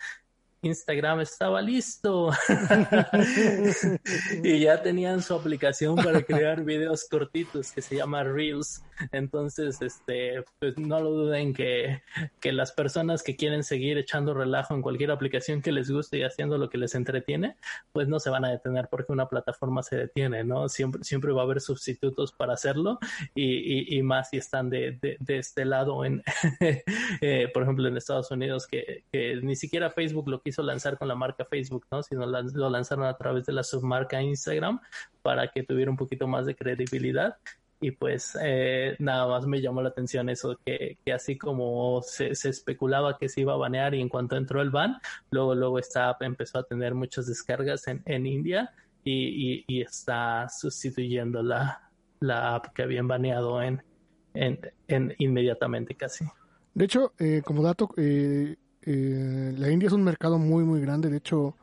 Instagram 0.65 1.21
estaba 1.21 1.61
listo 1.61 2.31
y 4.43 4.59
ya 4.59 4.81
tenían 4.81 5.21
su 5.21 5.33
aplicación 5.33 5.95
para 5.95 6.21
crear 6.23 6.63
videos 6.63 7.07
cortitos 7.09 7.71
que 7.71 7.81
se 7.81 7.95
llama 7.95 8.23
Reels. 8.23 8.83
Entonces, 9.11 9.81
este, 9.81 10.43
pues 10.59 10.77
no 10.77 10.99
lo 11.01 11.11
duden 11.11 11.53
que, 11.53 12.01
que 12.39 12.53
las 12.53 12.71
personas 12.71 13.23
que 13.23 13.35
quieren 13.35 13.63
seguir 13.63 13.97
echando 13.97 14.33
relajo 14.33 14.73
en 14.73 14.81
cualquier 14.81 15.11
aplicación 15.11 15.61
que 15.61 15.71
les 15.71 15.91
guste 15.91 16.17
y 16.17 16.23
haciendo 16.23 16.57
lo 16.57 16.69
que 16.69 16.77
les 16.77 16.95
entretiene, 16.95 17.57
pues 17.91 18.07
no 18.07 18.19
se 18.19 18.29
van 18.29 18.45
a 18.45 18.49
detener 18.49 18.87
porque 18.89 19.11
una 19.11 19.27
plataforma 19.27 19.83
se 19.83 19.97
detiene, 19.97 20.43
¿no? 20.43 20.69
Siempre, 20.69 21.03
siempre 21.03 21.33
va 21.33 21.41
a 21.41 21.45
haber 21.45 21.61
sustitutos 21.61 22.31
para 22.31 22.53
hacerlo 22.53 22.99
y, 23.33 23.97
y, 23.97 24.01
más 24.01 24.29
si 24.29 24.37
están 24.37 24.69
de, 24.69 24.97
de, 25.01 25.37
este 25.37 25.65
lado 25.65 26.05
en, 26.05 26.23
eh, 27.21 27.49
por 27.53 27.63
ejemplo, 27.63 27.87
en 27.87 27.97
Estados 27.97 28.31
Unidos, 28.31 28.67
que, 28.67 29.03
que, 29.11 29.35
ni 29.41 29.55
siquiera 29.55 29.89
Facebook 29.89 30.29
lo 30.29 30.41
quiso 30.41 30.54
lanzar 30.63 30.97
con 30.97 31.07
la 31.07 31.15
marca 31.15 31.45
Facebook, 31.45 31.85
¿no? 31.91 32.03
Sino 32.03 32.25
lo 32.25 32.69
lanzaron 32.69 33.05
a 33.05 33.17
través 33.17 33.45
de 33.45 33.53
la 33.53 33.63
submarca 33.63 34.21
Instagram 34.21 34.79
para 35.21 35.49
que 35.51 35.63
tuviera 35.63 35.91
un 35.91 35.97
poquito 35.97 36.27
más 36.27 36.45
de 36.45 36.55
credibilidad 36.55 37.37
y 37.81 37.91
pues 37.91 38.37
eh, 38.41 38.95
nada 38.99 39.27
más 39.27 39.45
me 39.45 39.61
llamó 39.61 39.81
la 39.81 39.89
atención 39.89 40.29
eso, 40.29 40.57
que, 40.65 40.97
que 41.05 41.13
así 41.13 41.37
como 41.37 42.01
se, 42.01 42.31
especulaba 42.31 43.17
que 43.17 43.29
se 43.29 43.41
iba 43.41 43.53
a 43.53 43.57
banear 43.57 43.93
y 43.93 44.01
en 44.01 44.09
cuanto 44.09 44.37
entró 44.37 44.61
el 44.61 44.69
ban, 44.69 44.97
luego, 45.29 45.55
luego 45.55 45.77
esta 45.77 46.09
app 46.09 46.21
empezó 46.23 46.59
a 46.59 46.63
tener 46.63 46.95
muchas 46.95 47.27
descargas 47.27 47.87
en, 47.87 48.01
en 48.05 48.25
India 48.25 48.73
y, 49.03 49.65
y, 49.67 49.81
está 49.81 50.47
sustituyendo 50.49 51.43
la, 51.43 51.91
la 52.21 52.55
app 52.55 52.73
que 52.73 52.81
habían 52.81 53.07
baneado 53.07 53.61
en, 53.61 53.83
en 54.33 55.15
inmediatamente 55.19 55.93
casi. 55.93 56.25
De 56.73 56.85
hecho, 56.85 57.13
eh, 57.19 57.41
como 57.45 57.61
dato, 57.61 57.89
eh, 57.97 58.55
eh, 58.85 59.53
la 59.57 59.69
India 59.69 59.87
es 59.87 59.93
un 59.93 60.03
mercado 60.03 60.37
muy, 60.37 60.63
muy 60.63 60.79
grande. 60.81 61.09
De 61.09 61.17
hecho, 61.17 61.55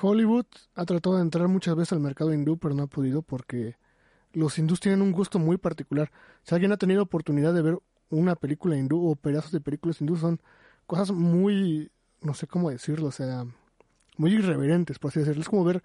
Hollywood 0.00 0.46
ha 0.74 0.84
tratado 0.84 1.16
de 1.16 1.22
entrar 1.22 1.48
muchas 1.48 1.76
veces 1.76 1.92
al 1.92 2.00
mercado 2.00 2.32
hindú, 2.34 2.58
pero 2.58 2.74
no 2.74 2.84
ha 2.84 2.86
podido 2.86 3.22
porque 3.22 3.76
los 4.32 4.58
hindús 4.58 4.80
tienen 4.80 5.02
un 5.02 5.12
gusto 5.12 5.38
muy 5.38 5.56
particular. 5.56 6.10
Si 6.42 6.54
alguien 6.54 6.72
ha 6.72 6.76
tenido 6.76 7.02
oportunidad 7.02 7.54
de 7.54 7.62
ver 7.62 7.78
una 8.10 8.36
película 8.36 8.76
hindú 8.76 9.08
o 9.08 9.16
pedazos 9.16 9.52
de 9.52 9.60
películas 9.60 10.00
hindú, 10.00 10.16
son 10.16 10.40
cosas 10.86 11.10
muy, 11.10 11.90
no 12.20 12.34
sé 12.34 12.46
cómo 12.46 12.70
decirlo, 12.70 13.08
o 13.08 13.12
sea, 13.12 13.46
muy 14.16 14.34
irreverentes, 14.34 14.98
por 14.98 15.10
así 15.10 15.20
decirlo. 15.20 15.42
Es 15.42 15.48
como 15.48 15.64
ver 15.64 15.82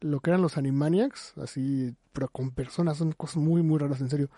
lo 0.00 0.20
que 0.20 0.30
eran 0.30 0.42
los 0.42 0.56
Animaniacs, 0.56 1.34
así, 1.38 1.94
pero 2.12 2.28
con 2.28 2.52
personas, 2.52 2.98
son 2.98 3.12
cosas 3.12 3.36
muy, 3.38 3.62
muy 3.62 3.78
raras, 3.78 4.00
en 4.00 4.10
serio. 4.10 4.30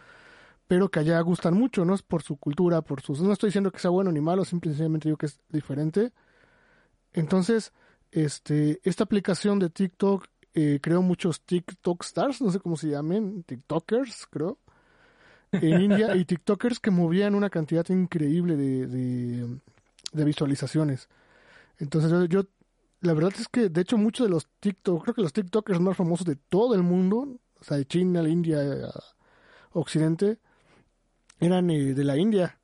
Pero 0.72 0.90
que 0.90 1.00
allá 1.00 1.20
gustan 1.20 1.52
mucho, 1.52 1.85
¿no? 1.85 1.94
Es 1.94 2.00
por 2.00 2.22
su 2.22 2.38
cultura, 2.38 2.80
por 2.80 3.02
sus... 3.02 3.20
No 3.20 3.35
estoy 3.35 3.48
diciendo 3.48 3.70
que 3.70 3.78
sea 3.78 3.90
bueno 3.90 4.11
ni 4.11 4.22
malo, 4.22 4.42
simplemente 4.42 5.06
digo 5.06 5.18
que 5.18 5.26
es 5.26 5.38
diferente. 5.50 6.14
Entonces, 7.12 7.74
este, 8.11 8.80
esta 8.82 9.04
aplicación 9.04 9.58
de 9.58 9.68
TikTok 9.68 10.26
eh, 10.54 10.78
creo 10.80 11.02
muchos 11.02 11.42
TikTok 11.42 12.02
stars, 12.02 12.40
no 12.40 12.50
sé 12.50 12.58
cómo 12.58 12.78
se 12.78 12.88
llamen, 12.88 13.42
TikTokers, 13.42 14.26
creo, 14.30 14.61
en 15.52 15.78
India, 15.92 16.16
y 16.16 16.24
TikTokers 16.24 16.80
que 16.80 16.90
movían 16.90 17.35
una 17.35 17.50
cantidad 17.50 17.87
increíble 17.90 18.56
de, 18.56 18.87
de, 18.87 20.24
visualizaciones. 20.24 21.11
Entonces 21.80 22.30
yo, 22.30 22.46
la 23.02 23.12
verdad 23.12 23.35
es 23.38 23.46
que 23.46 23.68
de 23.68 23.82
hecho 23.82 23.98
muchos 23.98 24.26
de 24.26 24.30
los 24.30 24.48
TikTok, 24.61 25.02
creo 25.02 25.14
que 25.14 25.22
los 25.22 25.35
TikTokers 25.35 25.80
más 25.80 25.98
famosos 25.98 26.26
de 26.26 26.37
todo 26.37 26.74
el 26.74 26.82
mundo, 26.82 27.37
o 27.61 27.62
sea, 27.62 27.76
de 27.76 27.85
China, 27.85 28.22
la 28.22 28.30
India, 28.30 28.58
Occidente, 29.72 30.38
eran 31.42 31.70
eh, 31.70 31.94
de 31.94 32.05
la 32.05 32.16
India. 32.16 32.59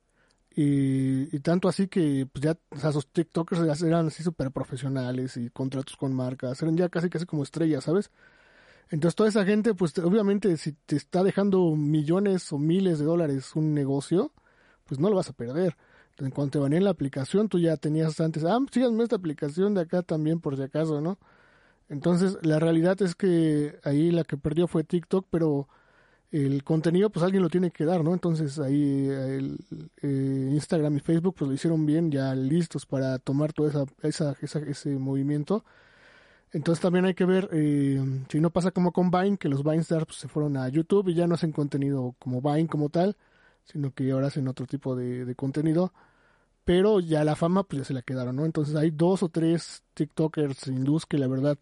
Y, 0.55 1.39
tanto 1.39 1.69
así 1.69 1.87
que 1.87 2.27
pues 2.31 2.43
ya, 2.43 2.57
o 2.69 2.77
sea, 2.77 2.91
sus 2.91 3.07
TikTokers 3.07 3.81
eran 3.83 4.07
así 4.07 4.23
súper 4.23 4.51
profesionales 4.51 5.37
y 5.37 5.49
contratos 5.51 5.95
con 5.95 6.13
marcas, 6.13 6.61
eran 6.61 6.75
ya 6.75 6.89
casi 6.89 7.09
casi 7.09 7.25
como 7.25 7.43
estrellas, 7.43 7.85
¿sabes? 7.85 8.11
Entonces 8.89 9.15
toda 9.15 9.29
esa 9.29 9.45
gente, 9.45 9.73
pues 9.73 9.97
obviamente 9.99 10.57
si 10.57 10.73
te 10.73 10.95
está 10.97 11.23
dejando 11.23 11.75
millones 11.75 12.51
o 12.51 12.57
miles 12.57 12.99
de 12.99 13.05
dólares 13.05 13.55
un 13.55 13.73
negocio, 13.73 14.33
pues 14.85 14.99
no 14.99 15.09
lo 15.09 15.15
vas 15.15 15.29
a 15.29 15.33
perder. 15.33 15.77
en 16.17 16.31
cuanto 16.31 16.67
te 16.67 16.75
en 16.75 16.83
la 16.83 16.89
aplicación, 16.91 17.47
tú 17.49 17.59
ya 17.59 17.77
tenías 17.77 18.19
antes, 18.19 18.43
ah, 18.43 18.59
síganme 18.71 19.03
esta 19.03 19.15
aplicación 19.17 19.75
de 19.75 19.81
acá 19.81 20.01
también 20.03 20.41
por 20.41 20.57
si 20.57 20.63
acaso, 20.63 21.01
¿no? 21.01 21.19
Entonces 21.89 22.37
la 22.43 22.59
realidad 22.59 23.01
es 23.01 23.15
que 23.15 23.79
ahí 23.83 24.11
la 24.11 24.23
que 24.23 24.37
perdió 24.37 24.67
fue 24.67 24.83
TikTok, 24.83 25.27
pero 25.29 25.67
el 26.31 26.63
contenido 26.63 27.09
pues 27.09 27.23
alguien 27.23 27.43
lo 27.43 27.49
tiene 27.49 27.71
que 27.71 27.85
dar, 27.85 28.03
¿no? 28.03 28.13
Entonces 28.13 28.59
ahí 28.59 29.07
el, 29.07 29.57
eh, 30.01 30.49
Instagram 30.51 30.97
y 30.97 30.99
Facebook 30.99 31.35
pues 31.37 31.47
lo 31.47 31.53
hicieron 31.53 31.85
bien, 31.85 32.11
ya 32.11 32.35
listos 32.35 32.85
para 32.85 33.17
tomar 33.19 33.53
todo 33.53 33.67
esa, 33.67 33.85
esa, 34.03 34.35
ese 34.61 34.89
movimiento. 34.97 35.65
Entonces 36.51 36.81
también 36.81 37.05
hay 37.05 37.13
que 37.13 37.25
ver 37.25 37.49
eh, 37.51 38.01
si 38.29 38.39
no 38.39 38.51
pasa 38.51 38.71
como 38.71 38.91
con 38.91 39.11
Vine, 39.11 39.37
que 39.37 39.49
los 39.49 39.63
Vine 39.63 39.79
Stars 39.79 40.05
pues, 40.05 40.17
se 40.17 40.27
fueron 40.27 40.57
a 40.57 40.67
YouTube 40.69 41.09
y 41.09 41.13
ya 41.15 41.27
no 41.27 41.35
hacen 41.35 41.51
contenido 41.51 42.15
como 42.19 42.41
Vine 42.41 42.67
como 42.67 42.89
tal, 42.89 43.17
sino 43.63 43.93
que 43.93 44.11
ahora 44.11 44.27
hacen 44.27 44.47
otro 44.47 44.65
tipo 44.65 44.95
de, 44.95 45.25
de 45.25 45.35
contenido. 45.35 45.93
Pero 46.65 46.99
ya 46.99 47.23
la 47.23 47.35
fama 47.35 47.63
pues 47.63 47.79
ya 47.81 47.85
se 47.85 47.93
la 47.93 48.01
quedaron, 48.03 48.35
¿no? 48.35 48.45
Entonces 48.45 48.75
hay 48.75 48.91
dos 48.91 49.23
o 49.23 49.29
tres 49.29 49.83
TikTokers 49.95 50.67
hindús 50.67 51.05
que 51.05 51.17
la 51.17 51.27
verdad 51.27 51.57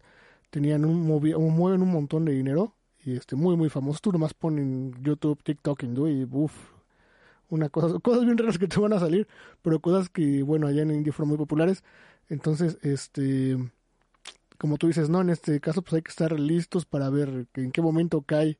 tenían 0.50 0.84
un, 0.84 1.02
mueven 1.02 1.82
un 1.82 1.92
montón 1.92 2.24
de 2.24 2.32
dinero 2.32 2.74
y 3.08 3.16
este 3.16 3.36
muy 3.36 3.56
muy 3.56 3.68
famoso. 3.70 4.00
Tú 4.02 4.12
nomás 4.12 4.34
ponen 4.34 4.94
YouTube, 5.02 5.42
TikTok 5.42 5.82
hindú 5.82 6.08
y 6.08 6.24
uff, 6.30 6.52
una 7.48 7.68
cosa, 7.68 7.98
cosas 8.02 8.24
bien 8.24 8.38
raras 8.38 8.58
que 8.58 8.68
te 8.68 8.80
van 8.80 8.92
a 8.92 9.00
salir, 9.00 9.26
pero 9.62 9.80
cosas 9.80 10.08
que 10.10 10.42
bueno 10.42 10.66
allá 10.66 10.82
en 10.82 10.90
India 10.92 11.12
fueron 11.12 11.30
muy 11.30 11.38
populares. 11.38 11.84
Entonces, 12.28 12.78
este, 12.82 13.56
como 14.58 14.76
tú 14.78 14.88
dices, 14.88 15.08
no, 15.08 15.20
en 15.20 15.30
este 15.30 15.60
caso 15.60 15.82
pues 15.82 15.94
hay 15.94 16.02
que 16.02 16.10
estar 16.10 16.38
listos 16.38 16.84
para 16.86 17.10
ver 17.10 17.46
en 17.54 17.72
qué 17.72 17.82
momento 17.82 18.22
cae. 18.22 18.58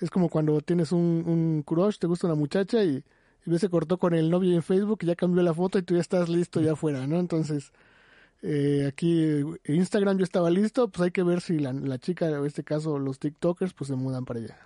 Es 0.00 0.10
como 0.10 0.28
cuando 0.28 0.60
tienes 0.60 0.92
un, 0.92 1.24
un 1.26 1.62
crush, 1.64 1.98
te 1.98 2.06
gusta 2.06 2.26
una 2.28 2.36
muchacha 2.36 2.84
y, 2.84 3.04
y 3.46 3.58
se 3.58 3.68
cortó 3.70 3.98
con 3.98 4.14
el 4.14 4.30
novio 4.30 4.54
en 4.54 4.62
Facebook 4.62 5.00
y 5.02 5.06
ya 5.06 5.16
cambió 5.16 5.42
la 5.42 5.54
foto 5.54 5.78
y 5.78 5.82
tú 5.82 5.94
ya 5.94 6.00
estás 6.00 6.28
listo 6.28 6.60
ya 6.60 6.72
afuera, 6.72 7.06
¿no? 7.06 7.18
Entonces, 7.18 7.72
eh, 8.42 8.86
aquí 8.86 9.40
Instagram 9.64 10.18
ya 10.18 10.24
estaba 10.24 10.50
listo, 10.50 10.88
pues 10.88 11.06
hay 11.06 11.10
que 11.10 11.22
ver 11.22 11.40
si 11.40 11.58
la, 11.58 11.98
chica, 11.98 12.28
en 12.28 12.44
este 12.44 12.64
caso 12.64 12.98
los 12.98 13.18
TikTokers, 13.18 13.72
pues 13.74 13.88
se 13.88 13.96
mudan 13.96 14.24
para 14.24 14.40
allá. 14.40 14.56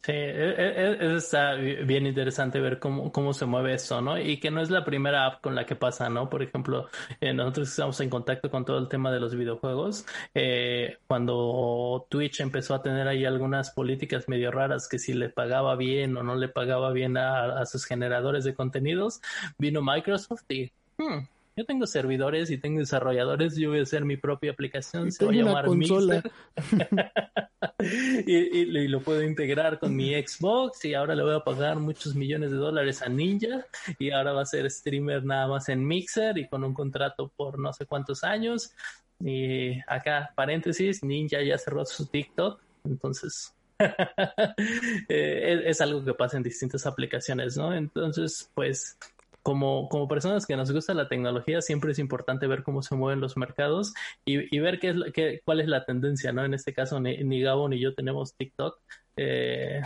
Sí, 0.00 0.12
e, 0.12 0.50
e, 0.50 0.92
e, 0.92 1.16
está 1.16 1.54
bien 1.54 2.06
interesante 2.06 2.60
ver 2.60 2.78
cómo, 2.78 3.12
cómo 3.12 3.34
se 3.34 3.46
mueve 3.46 3.74
eso, 3.74 4.00
¿no? 4.00 4.18
Y 4.18 4.38
que 4.38 4.50
no 4.50 4.62
es 4.62 4.70
la 4.70 4.84
primera 4.84 5.26
app 5.26 5.42
con 5.42 5.54
la 5.54 5.66
que 5.66 5.74
pasa, 5.74 6.08
¿no? 6.08 6.30
Por 6.30 6.42
ejemplo, 6.42 6.88
eh, 7.20 7.34
nosotros 7.34 7.68
estamos 7.68 8.00
en 8.00 8.08
contacto 8.08 8.48
con 8.50 8.64
todo 8.64 8.78
el 8.78 8.88
tema 8.88 9.12
de 9.12 9.20
los 9.20 9.34
videojuegos. 9.34 10.06
Eh, 10.34 10.98
cuando 11.06 12.06
Twitch 12.08 12.40
empezó 12.40 12.74
a 12.74 12.82
tener 12.82 13.08
ahí 13.08 13.24
algunas 13.24 13.70
políticas 13.72 14.28
medio 14.28 14.50
raras 14.50 14.88
que 14.88 14.98
si 14.98 15.14
le 15.14 15.28
pagaba 15.28 15.76
bien 15.76 16.16
o 16.16 16.22
no 16.22 16.36
le 16.36 16.48
pagaba 16.48 16.92
bien 16.92 17.16
a, 17.16 17.60
a 17.60 17.66
sus 17.66 17.84
generadores 17.84 18.44
de 18.44 18.54
contenidos, 18.54 19.20
vino 19.58 19.82
Microsoft 19.82 20.44
y... 20.48 20.72
Hmm, 20.96 21.26
yo 21.58 21.64
tengo 21.64 21.88
servidores 21.88 22.50
y 22.50 22.58
tengo 22.58 22.78
desarrolladores, 22.78 23.56
yo 23.56 23.70
voy 23.70 23.80
a 23.80 23.82
hacer 23.82 24.04
mi 24.04 24.16
propia 24.16 24.52
aplicación, 24.52 25.10
se 25.10 25.24
va 25.24 25.32
a 25.32 25.34
llamar 25.34 25.68
Mixer. 25.68 26.30
y, 28.26 28.86
lo 28.86 29.02
puedo 29.02 29.24
integrar 29.24 29.80
con 29.80 29.96
mi 29.96 30.14
Xbox 30.14 30.84
y 30.84 30.94
ahora 30.94 31.16
le 31.16 31.24
voy 31.24 31.34
a 31.34 31.40
pagar 31.40 31.80
muchos 31.80 32.14
millones 32.14 32.52
de 32.52 32.58
dólares 32.58 33.02
a 33.02 33.08
Ninja 33.08 33.66
y 33.98 34.12
ahora 34.12 34.34
va 34.34 34.42
a 34.42 34.46
ser 34.46 34.70
streamer 34.70 35.24
nada 35.24 35.48
más 35.48 35.68
en 35.68 35.84
Mixer 35.84 36.38
y 36.38 36.46
con 36.46 36.62
un 36.62 36.72
contrato 36.72 37.32
por 37.36 37.58
no 37.58 37.72
sé 37.72 37.86
cuántos 37.86 38.22
años. 38.22 38.72
Y 39.18 39.80
acá, 39.88 40.32
paréntesis, 40.36 41.02
Ninja 41.02 41.42
ya 41.42 41.58
cerró 41.58 41.84
su 41.84 42.06
TikTok, 42.06 42.60
entonces 42.84 43.52
eh, 45.08 45.62
es, 45.66 45.80
algo 45.80 46.04
que 46.04 46.14
pasa 46.14 46.36
en 46.36 46.44
distintas 46.44 46.86
aplicaciones, 46.86 47.56
¿no? 47.56 47.74
Entonces, 47.74 48.48
pues 48.54 48.96
como, 49.48 49.88
como 49.88 50.06
personas 50.08 50.44
que 50.44 50.58
nos 50.58 50.70
gusta 50.70 50.92
la 50.92 51.08
tecnología, 51.08 51.62
siempre 51.62 51.92
es 51.92 51.98
importante 51.98 52.46
ver 52.46 52.62
cómo 52.62 52.82
se 52.82 52.94
mueven 52.94 53.22
los 53.22 53.38
mercados 53.38 53.94
y, 54.26 54.54
y 54.54 54.60
ver 54.60 54.78
qué 54.78 54.90
es, 54.90 54.96
qué, 55.14 55.40
cuál 55.42 55.62
es 55.62 55.68
la 55.68 55.86
tendencia, 55.86 56.32
¿no? 56.32 56.44
En 56.44 56.52
este 56.52 56.74
caso, 56.74 57.00
ni, 57.00 57.24
ni 57.24 57.40
Gabo 57.40 57.66
ni 57.66 57.80
yo 57.80 57.94
tenemos 57.94 58.34
TikTok. 58.34 58.78
Eh, 59.16 59.80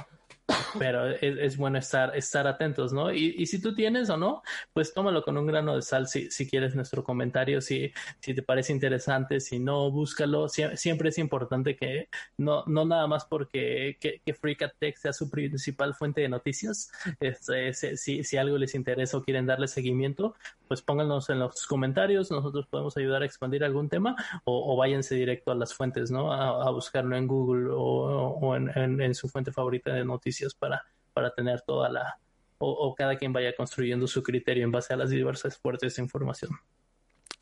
pero 0.78 1.08
es, 1.08 1.56
bueno 1.56 1.78
estar, 1.78 2.16
estar 2.16 2.46
atentos, 2.46 2.92
¿no? 2.92 3.12
Y, 3.12 3.34
y, 3.36 3.46
si 3.46 3.60
tú 3.60 3.74
tienes 3.74 4.10
o 4.10 4.16
no, 4.16 4.42
pues 4.72 4.92
tómalo 4.92 5.22
con 5.22 5.36
un 5.36 5.46
grano 5.46 5.76
de 5.76 5.82
sal 5.82 6.08
si, 6.08 6.30
si 6.30 6.48
quieres 6.48 6.74
nuestro 6.74 7.04
comentario, 7.04 7.60
si, 7.60 7.92
si 8.20 8.34
te 8.34 8.42
parece 8.42 8.72
interesante, 8.72 9.40
si 9.40 9.58
no, 9.58 9.90
búscalo. 9.90 10.48
siempre 10.48 11.10
es 11.10 11.18
importante 11.18 11.76
que 11.76 12.08
no, 12.36 12.64
no 12.66 12.84
nada 12.84 13.06
más 13.06 13.24
porque 13.24 13.96
que, 14.00 14.20
que 14.24 14.94
sea 14.96 15.12
su 15.12 15.30
principal 15.30 15.94
fuente 15.94 16.20
de 16.20 16.28
noticias, 16.28 16.90
este, 17.20 17.72
si, 17.96 18.24
si 18.24 18.36
algo 18.36 18.58
les 18.58 18.74
interesa 18.74 19.16
o 19.16 19.22
quieren 19.22 19.46
darle 19.46 19.68
seguimiento, 19.68 20.34
pues 20.72 20.80
pónganos 20.80 21.28
en 21.28 21.38
los 21.38 21.66
comentarios, 21.66 22.30
nosotros 22.30 22.66
podemos 22.66 22.96
ayudar 22.96 23.20
a 23.20 23.26
expandir 23.26 23.62
algún 23.62 23.90
tema 23.90 24.16
o, 24.44 24.74
váyanse 24.74 25.14
directo 25.14 25.50
a 25.50 25.54
las 25.54 25.74
fuentes, 25.74 26.10
¿no? 26.10 26.32
A, 26.32 26.70
buscarlo 26.70 27.14
en 27.14 27.26
Google 27.26 27.68
o, 27.70 28.38
o 28.40 28.56
en, 28.56 28.70
en 29.02 29.14
su 29.14 29.28
fuente 29.28 29.52
favorita 29.52 29.92
de 29.92 30.02
noticias 30.02 30.54
para, 30.54 30.82
para 31.12 31.34
tener 31.34 31.60
toda 31.60 31.90
la, 31.90 32.18
o, 32.64 32.94
cada 32.94 33.16
quien 33.16 33.34
vaya 33.34 33.54
construyendo 33.54 34.06
su 34.06 34.22
criterio 34.22 34.64
en 34.64 34.72
base 34.72 34.94
a 34.94 34.96
las 34.96 35.10
diversas 35.10 35.58
fuentes 35.58 35.96
de 35.96 36.02
información. 36.02 36.52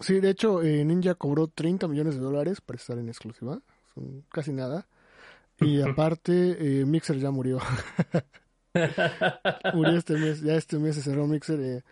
Sí, 0.00 0.18
de 0.18 0.30
hecho, 0.30 0.60
eh, 0.60 0.84
Ninja 0.84 1.14
cobró 1.14 1.46
30 1.46 1.86
millones 1.86 2.16
de 2.16 2.20
dólares 2.20 2.60
para 2.60 2.78
estar 2.78 2.98
en 2.98 3.08
exclusiva. 3.08 3.60
Son 3.94 4.24
casi 4.32 4.52
nada. 4.52 4.88
Y 5.60 5.82
aparte, 5.88 6.56
eh, 6.58 6.84
Mixer 6.84 7.18
ya 7.20 7.30
murió. 7.30 7.60
murió 9.74 9.98
este 9.98 10.14
mes. 10.14 10.40
Ya 10.40 10.54
este 10.54 10.80
mes 10.80 10.96
se 10.96 11.02
cerró 11.02 11.28
Mixer. 11.28 11.60
Eh. 11.60 11.82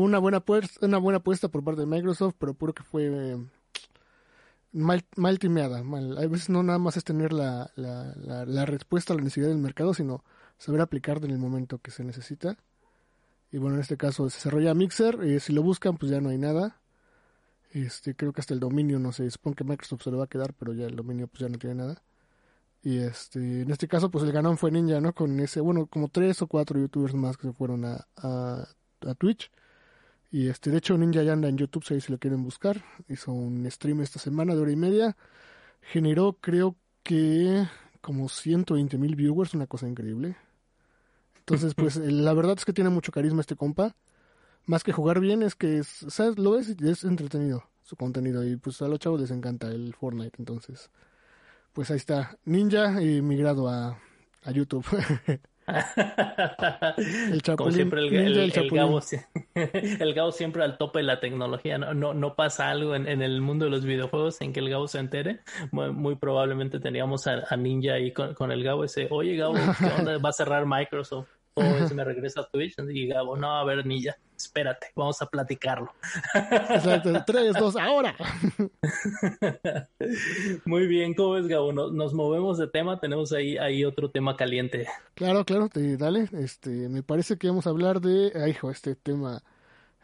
Fue 0.00 0.06
una 0.06 0.18
buena, 0.18 0.38
apuesta, 0.38 0.86
una 0.86 0.96
buena 0.96 1.18
apuesta 1.18 1.48
por 1.48 1.62
parte 1.62 1.82
de 1.82 1.86
Microsoft, 1.86 2.34
pero 2.38 2.54
puro 2.54 2.72
que 2.72 2.82
fue 2.82 3.04
eh, 3.12 3.36
mal, 4.72 5.04
mal 5.14 5.38
timeada. 5.38 5.82
Mal. 5.82 6.16
A 6.16 6.26
veces 6.26 6.48
no 6.48 6.62
nada 6.62 6.78
más 6.78 6.96
es 6.96 7.04
tener 7.04 7.34
la, 7.34 7.70
la, 7.76 8.64
respuesta 8.64 9.12
a 9.12 9.16
la 9.16 9.22
necesidad 9.22 9.48
del 9.48 9.58
mercado, 9.58 9.92
sino 9.92 10.24
saber 10.56 10.80
aplicar 10.80 11.22
en 11.22 11.32
el 11.32 11.36
momento 11.36 11.80
que 11.80 11.90
se 11.90 12.02
necesita. 12.02 12.56
Y 13.52 13.58
bueno, 13.58 13.74
en 13.74 13.82
este 13.82 13.98
caso 13.98 14.30
se 14.30 14.62
ya 14.62 14.72
Mixer. 14.72 15.38
si 15.38 15.52
lo 15.52 15.62
buscan, 15.62 15.98
pues 15.98 16.10
ya 16.10 16.22
no 16.22 16.30
hay 16.30 16.38
nada. 16.38 16.80
Este, 17.72 18.14
creo 18.16 18.32
que 18.32 18.40
hasta 18.40 18.54
el 18.54 18.60
dominio, 18.60 18.98
no 18.98 19.12
sé, 19.12 19.30
supongo 19.30 19.56
que 19.56 19.64
Microsoft 19.64 20.04
se 20.04 20.10
lo 20.10 20.16
va 20.16 20.24
a 20.24 20.28
quedar, 20.28 20.54
pero 20.54 20.72
ya 20.72 20.86
el 20.86 20.96
dominio 20.96 21.28
pues 21.28 21.40
ya 21.40 21.50
no 21.50 21.58
tiene 21.58 21.74
nada. 21.74 22.02
Y 22.82 23.00
este, 23.00 23.60
en 23.60 23.70
este 23.70 23.86
caso, 23.86 24.10
pues 24.10 24.24
el 24.24 24.32
ganón 24.32 24.56
fue 24.56 24.70
Ninja, 24.70 24.98
¿no? 25.02 25.12
Con 25.12 25.38
ese, 25.40 25.60
bueno, 25.60 25.88
como 25.88 26.08
tres 26.08 26.40
o 26.40 26.46
cuatro 26.46 26.80
youtubers 26.80 27.12
más 27.12 27.36
que 27.36 27.48
se 27.48 27.52
fueron 27.52 27.84
a, 27.84 28.06
a, 28.16 28.66
Twitch. 29.18 29.50
Y 30.30 30.48
este, 30.48 30.70
de 30.70 30.78
hecho, 30.78 30.96
Ninja 30.96 31.22
ya 31.22 31.32
anda 31.32 31.48
en 31.48 31.56
YouTube, 31.58 31.84
si 31.84 32.12
lo 32.12 32.18
quieren 32.18 32.42
buscar. 32.44 32.84
Hizo 33.08 33.32
un 33.32 33.68
stream 33.70 34.00
esta 34.00 34.18
semana 34.18 34.54
de 34.54 34.60
hora 34.60 34.70
y 34.70 34.76
media. 34.76 35.16
Generó, 35.82 36.34
creo 36.40 36.76
que, 37.02 37.66
como 38.00 38.28
120 38.28 38.98
mil 38.98 39.16
viewers, 39.16 39.54
una 39.54 39.66
cosa 39.66 39.88
increíble. 39.88 40.36
Entonces, 41.40 41.74
pues, 41.74 41.96
la 41.96 42.32
verdad 42.34 42.56
es 42.56 42.64
que 42.64 42.72
tiene 42.72 42.90
mucho 42.90 43.12
carisma 43.12 43.40
este 43.40 43.56
compa 43.56 43.96
más 44.66 44.84
que 44.84 44.92
jugar 44.92 45.20
bien, 45.20 45.42
es 45.42 45.54
que, 45.56 45.82
¿sabes? 45.84 46.38
Lo 46.38 46.58
es 46.58 46.76
y 46.78 46.88
es 46.88 47.04
entretenido 47.04 47.64
su 47.82 47.96
contenido. 47.96 48.44
Y 48.44 48.56
pues 48.56 48.80
a 48.82 48.88
los 48.88 48.98
chavos 49.00 49.20
les 49.20 49.30
encanta 49.30 49.68
el 49.68 49.94
Fortnite. 49.94 50.36
Entonces, 50.38 50.90
pues 51.72 51.90
ahí 51.90 51.96
está. 51.96 52.38
Ninja 52.44 53.02
y 53.02 53.22
migrado 53.22 53.68
a, 53.68 53.98
a 54.44 54.50
YouTube. 54.52 54.86
el 56.96 57.42
Como 57.42 57.70
siempre, 57.70 58.00
el, 58.00 58.14
el, 58.14 58.38
el, 58.38 58.70
Gabo, 58.70 59.00
el, 59.54 60.14
Gabo, 60.14 60.32
siempre 60.32 60.64
al 60.64 60.78
tope 60.78 61.00
de 61.00 61.04
la 61.04 61.20
tecnología. 61.20 61.78
No, 61.78 61.94
no, 61.94 62.14
no 62.14 62.34
pasa 62.34 62.70
algo 62.70 62.94
en, 62.94 63.06
en, 63.08 63.22
el 63.22 63.40
mundo 63.40 63.64
de 63.66 63.70
los 63.70 63.84
videojuegos 63.84 64.40
en 64.40 64.52
que 64.52 64.60
el 64.60 64.70
Gabo 64.70 64.88
se 64.88 64.98
entere. 64.98 65.40
Muy, 65.72 65.92
muy 65.92 66.16
probablemente 66.16 66.80
teníamos 66.80 67.26
a, 67.26 67.56
Ninja 67.56 67.94
ahí 67.94 68.12
con, 68.12 68.34
con, 68.34 68.52
el 68.52 68.62
Gabo 68.62 68.84
ese, 68.84 69.08
oye 69.10 69.36
Gabo, 69.36 69.54
¿qué 69.54 69.86
onda? 69.98 70.18
Va 70.24 70.30
a 70.30 70.32
cerrar 70.32 70.66
Microsoft 70.66 71.28
o 71.54 71.62
me 71.94 72.04
regresa 72.04 72.42
a 72.42 72.48
Twitch 72.48 72.74
y 72.88 73.06
Gabo, 73.06 73.36
no, 73.36 73.50
a 73.50 73.64
ver, 73.64 73.84
Ninja, 73.84 74.16
espérate, 74.44 74.88
vamos 74.94 75.20
a 75.22 75.26
platicarlo. 75.26 75.92
Exacto, 76.34 77.12
tres, 77.26 77.54
dos, 77.54 77.76
ahora. 77.76 78.16
Muy 80.64 80.86
bien, 80.86 81.14
¿cómo 81.14 81.32
ves, 81.32 81.46
Gabo? 81.46 81.72
Nos, 81.72 82.14
movemos 82.14 82.58
de 82.58 82.68
tema, 82.68 82.98
tenemos 83.00 83.32
ahí, 83.32 83.56
ahí 83.58 83.84
otro 83.84 84.10
tema 84.10 84.36
caliente. 84.36 84.86
Claro, 85.14 85.44
claro, 85.44 85.68
te, 85.68 85.96
dale, 85.96 86.28
este, 86.32 86.88
me 86.88 87.02
parece 87.02 87.36
que 87.36 87.48
vamos 87.48 87.66
a 87.66 87.70
hablar 87.70 88.00
de, 88.00 88.32
ay, 88.34 88.50
hijo, 88.50 88.70
este 88.70 88.94
tema, 88.94 89.42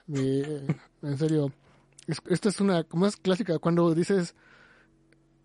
en 0.08 1.18
serio, 1.18 1.52
esta 2.06 2.48
es 2.48 2.60
una, 2.60 2.80
es 2.80 3.16
clásica, 3.16 3.58
cuando 3.58 3.94
dices, 3.94 4.34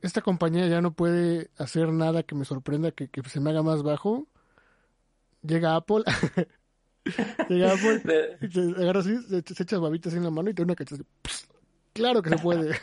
esta 0.02 0.22
compañía 0.22 0.68
ya 0.68 0.82
no 0.82 0.94
puede 0.94 1.50
hacer 1.58 1.92
nada 1.92 2.24
que 2.24 2.36
me 2.36 2.46
sorprenda, 2.46 2.92
que, 2.92 3.08
que 3.08 3.22
se 3.24 3.40
me 3.40 3.52
haga 3.52 3.64
más 3.64 3.84
bajo, 3.84 4.28
llega 5.42 5.76
Apple, 5.76 6.04
llega 7.50 7.74
Apple, 7.74 8.38
se 8.52 8.82
agarra 8.82 9.00
así, 9.00 9.18
se, 9.24 9.64
echa 9.64 9.80
babitas 9.80 10.14
en 10.14 10.24
la 10.24 10.30
mano 10.30 10.50
y 10.50 10.54
te 10.54 10.62
da 10.62 10.66
una 10.66 10.76
cachada. 10.76 11.04
Claro 11.94 12.22
que 12.22 12.30
se 12.30 12.38
puede. 12.38 12.76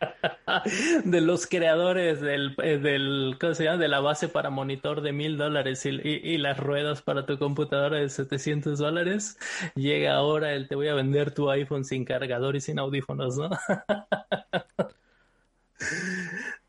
de 1.04 1.20
los 1.20 1.46
creadores 1.46 2.20
del, 2.20 2.54
eh, 2.62 2.78
del 2.78 3.36
¿cómo 3.40 3.54
se 3.54 3.64
llama? 3.64 3.78
de 3.78 3.88
la 3.88 4.00
base 4.00 4.28
para 4.28 4.50
monitor 4.50 5.00
de 5.00 5.12
mil 5.12 5.36
dólares 5.36 5.84
y, 5.86 5.90
y, 5.90 6.38
las 6.38 6.58
ruedas 6.58 7.02
para 7.02 7.26
tu 7.26 7.38
computadora 7.38 7.98
de 7.98 8.08
700 8.08 8.78
dólares, 8.78 9.38
llega 9.74 10.14
ahora 10.14 10.52
el 10.52 10.68
te 10.68 10.74
voy 10.74 10.88
a 10.88 10.94
vender 10.94 11.32
tu 11.32 11.50
iPhone 11.50 11.84
sin 11.84 12.04
cargador 12.04 12.56
y 12.56 12.60
sin 12.60 12.78
audífonos, 12.78 13.36
¿no? 13.36 13.50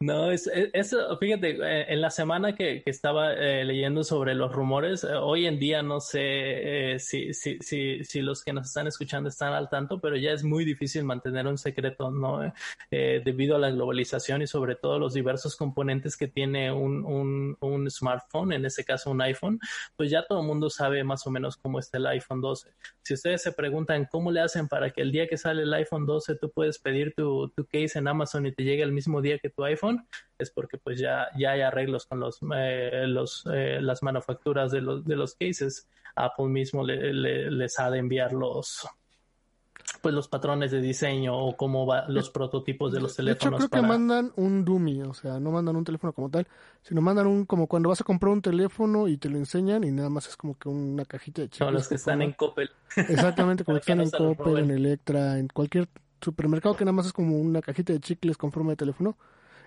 No, 0.06 0.30
es, 0.30 0.48
eso, 0.74 1.18
fíjate, 1.18 1.58
eh, 1.60 1.86
en 1.90 2.00
la 2.00 2.12
semana 2.12 2.54
que, 2.54 2.84
estaba 2.86 3.34
eh, 3.34 3.66
leyendo 3.66 4.04
sobre 4.04 4.36
los 4.36 4.52
rumores, 4.54 5.04
eh, 5.04 5.16
hoy 5.16 5.48
en 5.48 5.58
día 5.58 5.82
no 5.82 6.00
sé 6.00 6.98
si, 7.00 7.34
si, 7.34 7.58
si, 8.04 8.22
los 8.22 8.44
que 8.44 8.54
nos 8.54 8.68
están 8.68 8.86
escuchando 8.86 9.30
están 9.30 9.54
al 9.54 9.68
tanto, 9.68 10.00
pero 10.00 10.16
ya 10.16 10.32
es 10.32 10.44
muy 10.44 10.64
difícil 10.64 11.06
mantener 11.06 11.48
un 11.48 11.58
secreto, 11.58 12.12
¿no? 12.12 12.54
debido 12.92 13.56
a 13.56 13.60
la 13.60 13.72
globalización 13.72 14.44
y 14.44 14.48
sobre 14.48 14.76
todo 14.76 15.00
los 15.00 15.14
diversos 15.14 15.56
componentes 15.56 16.16
que 16.16 16.28
tiene 16.28 16.72
un 16.72 17.88
smartphone, 17.90 18.54
en 18.54 18.66
este 18.66 18.84
caso 18.84 19.10
un 19.10 19.22
iPhone, 19.22 19.60
pues 19.96 20.12
ya 20.12 20.26
todo 20.28 20.42
el 20.42 20.48
mundo 20.48 20.70
sabe 20.70 21.04
más 21.04 21.26
o 21.26 21.32
menos 21.32 21.58
cómo 21.58 21.80
está 21.80 21.98
el 21.98 22.06
iPhone 22.08 22.42
12. 22.42 22.70
Si 23.02 23.14
ustedes 23.14 23.42
se 23.42 23.52
preguntan 23.52 24.08
cómo 24.12 24.32
le 24.32 24.42
hacen 24.42 24.68
para 24.68 24.92
que 24.92 25.02
el 25.02 25.12
día 25.12 25.28
que 25.28 25.38
sale 25.38 25.64
el 25.64 25.74
iPhone 25.74 26.06
12 26.06 26.36
tú 26.36 26.52
puedes 26.52 26.80
pedir 26.80 27.14
tu, 27.16 27.50
tu 27.50 27.66
case 27.66 27.98
en 28.00 28.08
Amazon 28.08 28.46
y 28.46 28.52
te 28.52 28.64
llegue 28.64 28.84
el 28.84 28.92
mismo 28.92 29.22
día 29.22 29.40
que 29.40 29.50
tu 29.50 29.64
iPhone, 29.64 29.95
es 30.38 30.52
porque 30.52 30.78
pues 30.78 31.00
ya, 31.00 31.28
ya 31.38 31.52
hay 31.52 31.62
arreglos 31.62 32.06
con 32.06 32.20
los, 32.20 32.40
eh, 32.56 33.06
los 33.08 33.46
eh, 33.52 33.80
las 33.82 34.04
manufacturas 34.04 34.72
de 34.72 34.82
los, 34.82 35.06
de 35.06 35.16
los 35.16 35.36
cases. 35.36 35.88
Apple 36.16 36.48
mismo 36.48 36.84
le, 36.84 37.14
les 37.14 37.80
ha 37.80 37.90
de 37.92 38.00
enviar 38.00 38.32
los 38.32 38.88
pues 40.02 40.14
los 40.14 40.28
patrones 40.28 40.72
de 40.72 40.82
diseño 40.82 41.38
o 41.38 41.56
cómo 41.56 41.86
va 41.86 42.06
los 42.08 42.30
prototipos 42.30 42.92
de 42.92 43.00
los 43.00 43.16
teléfonos. 43.16 43.62
De 43.62 43.70
creo 43.70 43.82
que 43.82 43.88
mandan 43.88 44.32
un 44.36 44.66
dummy, 44.66 45.02
o 45.04 45.14
sea, 45.14 45.40
no 45.40 45.52
mandan 45.52 45.76
un 45.76 45.84
teléfono 45.84 46.14
como 46.14 46.30
tal, 46.30 46.48
sino 46.82 47.02
mandan 47.02 47.28
un 47.28 47.46
como 47.46 47.68
cuando 47.68 47.90
vas 47.90 48.02
a 48.02 48.04
comprar 48.04 48.32
un 48.32 48.42
teléfono 48.42 49.08
y 49.08 49.18
te 49.18 49.30
lo 49.30 49.38
enseñan 49.38 49.84
y 49.84 49.92
nada 49.92 50.10
más 50.10 50.28
es 50.28 50.38
como 50.38 50.58
que 50.58 50.70
una 50.70 51.06
cajita 51.06 51.42
de 51.42 51.50
chicles. 51.50 51.68
Como 51.68 51.72
los 51.72 51.88
que 51.88 51.96
están 51.96 52.22
en 52.22 52.34
Coppel. 52.34 52.70
Exactamente, 52.96 53.64
como 53.66 53.78
que 53.78 53.82
están 53.82 54.02
en 54.02 54.10
Coppel, 54.10 54.58
en 54.60 54.72
Electra, 54.72 55.38
en 55.38 55.48
cualquier 55.48 55.88
supermercado 56.22 56.76
que 56.76 56.86
nada 56.86 56.94
más 56.94 57.08
es 57.08 57.14
como 57.14 57.38
una 57.38 57.62
cajita 57.62 57.94
de 57.94 58.00
chicles 58.00 58.38
con 58.38 58.52
forma 58.52 58.72
de 58.72 58.78
teléfono. 58.78 59.18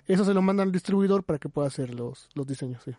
Eso 0.06 0.24
se 0.24 0.34
lo 0.34 0.42
mandan 0.42 0.68
al 0.68 0.72
distribuidor 0.72 1.24
para 1.24 1.38
que 1.38 1.48
pueda 1.48 1.68
hacer 1.68 1.94
los, 1.94 2.28
los 2.34 2.46
diseños, 2.46 2.82
sí. 2.84 2.92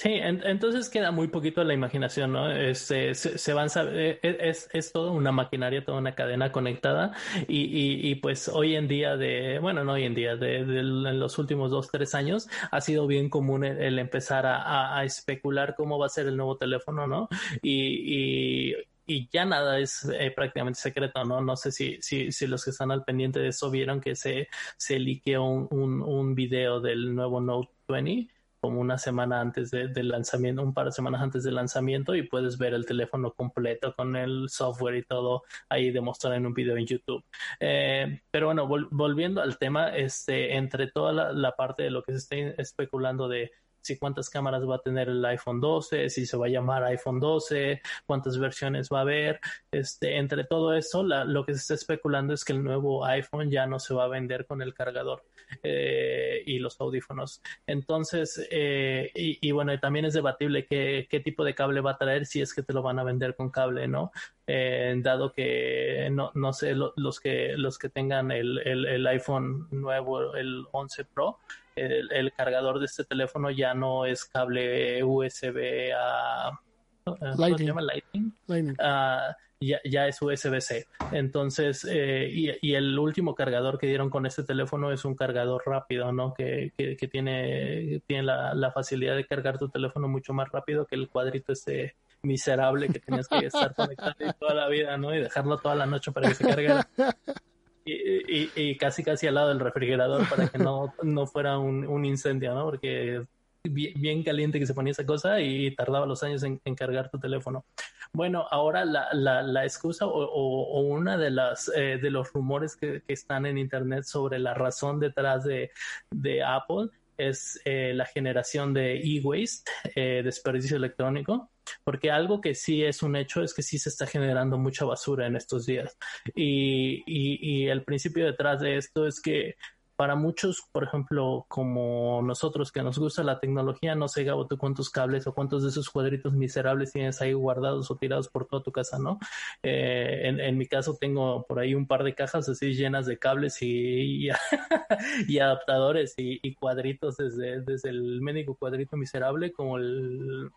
Sí, 0.00 0.14
entonces 0.14 0.88
queda 0.88 1.10
muy 1.10 1.28
poquito 1.28 1.62
la 1.62 1.74
imaginación, 1.74 2.32
¿no? 2.32 2.50
Este, 2.50 3.14
se, 3.14 3.52
van 3.52 3.68
e, 3.76 4.18
e, 4.22 4.48
es, 4.48 4.70
es 4.72 4.92
toda 4.92 5.10
una 5.10 5.30
maquinaria, 5.30 5.84
toda 5.84 5.98
una 5.98 6.14
cadena 6.14 6.50
conectada 6.52 7.12
y, 7.46 8.08
y, 8.10 8.14
pues 8.14 8.48
hoy 8.48 8.76
en 8.76 8.88
día 8.88 9.18
de, 9.18 9.58
bueno, 9.58 9.84
no 9.84 9.92
hoy 9.92 10.04
en 10.04 10.14
día, 10.14 10.36
de, 10.36 10.60
en 10.60 11.20
los 11.20 11.38
últimos 11.38 11.70
dos, 11.70 11.90
tres 11.90 12.14
años 12.14 12.48
ha 12.70 12.80
sido 12.80 13.06
bien 13.06 13.28
común 13.28 13.62
el, 13.62 13.98
empezar 13.98 14.46
a, 14.46 14.96
a, 14.96 15.04
especular 15.04 15.74
cómo 15.76 15.98
va 15.98 16.06
a 16.06 16.08
ser 16.08 16.28
el 16.28 16.36
nuevo 16.38 16.56
teléfono, 16.56 17.06
¿no? 17.06 17.28
Y, 17.60 18.70
y 18.70 18.74
y 19.10 19.28
ya 19.32 19.44
nada 19.44 19.80
es 19.80 20.04
eh, 20.04 20.30
prácticamente 20.30 20.78
secreto, 20.78 21.24
¿no? 21.24 21.40
No 21.40 21.56
sé 21.56 21.72
si, 21.72 22.00
si, 22.00 22.30
si, 22.30 22.46
los 22.46 22.64
que 22.64 22.70
están 22.70 22.92
al 22.92 23.04
pendiente 23.04 23.40
de 23.40 23.48
eso 23.48 23.68
vieron 23.68 24.00
que 24.00 24.14
se, 24.14 24.48
se 24.76 25.00
liqueó 25.00 25.42
un, 25.42 25.68
un, 25.72 26.00
un 26.02 26.34
video 26.36 26.80
del 26.80 27.12
nuevo 27.14 27.40
Note 27.40 27.72
20 27.88 28.28
como 28.60 28.80
una 28.80 28.98
semana 28.98 29.40
antes 29.40 29.70
del 29.70 30.08
lanzamiento, 30.08 30.62
un 30.62 30.74
par 30.74 30.86
de 30.86 30.92
semanas 30.92 31.22
antes 31.22 31.42
del 31.42 31.54
lanzamiento 31.54 32.14
y 32.14 32.22
puedes 32.22 32.58
ver 32.58 32.74
el 32.74 32.86
teléfono 32.86 33.32
completo 33.32 33.94
con 33.96 34.14
el 34.16 34.48
software 34.48 34.96
y 34.96 35.02
todo 35.02 35.42
ahí 35.68 35.90
demostrado 35.90 36.36
en 36.36 36.46
un 36.46 36.54
video 36.54 36.76
en 36.76 36.86
YouTube. 36.86 37.24
Eh, 37.58 38.20
pero 38.30 38.46
bueno, 38.46 38.68
volviendo 38.68 39.40
al 39.40 39.58
tema, 39.58 39.96
este, 39.96 40.56
entre 40.56 40.88
toda 40.88 41.32
la, 41.32 41.56
parte 41.56 41.82
de 41.82 41.90
lo 41.90 42.02
que 42.02 42.12
se 42.12 42.18
está 42.18 42.62
especulando 42.62 43.28
de 43.28 43.50
si 43.80 43.98
cuántas 43.98 44.30
cámaras 44.30 44.68
va 44.68 44.76
a 44.76 44.82
tener 44.82 45.08
el 45.08 45.24
iPhone 45.24 45.60
12, 45.60 46.10
si 46.10 46.26
se 46.26 46.36
va 46.36 46.46
a 46.46 46.50
llamar 46.50 46.84
iPhone 46.84 47.20
12, 47.20 47.80
cuántas 48.06 48.38
versiones 48.38 48.88
va 48.92 48.98
a 48.98 49.02
haber. 49.02 49.40
Este, 49.70 50.18
entre 50.18 50.44
todo 50.44 50.74
eso, 50.74 51.02
lo 51.02 51.44
que 51.44 51.52
se 51.54 51.58
está 51.58 51.74
especulando 51.74 52.34
es 52.34 52.44
que 52.44 52.52
el 52.52 52.62
nuevo 52.62 53.04
iPhone 53.04 53.50
ya 53.50 53.66
no 53.66 53.78
se 53.78 53.94
va 53.94 54.04
a 54.04 54.08
vender 54.08 54.46
con 54.46 54.62
el 54.62 54.74
cargador 54.74 55.22
eh, 55.62 56.42
y 56.46 56.58
los 56.58 56.80
audífonos. 56.80 57.42
Entonces, 57.66 58.46
eh, 58.50 59.10
y, 59.14 59.50
bueno, 59.52 59.78
también 59.78 60.04
es 60.04 60.14
debatible 60.14 60.66
qué, 60.66 61.06
qué 61.10 61.20
tipo 61.20 61.44
de 61.44 61.54
cable 61.54 61.80
va 61.80 61.92
a 61.92 61.98
traer 61.98 62.26
si 62.26 62.40
es 62.40 62.54
que 62.54 62.62
te 62.62 62.72
lo 62.72 62.82
van 62.82 62.98
a 62.98 63.04
vender 63.04 63.34
con 63.34 63.50
cable, 63.50 63.88
¿no? 63.88 64.12
Eh, 64.46 64.94
dado 64.98 65.32
que 65.32 66.08
no, 66.10 66.32
no 66.34 66.52
sé, 66.52 66.74
los 66.74 67.20
que 67.20 67.54
los 67.56 67.78
que 67.78 67.88
tengan 67.88 68.32
el, 68.32 68.58
el, 68.66 68.84
el 68.84 69.06
iPhone 69.06 69.68
nuevo, 69.70 70.34
el 70.34 70.66
11 70.72 71.04
Pro, 71.04 71.38
el, 71.80 72.32
cargador 72.32 72.78
de 72.78 72.86
este 72.86 73.04
teléfono 73.04 73.50
ya 73.50 73.74
no 73.74 74.06
es 74.06 74.24
cable 74.24 75.02
USB 75.04 75.92
a... 75.96 76.60
¿Cómo 77.04 77.58
se 77.58 77.64
llama? 77.64 77.82
Lightning. 77.82 78.76
Ah, 78.78 79.34
ya, 79.60 79.78
ya, 79.84 80.06
es 80.06 80.20
USB-C. 80.22 80.86
Entonces, 81.12 81.86
eh, 81.90 82.28
y, 82.30 82.50
y, 82.62 82.74
el 82.74 82.98
último 82.98 83.34
cargador 83.34 83.78
que 83.78 83.86
dieron 83.86 84.08
con 84.08 84.24
este 84.26 84.42
teléfono 84.42 84.92
es 84.92 85.04
un 85.04 85.14
cargador 85.14 85.62
rápido, 85.66 86.12
¿no? 86.12 86.32
Que, 86.34 86.72
que, 86.76 86.96
que 86.96 87.08
tiene, 87.08 88.02
tiene 88.06 88.22
la, 88.22 88.54
la, 88.54 88.70
facilidad 88.70 89.16
de 89.16 89.26
cargar 89.26 89.58
tu 89.58 89.68
teléfono 89.68 90.08
mucho 90.08 90.32
más 90.32 90.48
rápido 90.50 90.86
que 90.86 90.94
el 90.94 91.08
cuadrito 91.08 91.52
este 91.52 91.96
miserable 92.22 92.88
que 92.88 93.00
tenías 93.00 93.28
que 93.28 93.46
estar 93.46 93.74
conectado 93.74 94.14
toda 94.38 94.54
la 94.54 94.68
vida, 94.68 94.96
¿no? 94.96 95.14
Y 95.14 95.20
dejarlo 95.20 95.58
toda 95.58 95.74
la 95.74 95.86
noche 95.86 96.12
para 96.12 96.28
que 96.28 96.34
se 96.34 96.44
cargue. 96.44 96.68
Y, 97.84 98.50
y, 98.54 98.76
casi 98.76 99.02
casi 99.02 99.26
al 99.26 99.34
lado 99.34 99.48
del 99.48 99.60
refrigerador 99.60 100.28
para 100.28 100.48
que 100.48 100.58
no, 100.58 100.92
no 101.02 101.26
fuera 101.26 101.58
un, 101.58 101.86
un 101.86 102.04
incendio, 102.04 102.54
¿no? 102.54 102.64
Porque 102.64 103.24
bien, 103.64 104.22
caliente 104.22 104.58
que 104.58 104.66
se 104.66 104.74
ponía 104.74 104.92
esa 104.92 105.04
cosa 105.04 105.40
y 105.40 105.74
tardaba 105.74 106.06
los 106.06 106.22
años 106.22 106.42
en, 106.42 106.58
cargar 106.74 107.10
tu 107.10 107.18
teléfono. 107.18 107.64
Bueno, 108.12 108.46
ahora 108.50 108.84
la, 108.84 109.08
la, 109.12 109.42
la 109.42 109.64
excusa 109.64 110.06
o, 110.06 110.12
o, 110.12 110.80
una 110.80 111.16
de 111.16 111.30
las 111.30 111.70
eh, 111.74 111.98
de 112.00 112.10
los 112.10 112.32
rumores 112.32 112.76
que, 112.76 113.02
que, 113.02 113.12
están 113.12 113.46
en 113.46 113.58
internet 113.58 114.04
sobre 114.04 114.38
la 114.38 114.54
razón 114.54 114.98
detrás 114.98 115.44
de, 115.44 115.70
de 116.10 116.42
Apple 116.42 116.88
es 117.28 117.60
eh, 117.64 117.92
la 117.94 118.06
generación 118.06 118.72
de 118.72 118.96
e-waste, 118.96 119.70
eh, 119.94 120.22
desperdicio 120.24 120.76
electrónico, 120.76 121.50
porque 121.84 122.10
algo 122.10 122.40
que 122.40 122.54
sí 122.54 122.82
es 122.82 123.02
un 123.02 123.16
hecho 123.16 123.42
es 123.42 123.54
que 123.54 123.62
sí 123.62 123.78
se 123.78 123.88
está 123.88 124.06
generando 124.06 124.58
mucha 124.58 124.84
basura 124.84 125.26
en 125.26 125.36
estos 125.36 125.66
días. 125.66 125.96
Y, 126.34 127.02
y, 127.06 127.38
y 127.40 127.68
el 127.68 127.84
principio 127.84 128.26
detrás 128.26 128.60
de 128.60 128.76
esto 128.76 129.06
es 129.06 129.20
que 129.20 129.56
para 130.00 130.14
muchos, 130.14 130.62
por 130.72 130.84
ejemplo, 130.84 131.44
como 131.46 132.22
nosotros 132.22 132.72
que 132.72 132.82
nos 132.82 132.98
gusta 132.98 133.22
la 133.22 133.38
tecnología, 133.38 133.94
no 133.94 134.08
sé, 134.08 134.24
Gabo, 134.24 134.46
tú 134.46 134.56
cuántos 134.56 134.88
cables 134.88 135.26
o 135.26 135.34
cuántos 135.34 135.62
de 135.62 135.68
esos 135.68 135.90
cuadritos 135.90 136.32
miserables 136.32 136.92
tienes 136.92 137.20
ahí 137.20 137.34
guardados 137.34 137.90
o 137.90 137.96
tirados 137.96 138.28
por 138.28 138.46
toda 138.46 138.62
tu 138.62 138.72
casa, 138.72 138.98
¿no? 138.98 139.18
Eh, 139.62 140.22
en, 140.24 140.56
mi 140.56 140.64
caso 140.66 140.96
tengo 140.98 141.44
por 141.46 141.58
ahí 141.58 141.74
un 141.74 141.86
par 141.86 142.02
de 142.02 142.14
cajas 142.14 142.48
así 142.48 142.72
llenas 142.72 143.04
de 143.04 143.18
cables 143.18 143.58
y, 143.60 144.30
adaptadores 145.38 146.14
y, 146.16 146.54
cuadritos 146.54 147.18
desde, 147.18 147.60
desde 147.60 147.90
el 147.90 148.22
médico 148.22 148.54
cuadrito 148.54 148.96
miserable 148.96 149.52
como 149.52 149.76
el 149.76 150.50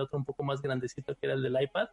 otro 0.00 0.18
un 0.18 0.24
poco 0.24 0.42
más 0.42 0.60
grandecito 0.60 1.14
que 1.14 1.26
era 1.26 1.34
el 1.34 1.42
del 1.44 1.62
iPad 1.62 1.86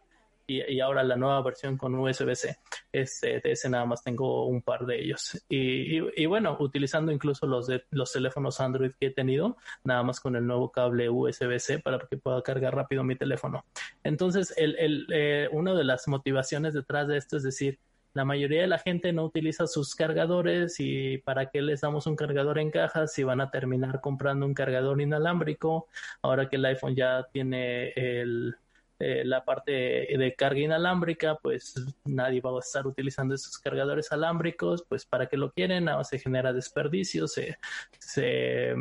y, 0.46 0.80
ahora 0.80 1.02
la 1.02 1.16
nueva 1.16 1.42
versión 1.42 1.76
con 1.76 1.94
USB-C. 1.94 2.56
Este, 2.92 3.40
de 3.40 3.52
ese 3.52 3.68
nada 3.68 3.84
más 3.84 4.02
tengo 4.02 4.46
un 4.46 4.62
par 4.62 4.86
de 4.86 5.00
ellos. 5.02 5.42
Y, 5.48 5.98
y, 6.20 6.26
bueno, 6.26 6.56
utilizando 6.60 7.12
incluso 7.12 7.46
los 7.46 7.66
de 7.66 7.84
los 7.90 8.12
teléfonos 8.12 8.60
Android 8.60 8.92
que 8.98 9.06
he 9.06 9.10
tenido, 9.10 9.56
nada 9.84 10.02
más 10.02 10.20
con 10.20 10.36
el 10.36 10.46
nuevo 10.46 10.70
cable 10.70 11.10
USB-C 11.10 11.80
para 11.80 11.98
que 11.98 12.16
pueda 12.16 12.42
cargar 12.42 12.74
rápido 12.74 13.04
mi 13.04 13.16
teléfono. 13.16 13.64
Entonces, 14.04 14.54
el, 14.56 14.76
el, 14.78 15.06
eh, 15.12 15.48
una 15.52 15.74
de 15.74 15.84
las 15.84 16.08
motivaciones 16.08 16.74
detrás 16.74 17.08
de 17.08 17.16
esto 17.16 17.36
es 17.36 17.42
decir, 17.42 17.78
la 18.16 18.24
mayoría 18.24 18.62
de 18.62 18.66
la 18.66 18.78
gente 18.78 19.12
no 19.12 19.26
utiliza 19.26 19.66
sus 19.66 19.94
cargadores 19.94 20.80
y 20.80 21.18
para 21.18 21.50
qué 21.50 21.60
les 21.60 21.82
damos 21.82 22.06
un 22.06 22.16
cargador 22.16 22.58
en 22.58 22.70
caja 22.70 23.06
si 23.06 23.24
van 23.24 23.42
a 23.42 23.50
terminar 23.50 24.00
comprando 24.00 24.46
un 24.46 24.54
cargador 24.54 25.02
inalámbrico. 25.02 25.88
Ahora 26.22 26.48
que 26.48 26.56
el 26.56 26.64
iPhone 26.64 26.96
ya 26.96 27.26
tiene 27.30 27.90
el, 27.90 28.56
eh, 28.98 29.22
la 29.24 29.44
parte 29.44 29.72
de 29.72 30.34
carga 30.36 30.60
inalámbrica, 30.60 31.36
pues 31.42 31.74
nadie 32.04 32.40
va 32.40 32.50
a 32.56 32.60
estar 32.60 32.86
utilizando 32.86 33.34
esos 33.34 33.58
cargadores 33.58 34.12
alámbricos, 34.12 34.84
pues 34.88 35.04
para 35.04 35.26
qué 35.26 35.36
lo 35.36 35.52
quieren, 35.52 35.84
nada 35.84 36.02
se 36.04 36.18
genera 36.18 36.52
desperdicio, 36.52 37.28
se, 37.28 37.58
se, 37.98 38.74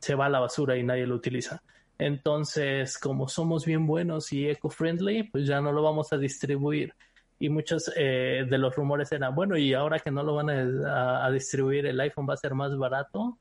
se 0.00 0.14
va 0.14 0.26
a 0.26 0.30
la 0.30 0.40
basura 0.40 0.76
y 0.76 0.82
nadie 0.82 1.06
lo 1.06 1.14
utiliza. 1.14 1.62
Entonces, 1.98 2.98
como 2.98 3.28
somos 3.28 3.64
bien 3.64 3.86
buenos 3.86 4.32
y 4.32 4.48
eco-friendly, 4.48 5.24
pues 5.24 5.46
ya 5.46 5.60
no 5.60 5.72
lo 5.72 5.82
vamos 5.82 6.12
a 6.12 6.18
distribuir. 6.18 6.94
Y 7.38 7.48
muchos 7.48 7.92
eh, 7.96 8.44
de 8.48 8.58
los 8.58 8.74
rumores 8.74 9.12
eran, 9.12 9.34
bueno, 9.34 9.56
y 9.56 9.74
ahora 9.74 9.98
que 10.00 10.10
no 10.10 10.22
lo 10.22 10.34
van 10.34 10.50
a, 10.50 11.30
distribuir, 11.30 11.86
el 11.86 12.00
iPhone 12.00 12.26
va 12.28 12.34
a 12.34 12.36
ser 12.36 12.54
más 12.54 12.76
barato 12.76 13.38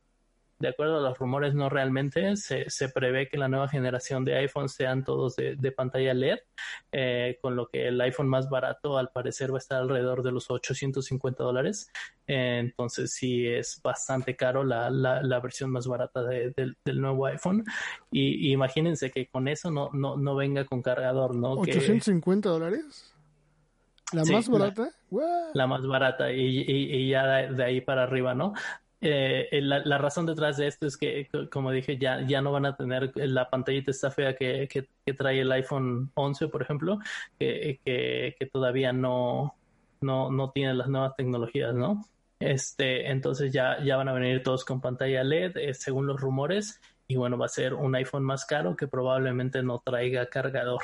de 0.61 0.69
acuerdo 0.69 0.97
a 0.97 1.01
los 1.01 1.17
rumores, 1.17 1.53
no 1.53 1.69
realmente. 1.69 2.37
Se, 2.37 2.69
se 2.69 2.89
prevé 2.89 3.27
que 3.27 3.37
la 3.37 3.47
nueva 3.47 3.67
generación 3.67 4.23
de 4.23 4.35
iPhone 4.37 4.69
sean 4.69 5.03
todos 5.03 5.35
de, 5.35 5.71
pantalla 5.71 6.13
LED, 6.13 6.39
eh, 6.91 7.39
con 7.41 7.55
lo 7.55 7.67
que 7.67 7.87
el 7.87 7.99
iPhone 8.01 8.27
más 8.27 8.49
barato 8.49 8.97
al 8.97 9.09
parecer 9.09 9.51
va 9.51 9.57
a 9.57 9.59
estar 9.59 9.81
alrededor 9.81 10.23
de 10.23 10.31
los 10.31 10.49
850 10.49 11.43
dólares. 11.43 11.91
entonces 12.27 13.11
sí 13.13 13.47
es 13.47 13.81
bastante 13.83 14.35
caro 14.35 14.63
la, 14.63 14.89
la, 14.89 15.39
versión 15.39 15.71
más 15.71 15.87
barata 15.87 16.23
del 16.23 16.75
nuevo 16.85 17.25
iPhone. 17.25 17.65
Y, 18.11 18.51
imagínense 18.51 19.11
que 19.11 19.27
con 19.27 19.47
eso 19.47 19.71
no, 19.71 19.89
no, 19.93 20.17
no 20.17 20.35
venga 20.35 20.65
con 20.65 20.81
cargador, 20.81 21.35
¿no? 21.35 21.55
¿850 21.55 22.41
dólares? 22.41 23.11
¿La 24.11 24.25
más 24.25 24.49
barata? 24.49 24.89
La, 25.53 25.67
más 25.67 25.85
barata 25.85 26.31
y, 26.31 26.65
y, 26.67 27.09
ya 27.09 27.25
de, 27.51 27.63
ahí 27.63 27.81
para 27.81 28.03
arriba, 28.03 28.33
¿no? 28.33 28.53
Eh, 29.03 29.49
la, 29.63 29.97
razón 29.97 30.27
detrás 30.27 30.57
de 30.57 30.67
esto 30.67 30.85
es 30.85 30.95
que, 30.95 31.27
como 31.51 31.71
dije, 31.71 31.97
ya, 31.97 32.21
ya 32.21 32.41
no 32.41 32.51
van 32.51 32.67
a 32.67 32.75
tener 32.75 33.11
la 33.15 33.49
pantallita 33.49 33.89
esta 33.89 34.11
fea 34.11 34.35
que, 34.35 34.67
que, 34.67 35.13
trae 35.13 35.41
el 35.41 35.51
iPhone 35.51 36.11
11, 36.13 36.47
por 36.49 36.61
ejemplo, 36.61 36.99
que, 37.39 37.79
que, 37.83 38.45
todavía 38.45 38.93
no, 38.93 39.55
no, 40.01 40.31
no 40.31 40.51
tiene 40.51 40.75
las 40.75 40.87
nuevas 40.87 41.15
tecnologías, 41.15 41.73
¿no? 41.73 42.05
Este, 42.39 43.09
entonces 43.09 43.51
ya, 43.51 43.83
ya 43.83 43.97
van 43.97 44.09
a 44.09 44.13
venir 44.13 44.43
todos 44.43 44.65
con 44.65 44.81
pantalla 44.81 45.23
LED, 45.23 45.57
eh, 45.57 45.73
según 45.73 46.05
los 46.05 46.19
rumores, 46.19 46.79
y 47.07 47.15
bueno, 47.15 47.37
va 47.37 47.47
a 47.47 47.49
ser 47.49 47.73
un 47.73 47.95
iPhone 47.95 48.23
más 48.23 48.45
caro 48.45 48.75
que 48.75 48.87
probablemente 48.87 49.63
no 49.63 49.79
traiga 49.79 50.27
cargador. 50.27 50.81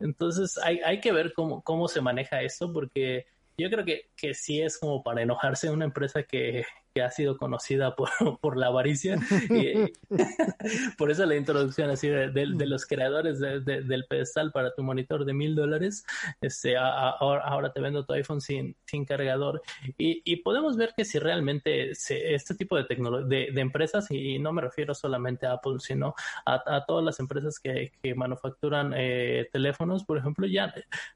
Entonces 0.00 0.58
hay, 0.58 0.80
hay 0.80 1.00
que 1.00 1.12
ver 1.12 1.34
cómo, 1.34 1.62
cómo 1.62 1.88
se 1.88 2.00
maneja 2.00 2.42
esto, 2.42 2.72
porque 2.72 3.26
yo 3.56 3.68
creo 3.70 3.84
que, 3.84 4.10
que 4.16 4.34
sí 4.34 4.60
es 4.62 4.78
como 4.78 5.02
para 5.02 5.22
enojarse 5.22 5.70
una 5.70 5.84
empresa 5.84 6.22
que, 6.22 6.64
que 6.94 7.02
ha 7.02 7.10
sido 7.10 7.36
conocida 7.36 7.94
por, 7.96 8.08
por 8.40 8.56
la 8.56 8.66
avaricia. 8.66 9.18
Y, 9.48 9.92
por 10.98 11.10
eso 11.10 11.26
la 11.26 11.36
introducción 11.36 11.90
así 11.90 12.08
de, 12.08 12.30
de, 12.30 12.66
los 12.66 12.86
creadores 12.86 13.40
del 13.40 14.04
pedestal 14.08 14.52
para 14.52 14.74
tu 14.74 14.82
monitor 14.82 15.24
de 15.24 15.32
mil 15.32 15.54
dólares, 15.54 16.04
este, 16.40 16.76
ahora, 16.76 17.72
te 17.72 17.80
vendo 17.80 18.04
tu 18.04 18.12
iPhone 18.12 18.40
sin, 18.40 18.76
sin 18.86 19.04
cargador. 19.04 19.62
Y, 19.98 20.22
y 20.24 20.36
podemos 20.36 20.76
ver 20.76 20.94
que 20.96 21.04
si 21.04 21.18
realmente 21.18 21.90
este 21.90 22.54
tipo 22.54 22.76
de, 22.76 22.84
de, 22.84 23.52
de, 23.52 23.60
empresas, 23.60 24.10
y 24.10 24.38
no 24.38 24.52
me 24.52 24.62
refiero 24.62 24.94
solamente 24.94 25.46
a 25.46 25.52
Apple, 25.52 25.78
sino 25.78 26.14
a, 26.44 26.62
a 26.76 26.84
todas 26.86 27.04
las 27.04 27.20
empresas 27.20 27.58
que, 27.58 27.92
que 28.02 28.14
manufacturan 28.14 28.92
eh, 28.96 29.48
teléfonos, 29.52 30.04
por 30.04 30.18
ejemplo, 30.18 30.46
ya 30.46 30.72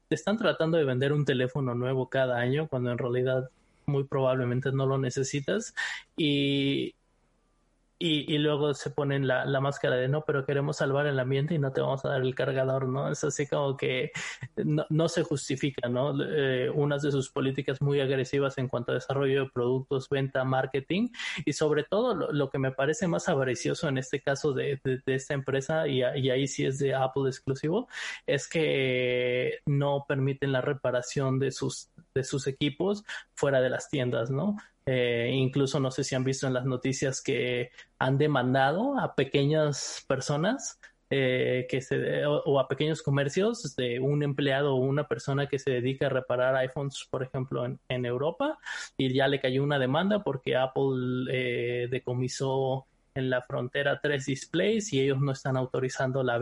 te 0.07 0.15
están 0.15 0.37
tratando 0.37 0.77
de 0.77 0.85
vender 0.85 1.13
un 1.13 1.25
teléfono 1.25 1.75
nuevo 1.75 2.09
cada 2.09 2.37
año, 2.37 2.67
cuando 2.67 2.91
en 2.91 2.97
realidad 2.97 3.49
muy 3.87 4.03
probablemente 4.05 4.71
no 4.71 4.85
lo 4.85 4.97
necesitas. 4.97 5.73
Y, 6.17 6.95
y, 7.97 8.37
luego 8.39 8.73
se 8.73 8.89
ponen 8.89 9.25
la, 9.25 9.45
la, 9.45 9.61
máscara 9.61 9.95
de 9.95 10.09
no, 10.09 10.25
pero 10.25 10.45
queremos 10.45 10.77
salvar 10.77 11.07
el 11.07 11.17
ambiente 11.17 11.53
y 11.55 11.59
no 11.59 11.71
te 11.71 11.79
vamos 11.79 12.03
a 12.03 12.09
dar 12.09 12.21
el 12.21 12.35
cargador, 12.35 12.89
¿no? 12.89 13.09
Es 13.09 13.23
así 13.23 13.47
como 13.47 13.77
que 13.77 14.11
no, 14.57 14.85
no 14.89 15.07
se 15.07 15.23
justifica, 15.23 15.87
¿no? 15.87 16.13
Eh, 16.21 16.69
unas 16.69 17.01
de 17.03 17.11
sus 17.11 17.29
políticas 17.29 17.81
muy 17.81 18.01
agresivas 18.01 18.57
en 18.57 18.67
cuanto 18.67 18.91
a 18.91 18.95
desarrollo 18.95 19.45
de 19.45 19.49
productos, 19.49 20.09
venta, 20.09 20.43
marketing 20.43 21.09
y 21.45 21.53
sobre 21.53 21.83
todo 21.83 22.31
lo, 22.31 22.49
que 22.49 22.59
me 22.59 22.71
parece 22.71 23.07
más 23.07 23.29
avaricioso 23.29 23.87
en 23.87 23.97
este 23.97 24.21
caso 24.21 24.51
de, 24.53 24.79
de, 24.83 25.01
esta 25.15 25.33
empresa 25.33 25.87
y, 25.87 25.99
y, 25.99 26.29
ahí 26.29 26.47
sí 26.47 26.65
es 26.65 26.79
de 26.79 26.93
Apple 26.93 27.29
exclusivo, 27.29 27.87
es 28.27 28.47
que 28.47 29.59
no 29.65 30.05
permiten 30.07 30.51
la 30.51 30.61
reparación 30.61 31.39
de 31.39 31.51
sus, 31.51 31.89
de 32.13 32.23
sus 32.23 32.47
equipos 32.47 33.05
fuera 33.35 33.61
de 33.61 33.69
las 33.69 33.89
tiendas, 33.89 34.29
¿no? 34.29 34.57
Eh, 34.87 35.31
incluso 35.33 35.79
no 35.79 35.89
sé 35.89 36.03
si 36.03 36.13
han 36.13 36.23
visto 36.23 36.45
en 36.45 36.53
las 36.53 36.65
noticias 36.65 37.21
que 37.21 37.71
han 37.97 38.19
demandado 38.19 38.99
a 38.99 39.15
pequeñas 39.15 40.05
personas 40.07 40.79
eh, 41.09 41.67
que 41.69 41.81
se, 41.81 42.25
o, 42.25 42.59
a 42.59 42.67
pequeños 42.67 43.01
comercios 43.01 43.75
de 43.75 43.99
un 43.99 44.23
empleado 44.23 44.75
o 44.75 44.79
una 44.79 45.07
persona 45.07 45.47
que 45.47 45.59
se 45.59 45.71
dedica 45.71 46.07
a 46.07 46.09
reparar 46.09 46.55
iPhones, 46.55 47.07
por 47.09 47.23
ejemplo, 47.23 47.65
en, 47.65 47.79
en 47.89 48.05
Europa, 48.05 48.57
y 48.97 49.13
ya 49.13 49.27
le 49.27 49.39
cayó 49.39 49.63
una 49.63 49.79
demanda 49.79 50.23
porque 50.23 50.55
Apple 50.55 51.27
eh, 51.31 51.87
decomisó 51.89 52.87
en 53.13 53.29
la 53.29 53.43
frontera 53.43 53.99
tres 54.01 54.25
displays 54.25 54.91
y 54.93 55.01
ellos 55.01 55.19
no 55.21 55.31
están 55.31 55.57
autorizando 55.57 56.23
la, 56.23 56.39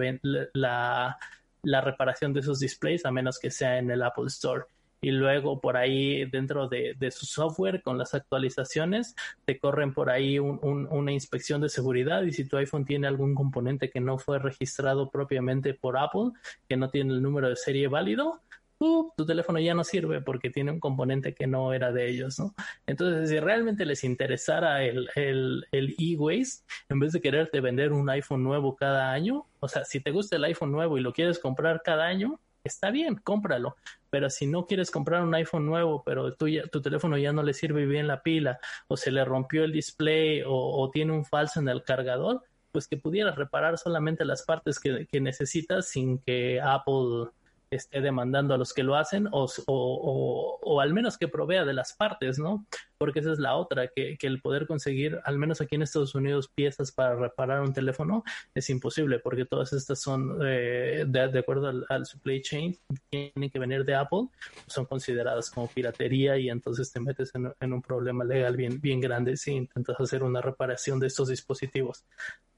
la, 0.53 1.17
la 1.61 1.81
reparación 1.81 2.33
de 2.33 2.39
esos 2.39 2.59
displays 2.59 3.05
a 3.05 3.11
menos 3.11 3.39
que 3.39 3.51
sea 3.51 3.77
en 3.77 3.91
el 3.91 4.01
Apple 4.01 4.27
Store 4.27 4.63
y 5.03 5.11
luego 5.11 5.59
por 5.59 5.75
ahí 5.75 6.25
dentro 6.25 6.69
de, 6.69 6.95
su 7.11 7.25
software 7.25 7.83
con 7.83 7.97
las 7.97 8.13
actualizaciones 8.13 9.15
te 9.45 9.59
corren 9.59 9.93
por 9.93 10.09
ahí 10.09 10.39
una 10.39 11.11
inspección 11.11 11.61
de 11.61 11.69
seguridad 11.69 12.23
y 12.23 12.31
si 12.31 12.45
tu 12.45 12.57
iPhone 12.57 12.85
tiene 12.85 13.07
algún 13.07 13.35
componente 13.35 13.89
que 13.89 13.99
no 13.99 14.17
fue 14.17 14.39
registrado 14.39 15.11
propiamente 15.11 15.73
por 15.73 15.97
Apple, 15.97 16.31
que 16.69 16.77
no 16.77 16.89
tiene 16.89 17.13
el 17.13 17.21
número 17.21 17.49
de 17.49 17.57
serie 17.57 17.89
válido, 17.89 18.41
tu 18.79 19.25
teléfono 19.25 19.59
ya 19.59 19.73
no 19.73 19.83
sirve 19.83 20.21
porque 20.21 20.49
tiene 20.49 20.71
un 20.71 20.79
componente 20.79 21.33
que 21.33 21.47
no 21.47 21.73
era 21.73 21.91
de 21.91 22.09
ellos, 22.09 22.39
¿no? 22.39 22.53
Entonces, 22.85 23.29
si 23.29 23.39
realmente 23.39 23.85
les 23.85 24.03
interesara 24.03 24.83
el, 24.83 25.09
el, 25.15 25.65
el 25.71 25.95
e-waste, 25.97 26.65
en 26.89 26.99
vez 26.99 27.13
de 27.13 27.21
quererte 27.21 27.61
vender 27.61 27.93
un 27.93 28.09
iPhone 28.09 28.43
nuevo 28.43 28.75
cada 28.75 29.11
año, 29.11 29.45
o 29.59 29.67
sea, 29.67 29.85
si 29.85 29.99
te 30.01 30.11
gusta 30.11 30.35
el 30.35 30.43
iPhone 30.43 30.71
nuevo 30.71 30.97
y 30.97 31.01
lo 31.01 31.13
quieres 31.13 31.39
comprar 31.39 31.81
cada 31.81 32.05
año, 32.05 32.39
está 32.63 32.91
bien, 32.91 33.15
cómpralo. 33.15 33.75
Pero 34.09 34.29
si 34.29 34.47
no 34.47 34.67
quieres 34.67 34.91
comprar 34.91 35.23
un 35.23 35.33
iPhone 35.35 35.65
nuevo, 35.65 36.03
pero 36.05 36.35
tu, 36.35 36.45
tu 36.71 36.81
teléfono 36.81 37.17
ya 37.17 37.33
no 37.33 37.43
le 37.43 37.53
sirve 37.53 37.85
bien 37.85 38.07
la 38.07 38.21
pila, 38.21 38.59
o 38.87 38.97
se 38.97 39.11
le 39.11 39.25
rompió 39.25 39.63
el 39.63 39.71
display, 39.71 40.43
o, 40.45 40.89
tiene 40.91 41.13
un 41.13 41.25
falso 41.25 41.59
en 41.59 41.69
el 41.69 41.83
cargador, 41.83 42.43
pues 42.71 42.87
que 42.87 42.97
pudieras 42.97 43.35
reparar 43.35 43.77
solamente 43.77 44.25
las 44.25 44.43
partes 44.43 44.79
que, 44.79 45.07
necesitas 45.19 45.87
sin 45.87 46.19
que 46.19 46.61
Apple 46.61 47.29
esté 47.75 48.01
demandando 48.01 48.53
a 48.53 48.57
los 48.57 48.73
que 48.73 48.83
lo 48.83 48.95
hacen 48.95 49.27
o, 49.31 49.47
o, 49.67 50.59
o, 50.61 50.81
al 50.81 50.93
menos 50.93 51.17
que 51.17 51.27
provea 51.27 51.65
de 51.65 51.73
las 51.73 51.93
partes, 51.93 52.39
¿no? 52.39 52.65
Porque 52.97 53.19
esa 53.19 53.31
es 53.31 53.39
la 53.39 53.55
otra, 53.55 53.87
que, 53.87 54.17
que, 54.17 54.27
el 54.27 54.41
poder 54.41 54.67
conseguir, 54.67 55.19
al 55.25 55.37
menos 55.37 55.61
aquí 55.61 55.75
en 55.75 55.81
Estados 55.81 56.15
Unidos, 56.15 56.49
piezas 56.53 56.91
para 56.91 57.15
reparar 57.15 57.61
un 57.61 57.73
teléfono 57.73 58.23
es 58.53 58.69
imposible, 58.69 59.19
porque 59.19 59.45
todas 59.45 59.73
estas 59.73 59.99
son, 59.99 60.39
eh, 60.45 61.05
de, 61.07 61.39
acuerdo 61.39 61.85
al, 61.89 62.05
supply 62.05 62.41
chain, 62.41 62.77
tienen 63.09 63.49
que 63.49 63.59
venir 63.59 63.85
de 63.85 63.95
Apple, 63.95 64.27
son 64.67 64.85
consideradas 64.85 65.49
como 65.49 65.67
piratería 65.67 66.37
y 66.37 66.49
entonces 66.49 66.91
te 66.91 66.99
metes 66.99 67.33
en, 67.35 67.53
en 67.59 67.73
un 67.73 67.81
problema 67.81 68.23
legal 68.23 68.55
bien, 68.55 68.79
bien 68.79 68.99
grande 68.99 69.37
si 69.37 69.51
intentas 69.51 69.99
hacer 69.99 70.23
una 70.23 70.41
reparación 70.41 70.99
de 70.99 71.07
estos 71.07 71.29
dispositivos. 71.29 72.05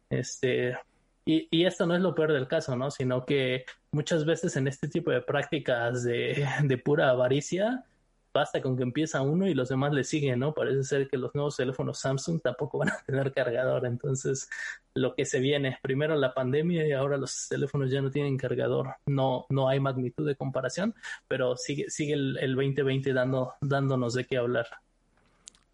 Este, 0.10 0.78
y, 1.26 1.48
y, 1.52 1.66
esto 1.66 1.86
no 1.86 1.96
es 1.96 2.02
lo 2.02 2.14
peor 2.14 2.32
del 2.32 2.48
caso, 2.48 2.76
¿no? 2.76 2.92
Sino 2.92 3.26
que 3.26 3.66
muchas 3.92 4.26
veces 4.26 4.56
en 4.58 4.68
este 4.68 4.88
tipo 4.88 5.12
de 5.12 5.22
prácticas 5.22 6.04
de, 6.04 6.46
de, 6.64 6.78
pura 6.78 7.10
avaricia, 7.10 7.84
basta 8.34 8.62
con 8.62 8.78
que 8.78 8.84
empieza 8.84 9.22
uno 9.22 9.48
y 9.48 9.54
los 9.54 9.70
demás 9.70 9.94
le 9.94 10.04
siguen, 10.04 10.40
¿no? 10.40 10.54
Parece 10.54 10.84
ser 10.84 11.08
que 11.08 11.18
los 11.18 11.34
nuevos 11.34 11.56
teléfonos 11.56 12.00
Samsung 12.00 12.42
tampoco 12.42 12.78
van 12.80 12.90
a 12.90 13.04
tener 13.06 13.34
cargador. 13.34 13.86
Entonces, 13.86 14.50
lo 14.94 15.16
que 15.16 15.26
se 15.26 15.40
viene, 15.40 15.80
primero 15.82 16.16
la 16.16 16.34
pandemia 16.34 16.88
y 16.88 16.92
ahora 16.92 17.18
los 17.18 17.48
teléfonos 17.50 17.90
ya 17.90 18.02
no 18.02 18.12
tienen 18.12 18.38
cargador. 18.38 18.96
No, 19.08 19.46
no 19.50 19.68
hay 19.68 19.80
magnitud 19.80 20.28
de 20.28 20.36
comparación, 20.36 20.94
pero 21.28 21.58
sigue, 21.58 21.90
sigue 21.90 22.14
el, 22.14 22.38
el 22.40 22.56
2020 22.56 23.14
dando, 23.14 23.54
dándonos 23.62 24.14
de 24.14 24.26
qué 24.26 24.38
hablar. 24.38 24.68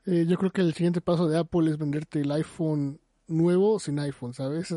Eh, 0.05 0.25
yo 0.27 0.37
creo 0.37 0.51
que 0.51 0.61
el 0.61 0.73
siguiente 0.73 1.01
paso 1.01 1.27
de 1.27 1.37
Apple 1.37 1.69
es 1.69 1.77
venderte 1.77 2.21
el 2.21 2.31
iPhone 2.31 2.99
nuevo 3.27 3.79
sin 3.79 3.99
iPhone, 3.99 4.33
¿sabes? 4.33 4.73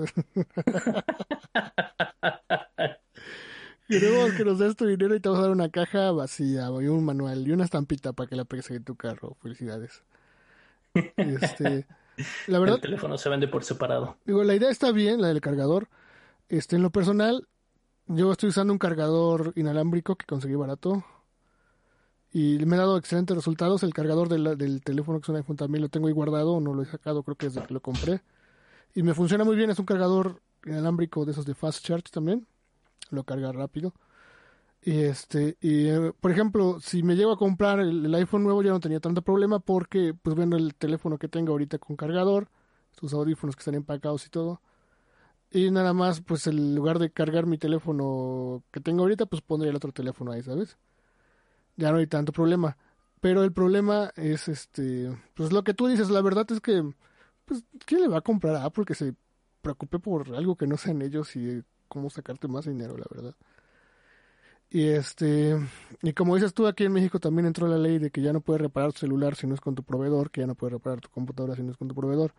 Queremos 3.89 4.33
que 4.33 4.45
nos 4.45 4.59
des 4.59 4.77
tu 4.77 4.87
dinero 4.87 5.15
y 5.15 5.21
te 5.21 5.29
vamos 5.29 5.41
a 5.41 5.43
dar 5.43 5.53
una 5.53 5.69
caja 5.69 6.11
vacía 6.11 6.69
y 6.81 6.87
un 6.89 7.05
manual 7.05 7.47
y 7.47 7.53
una 7.53 7.65
estampita 7.65 8.15
para 8.15 8.29
que 8.29 8.37
la 8.37 8.45
pegues 8.45 8.71
en 8.71 8.83
tu 8.83 8.97
carro. 8.97 9.37
Felicidades. 9.43 10.03
Este, 11.17 11.87
la 12.47 12.59
verdad, 12.61 12.77
el 12.77 12.81
teléfono 12.81 13.19
se 13.19 13.29
vende 13.29 13.47
por 13.47 13.65
separado. 13.65 14.17
Digo, 14.25 14.43
la 14.43 14.55
idea 14.55 14.71
está 14.71 14.91
bien, 14.93 15.21
la 15.21 15.29
del 15.29 15.41
cargador. 15.41 15.89
Este, 16.49 16.77
en 16.77 16.83
lo 16.83 16.91
personal, 16.91 17.47
yo 18.07 18.33
estoy 18.33 18.49
usando 18.51 18.73
un 18.73 18.79
cargador 18.79 19.53
inalámbrico 19.57 20.17
que 20.17 20.27
conseguí 20.27 20.55
barato. 20.55 21.05
Y 22.33 22.59
me 22.65 22.77
ha 22.77 22.81
dado 22.81 22.97
excelentes 22.97 23.37
resultados. 23.37 23.83
El 23.83 23.93
cargador 23.93 24.29
del, 24.29 24.57
del 24.57 24.83
teléfono 24.83 25.21
que 25.21 25.25
es 25.25 25.29
un 25.29 25.37
iPhone 25.37 25.57
también 25.57 25.83
lo 25.83 25.89
tengo 25.89 26.09
ahí 26.09 26.15
guardado, 26.15 26.59
no 26.61 26.75
lo 26.75 26.83
he 26.83 26.87
sacado, 26.87 27.23
creo 27.23 27.37
que 27.37 27.47
desde 27.47 27.63
que 27.67 27.75
lo 27.75 27.81
compré. 27.81 28.23
Y 28.95 29.03
me 29.03 29.15
funciona 29.15 29.45
muy 29.45 29.57
bien, 29.57 29.71
es 29.71 29.79
un 29.79 29.87
cargador 29.87 30.41
inalámbrico 30.65 31.25
de 31.25 31.33
esos 31.33 31.45
de 31.45 31.55
Fast 31.55 31.85
Charge 31.85 32.11
también. 32.11 32.47
Lo 33.11 33.25
carga 33.25 33.53
rápido. 33.53 33.93
Y 34.83 35.01
este, 35.01 35.57
y 35.61 35.89
por 36.21 36.31
ejemplo, 36.31 36.79
si 36.81 37.03
me 37.03 37.17
llego 37.17 37.33
a 37.33 37.39
comprar 37.39 37.81
el, 37.81 38.15
iPhone 38.15 38.45
nuevo 38.45 38.63
ya 38.63 38.71
no 38.71 38.81
tenía 38.81 39.01
tanto 39.01 39.23
problema 39.23 39.59
porque 39.59 40.13
pues 40.15 40.37
bueno, 40.37 40.57
el 40.57 40.75
teléfono 40.75 41.19
que 41.19 41.27
tengo 41.27 41.53
ahorita 41.53 41.79
con 41.79 41.97
cargador, 41.97 42.49
sus 43.01 43.15
audífonos 43.15 43.57
que 43.57 43.61
están 43.61 43.75
empacados 43.75 44.27
y 44.27 44.31
todo. 44.31 44.61
Y 45.51 45.71
nada 45.71 45.93
más, 45.95 46.21
pues 46.21 46.47
en 46.47 46.75
lugar 46.75 46.99
de 46.99 47.11
cargar 47.11 47.47
mi 47.47 47.59
teléfono 47.59 48.63
que 48.73 48.81
tengo 48.81 49.03
ahorita, 49.03 49.27
pues 49.27 49.43
pondría 49.43 49.71
el 49.71 49.77
otro 49.77 49.93
teléfono 49.93 50.33
ahí, 50.33 50.43
¿sabes? 50.43 50.77
Ya 51.77 51.91
no 51.93 51.99
hay 51.99 52.07
tanto 52.07 52.33
problema. 52.33 52.77
Pero 53.21 53.43
el 53.43 53.53
problema 53.53 54.13
es 54.17 54.49
este, 54.49 55.17
pues 55.35 55.53
lo 55.53 55.65
que 55.65 55.75
tú 55.75 55.87
dices, 55.87 56.11
la 56.11 56.21
verdad 56.23 56.47
es 56.53 56.61
que 56.61 56.83
pues, 57.45 57.65
¿quién 57.87 58.03
le 58.03 58.09
va 58.09 58.19
a 58.19 58.23
comprar 58.23 58.57
a 58.57 58.65
Apple 58.65 58.85
que 58.85 58.95
se 58.95 59.15
preocupe 59.63 59.99
por 59.99 60.35
algo 60.35 60.57
que 60.57 60.67
no 60.67 60.77
sean 60.77 61.03
ellos 61.03 61.35
y 61.37 61.63
cómo 61.89 62.11
sacarte 62.11 62.49
más 62.49 62.67
dinero, 62.67 62.97
la 62.97 63.07
verdad? 63.11 63.35
Y 64.71 64.89
este, 64.89 65.57
y 66.03 66.13
como 66.15 66.35
dices 66.35 66.53
tú, 66.53 66.67
aquí 66.67 66.85
en 66.85 66.93
México 66.93 67.21
también 67.21 67.47
entró 67.47 67.69
la 67.69 67.79
ley 67.79 67.99
de 67.99 68.11
que 68.11 68.23
ya 68.23 68.33
no 68.33 68.41
puedes 68.41 68.61
reparar 68.61 68.93
tu 68.93 68.99
celular 69.01 69.37
si 69.37 69.47
no 69.47 69.55
es 69.55 69.61
con 69.61 69.75
tu 69.75 69.85
proveedor, 69.85 70.31
que 70.31 70.41
ya 70.41 70.47
no 70.47 70.57
puedes 70.57 70.73
reparar 70.73 71.01
tu 71.01 71.11
computadora 71.11 71.55
si 71.55 71.63
no 71.63 71.71
es 71.71 71.77
con 71.77 71.89
tu 71.89 71.95
proveedor. 71.95 72.35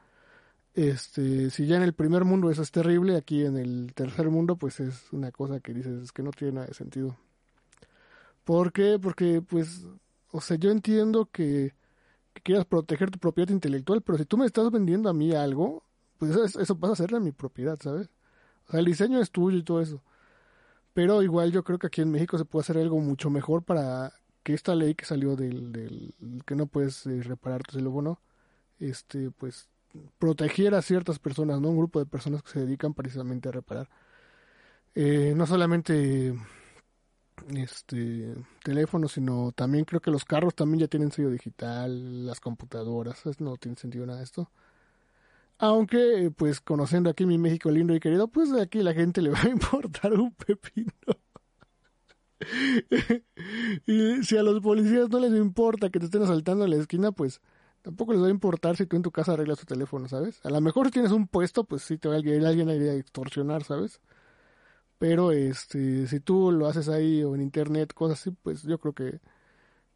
Este, 0.74 1.50
si 1.50 1.68
ya 1.68 1.78
en 1.78 1.84
el 1.84 1.94
primer 1.94 2.26
mundo 2.26 2.52
eso 2.52 2.62
es 2.62 2.72
terrible, 2.72 3.16
aquí 3.16 3.46
en 3.46 3.58
el 3.58 3.94
tercer 3.96 4.30
mundo 4.30 4.58
pues 4.58 4.82
es 4.82 5.14
una 5.14 5.32
cosa 5.32 5.62
que 5.62 5.74
dices, 5.74 6.04
es 6.04 6.12
que 6.12 6.24
no 6.24 6.32
tiene 6.32 6.56
nada 6.56 6.68
de 6.68 6.74
sentido. 6.74 7.18
¿Por 8.44 8.74
qué? 8.74 9.00
Porque 9.02 9.42
pues, 9.42 9.88
o 10.32 10.42
sea, 10.42 10.58
yo 10.58 10.72
entiendo 10.72 11.30
que 11.32 11.74
que 12.36 12.42
quieras 12.42 12.66
proteger 12.66 13.10
tu 13.12 13.20
propiedad 13.20 13.50
intelectual, 13.52 14.02
pero 14.02 14.18
si 14.18 14.26
tú 14.26 14.38
me 14.38 14.46
estás 14.46 14.70
vendiendo 14.72 15.10
a 15.10 15.14
mí 15.14 15.34
algo, 15.34 15.84
pues 16.18 16.36
eso, 16.36 16.60
eso 16.60 16.80
pasa 16.80 16.94
a 16.94 17.08
ser 17.08 17.20
mi 17.22 17.32
propiedad, 17.32 17.80
¿sabes? 17.82 18.10
O 18.68 18.72
sea, 18.72 18.80
el 18.82 18.86
diseño 18.86 19.20
es 19.22 19.32
tuyo 19.32 19.58
y 19.58 19.64
todo 19.64 19.82
eso. 19.82 20.04
Pero 20.94 21.24
igual 21.24 21.52
yo 21.52 21.64
creo 21.64 21.80
que 21.80 21.88
aquí 21.88 22.02
en 22.02 22.12
México 22.12 22.38
se 22.38 22.46
puede 22.46 22.62
hacer 22.64 22.78
algo 22.78 23.00
mucho 23.00 23.30
mejor 23.30 23.64
para 23.64 24.14
que 24.44 24.54
esta 24.54 24.76
ley 24.76 24.96
que 24.96 25.06
salió 25.06 25.36
del, 25.36 25.72
del 25.72 26.14
que 26.46 26.56
no 26.56 26.68
puedes 26.68 27.06
eh, 27.08 27.22
reparar 27.24 27.64
tu 27.64 27.78
teléfono, 27.78 28.22
este, 28.80 29.32
pues 29.32 29.70
protegiera 30.20 30.80
a 30.80 30.82
ciertas 30.82 31.20
personas, 31.20 31.62
¿no? 31.62 31.70
Un 31.70 31.78
grupo 31.78 32.00
de 32.00 32.06
personas 32.06 32.44
que 32.44 32.52
se 32.52 32.60
dedican 32.60 32.94
precisamente 32.94 33.50
a 33.50 33.54
reparar. 33.54 33.90
Eh, 34.94 35.34
no 35.36 35.46
solamente 35.46 36.36
este 37.56 38.36
teléfono, 38.64 39.08
sino 39.08 39.52
también 39.52 39.86
creo 39.86 40.02
que 40.02 40.12
los 40.12 40.26
carros 40.26 40.56
también 40.56 40.82
ya 40.82 40.88
tienen 40.88 41.12
sello 41.12 41.30
digital, 41.30 42.26
las 42.26 42.40
computadoras, 42.40 43.24
no 43.40 43.58
tiene 43.58 43.78
sentido 43.78 44.06
nada 44.06 44.24
esto. 44.24 44.50
Aunque, 45.58 46.32
pues 46.36 46.60
conociendo 46.60 47.10
aquí 47.10 47.26
mi 47.26 47.38
México 47.38 47.72
lindo 47.72 47.96
y 47.96 48.00
querido, 48.00 48.28
pues 48.28 48.52
aquí 48.54 48.84
la 48.84 48.94
gente 48.94 49.22
le 49.22 49.30
va 49.32 49.42
a 49.42 49.50
importar 49.50 50.14
un 50.14 50.34
pepino. 50.34 50.92
y 53.88 54.24
si 54.24 54.38
a 54.38 54.44
los 54.44 54.62
policías 54.62 55.10
no 55.10 55.20
les 55.20 55.34
importa 55.34 55.90
que 55.90 56.00
te 56.00 56.06
estén 56.06 56.24
asaltando 56.24 56.66
en 56.66 56.72
la 56.72 56.78
esquina, 56.78 57.12
pues 57.12 57.42
tampoco 57.82 58.14
les 58.14 58.22
va 58.22 58.28
a 58.28 58.32
importar 58.32 58.76
si 58.76 58.86
tú 58.86 58.96
en 58.98 59.04
tu 59.04 59.12
casa 59.12 59.34
arreglas 59.34 59.60
tu 59.60 59.66
teléfono, 59.66 60.08
¿sabes? 60.08 60.40
A 60.44 60.50
lo 60.50 60.60
mejor 60.60 60.88
si 60.88 60.92
tienes 60.94 61.12
un 61.12 61.28
puesto, 61.28 61.64
pues 61.64 61.84
sí 61.84 61.98
te 61.98 62.10
va 62.10 62.16
a 62.16 62.18
alguien, 62.18 62.46
alguien 62.46 62.70
a 62.70 62.74
extorsionar, 62.94 63.64
¿sabes? 63.64 64.02
Pero 64.98 65.32
este, 65.32 66.08
si 66.08 66.20
tú 66.20 66.52
lo 66.52 66.68
haces 66.68 66.90
ahí 66.90 67.24
o 67.24 67.36
en 67.36 67.42
internet, 67.42 67.94
cosas 67.94 68.20
así, 68.22 68.32
pues 68.32 68.64
yo 68.64 68.80
creo 68.80 68.94
que, 68.94 69.20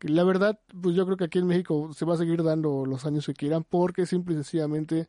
la 0.01 0.23
verdad, 0.23 0.59
pues 0.81 0.95
yo 0.95 1.05
creo 1.05 1.17
que 1.17 1.25
aquí 1.25 1.39
en 1.39 1.47
México 1.47 1.91
se 1.93 2.05
va 2.05 2.15
a 2.15 2.17
seguir 2.17 2.43
dando 2.43 2.85
los 2.85 3.05
años 3.05 3.25
que 3.25 3.33
quieran 3.33 3.63
porque 3.63 4.05
simple 4.05 4.33
y 4.35 4.37
sencillamente 4.37 5.07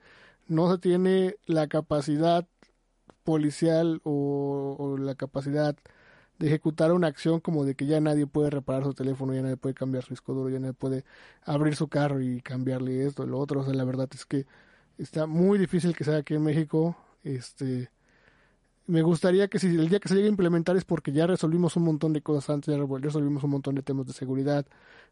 no 0.48 0.70
se 0.72 0.78
tiene 0.78 1.36
la 1.46 1.68
capacidad 1.68 2.46
policial 3.24 4.00
o, 4.04 4.76
o, 4.78 4.98
la 4.98 5.14
capacidad 5.14 5.76
de 6.38 6.46
ejecutar 6.48 6.92
una 6.92 7.08
acción 7.08 7.40
como 7.40 7.64
de 7.64 7.74
que 7.74 7.86
ya 7.86 8.00
nadie 8.00 8.26
puede 8.26 8.50
reparar 8.50 8.84
su 8.84 8.94
teléfono, 8.94 9.34
ya 9.34 9.42
nadie 9.42 9.56
puede 9.58 9.74
cambiar 9.74 10.04
su 10.04 10.10
disco 10.10 10.34
duro, 10.34 10.50
ya 10.50 10.58
nadie 10.58 10.74
puede 10.74 11.04
abrir 11.44 11.76
su 11.76 11.88
carro 11.88 12.20
y 12.22 12.40
cambiarle 12.42 13.06
esto, 13.06 13.26
lo 13.26 13.38
otro. 13.38 13.60
O 13.60 13.64
sea, 13.64 13.74
la 13.74 13.84
verdad 13.84 14.08
es 14.14 14.24
que 14.26 14.46
está 14.98 15.26
muy 15.26 15.58
difícil 15.58 15.94
que 15.96 16.04
sea 16.04 16.18
aquí 16.18 16.34
en 16.34 16.42
México. 16.42 16.96
Este, 17.24 17.90
me 18.90 19.02
gustaría 19.02 19.48
que 19.48 19.58
si 19.58 19.68
el 19.68 19.88
día 19.88 20.00
que 20.00 20.08
se 20.08 20.14
llegue 20.14 20.26
a 20.26 20.30
implementar 20.30 20.76
es 20.76 20.84
porque 20.84 21.12
ya 21.12 21.26
resolvimos 21.26 21.76
un 21.76 21.84
montón 21.84 22.12
de 22.12 22.22
cosas 22.22 22.50
antes, 22.50 22.74
ya 22.74 22.84
resolvimos 22.98 23.44
un 23.44 23.50
montón 23.50 23.76
de 23.76 23.82
temas 23.82 24.06
de 24.06 24.12
seguridad, 24.12 24.66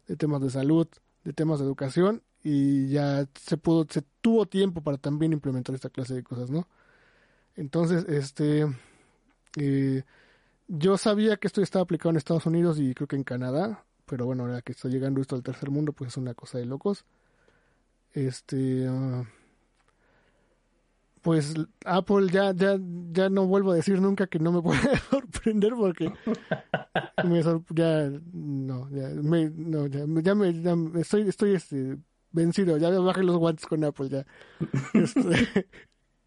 de 0.07 0.15
temas 0.17 0.41
de 0.41 0.49
salud, 0.49 0.87
de 1.23 1.33
temas 1.33 1.59
de 1.59 1.65
educación 1.65 2.21
y 2.43 2.89
ya 2.89 3.25
se 3.39 3.57
pudo, 3.57 3.87
se 3.89 4.03
tuvo 4.21 4.45
tiempo 4.45 4.81
para 4.81 4.97
también 4.97 5.33
implementar 5.33 5.75
esta 5.75 5.89
clase 5.89 6.13
de 6.13 6.23
cosas, 6.23 6.49
¿no? 6.49 6.67
Entonces, 7.55 8.05
este, 8.09 8.67
eh, 9.57 10.03
yo 10.67 10.97
sabía 10.97 11.37
que 11.37 11.47
esto 11.47 11.61
estaba 11.61 11.83
aplicado 11.83 12.11
en 12.11 12.17
Estados 12.17 12.45
Unidos 12.45 12.79
y 12.79 12.93
creo 12.93 13.07
que 13.07 13.15
en 13.15 13.23
Canadá, 13.23 13.85
pero 14.05 14.25
bueno, 14.25 14.43
ahora 14.43 14.61
que 14.61 14.73
está 14.73 14.89
llegando 14.89 15.21
esto 15.21 15.35
al 15.35 15.43
tercer 15.43 15.69
mundo, 15.69 15.93
pues 15.93 16.09
es 16.09 16.17
una 16.17 16.33
cosa 16.33 16.57
de 16.57 16.65
locos. 16.65 17.05
Este, 18.13 18.87
ah, 18.89 19.23
pues 21.21 21.53
Apple 21.85 22.27
ya, 22.31 22.53
ya, 22.53 22.77
ya 23.11 23.29
no 23.29 23.45
vuelvo 23.45 23.71
a 23.71 23.75
decir 23.75 24.01
nunca 24.01 24.27
que 24.27 24.39
no 24.39 24.51
me 24.51 24.61
puede 24.63 24.97
sorprender 25.09 25.73
porque 25.75 26.11
me 27.23 27.43
ya 27.69 28.09
no, 28.33 28.89
ya 28.91 29.09
me, 29.21 29.49
no, 29.49 29.87
ya, 29.87 30.05
ya 30.21 30.35
me, 30.35 31.01
estoy, 31.01 31.27
estoy 31.27 31.55
este, 31.55 31.97
vencido, 32.31 32.77
ya 32.77 32.89
bajé 32.99 33.23
los 33.23 33.37
guantes 33.37 33.65
con 33.65 33.83
Apple 33.83 34.09
ya. 34.09 34.25
Este, 34.93 35.67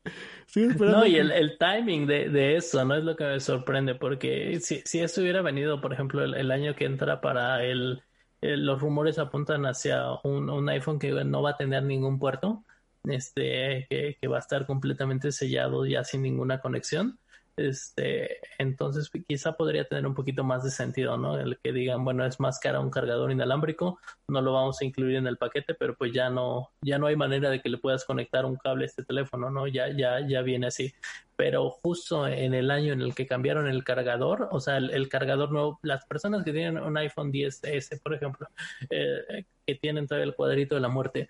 no, 0.79 1.07
y 1.07 1.17
el, 1.17 1.31
el 1.31 1.59
timing 1.59 2.07
de, 2.07 2.29
de, 2.29 2.57
eso 2.57 2.85
no 2.85 2.95
es 2.95 3.05
lo 3.05 3.17
que 3.17 3.25
me 3.25 3.41
sorprende, 3.41 3.95
porque 3.95 4.61
si, 4.61 4.83
si 4.85 5.01
esto 5.01 5.21
hubiera 5.21 5.43
venido, 5.43 5.81
por 5.81 5.93
ejemplo, 5.93 6.23
el, 6.25 6.35
el 6.35 6.51
año 6.51 6.75
que 6.75 6.85
entra 6.85 7.21
para 7.21 7.65
el, 7.65 8.03
los 8.41 8.81
rumores 8.81 9.19
apuntan 9.19 9.65
hacia 9.67 10.05
un, 10.25 10.51
un 10.51 10.69
iPhone 10.69 10.99
que 10.99 11.13
no 11.25 11.43
va 11.43 11.51
a 11.51 11.57
tener 11.57 11.85
ningún 11.85 12.19
puerto, 12.19 12.65
este, 13.05 13.87
que, 13.89 14.29
va 14.29 14.37
a 14.37 14.41
estar 14.41 14.67
completamente 14.67 15.33
sellado 15.33 15.87
ya 15.87 16.05
sin 16.05 16.23
ninguna 16.23 16.61
conexión. 16.61 17.19
Este, 17.55 18.39
entonces 18.59 19.11
quizá 19.29 19.53
podría 19.53 19.85
tener 19.85 20.07
un 20.07 20.15
poquito 20.15 20.43
más 20.43 20.65
de 20.65 20.71
sentido, 20.71 21.19
¿no? 21.19 21.39
El 21.39 21.59
que 21.59 21.73
digan, 21.73 22.03
bueno, 22.03 22.25
es 22.25 22.41
más 22.41 22.59
cara 22.59 22.81
un 22.81 22.91
cargador 22.91 23.31
inalámbrico, 23.31 23.99
no 24.27 24.41
lo 24.41 24.55
vamos 24.55 24.81
a 24.81 24.87
incluir 24.87 25.17
en 25.17 25.27
el 25.27 25.37
paquete, 25.37 25.75
pero 25.75 25.95
pues 25.95 26.13
ya 26.13 26.31
no, 26.31 26.71
ya 26.81 26.99
no 26.99 27.09
hay 27.09 27.17
manera 27.17 27.51
de 27.51 27.61
que 27.61 27.69
le 27.69 27.77
puedas 27.77 28.07
conectar 28.07 28.47
un 28.47 28.57
cable 28.57 28.85
a 28.85 28.87
este 28.87 29.05
teléfono, 29.05 29.51
¿no? 29.51 29.67
Ya, 29.67 29.89
ya, 29.95 30.27
ya 30.27 30.41
viene 30.41 30.69
así. 30.69 30.95
Pero 31.37 31.71
justo 31.71 32.27
en 32.27 32.55
el 32.55 32.71
año 32.71 32.95
en 32.95 33.03
el 33.03 33.15
que 33.15 33.27
cambiaron 33.27 33.69
el 33.69 33.85
cargador, 33.85 34.49
o 34.51 34.61
sea, 34.61 34.79
el, 34.79 35.09
cargador 35.11 35.53
nuevo, 35.53 35.79
las 35.83 36.07
personas 36.07 36.45
que 36.45 36.53
tienen 36.53 36.79
un 36.83 36.97
iPhone 36.97 37.33
10S, 37.33 38.01
por 38.01 38.15
ejemplo, 38.15 38.49
eh, 38.89 39.45
que 39.67 39.75
tienen 39.75 40.07
todavía 40.07 40.27
el 40.27 40.35
cuadrito 40.35 40.75
de 40.75 40.81
la 40.81 40.89
muerte, 40.89 41.29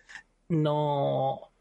no, 0.49 1.53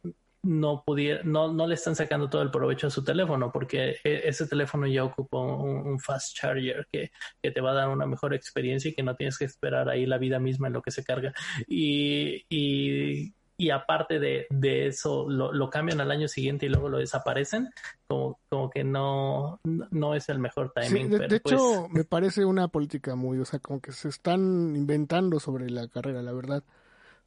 no 0.44 0.84
pudiera, 0.84 1.22
no, 1.24 1.54
no 1.54 1.68
le 1.68 1.76
están 1.76 1.96
sacando 1.96 2.30
todo 2.30 2.42
el 2.42 2.52
provecho 2.52 2.88
a 2.88 2.92
su 2.92 3.04
teléfono 3.04 3.52
porque 3.52 3.98
e, 4.04 4.22
ese 4.26 4.48
teléfono 4.48 4.88
ya 4.88 5.04
ocupa 5.04 5.38
un, 5.38 6.00
fast 6.00 6.36
charger 6.36 6.88
que, 6.92 7.12
que, 7.42 7.52
te 7.52 7.62
va 7.62 7.72
a 7.72 7.76
dar 7.76 7.90
una 7.90 8.06
mejor 8.06 8.34
experiencia 8.34 8.90
y 8.90 8.94
que 8.94 9.04
no 9.04 9.16
tienes 9.16 9.38
que 9.38 9.46
esperar 9.46 9.90
ahí 9.90 10.06
la 10.06 10.18
vida 10.18 10.40
misma 10.40 10.68
en 10.68 10.74
lo 10.74 10.82
que 10.82 10.92
se 10.92 11.04
carga. 11.04 11.34
Y, 11.68 12.44
y, 12.50 13.34
y 13.62 13.70
aparte 13.70 14.20
de, 14.20 14.48
de 14.50 14.88
eso, 14.88 15.30
lo, 15.30 15.54
lo, 15.54 15.70
cambian 15.70 16.02
al 16.02 16.10
año 16.10 16.28
siguiente 16.28 16.66
y 16.66 16.70
luego 16.70 16.90
lo 16.90 16.98
desaparecen, 16.98 17.70
como, 18.08 18.40
como 18.50 18.72
que 18.72 18.84
no, 18.84 19.60
no 19.64 20.16
es 20.16 20.28
el 20.30 20.40
mejor 20.40 20.74
timing. 20.74 21.12
de, 21.12 21.28
de 21.28 21.36
hecho, 21.36 21.82
pues 21.82 21.94
me 21.94 22.04
parece 22.04 22.46
una 22.46 22.68
política 22.70 23.16
muy, 23.16 23.38
o 23.38 23.46
sea, 23.46 23.60
como 23.60 23.80
que 23.80 23.92
se 23.92 24.10
están 24.10 24.76
inventando 24.76 25.40
sobre 25.40 25.70
la 25.70 25.88
carrera, 25.88 26.24
la 26.24 26.34
verdad. 26.34 26.64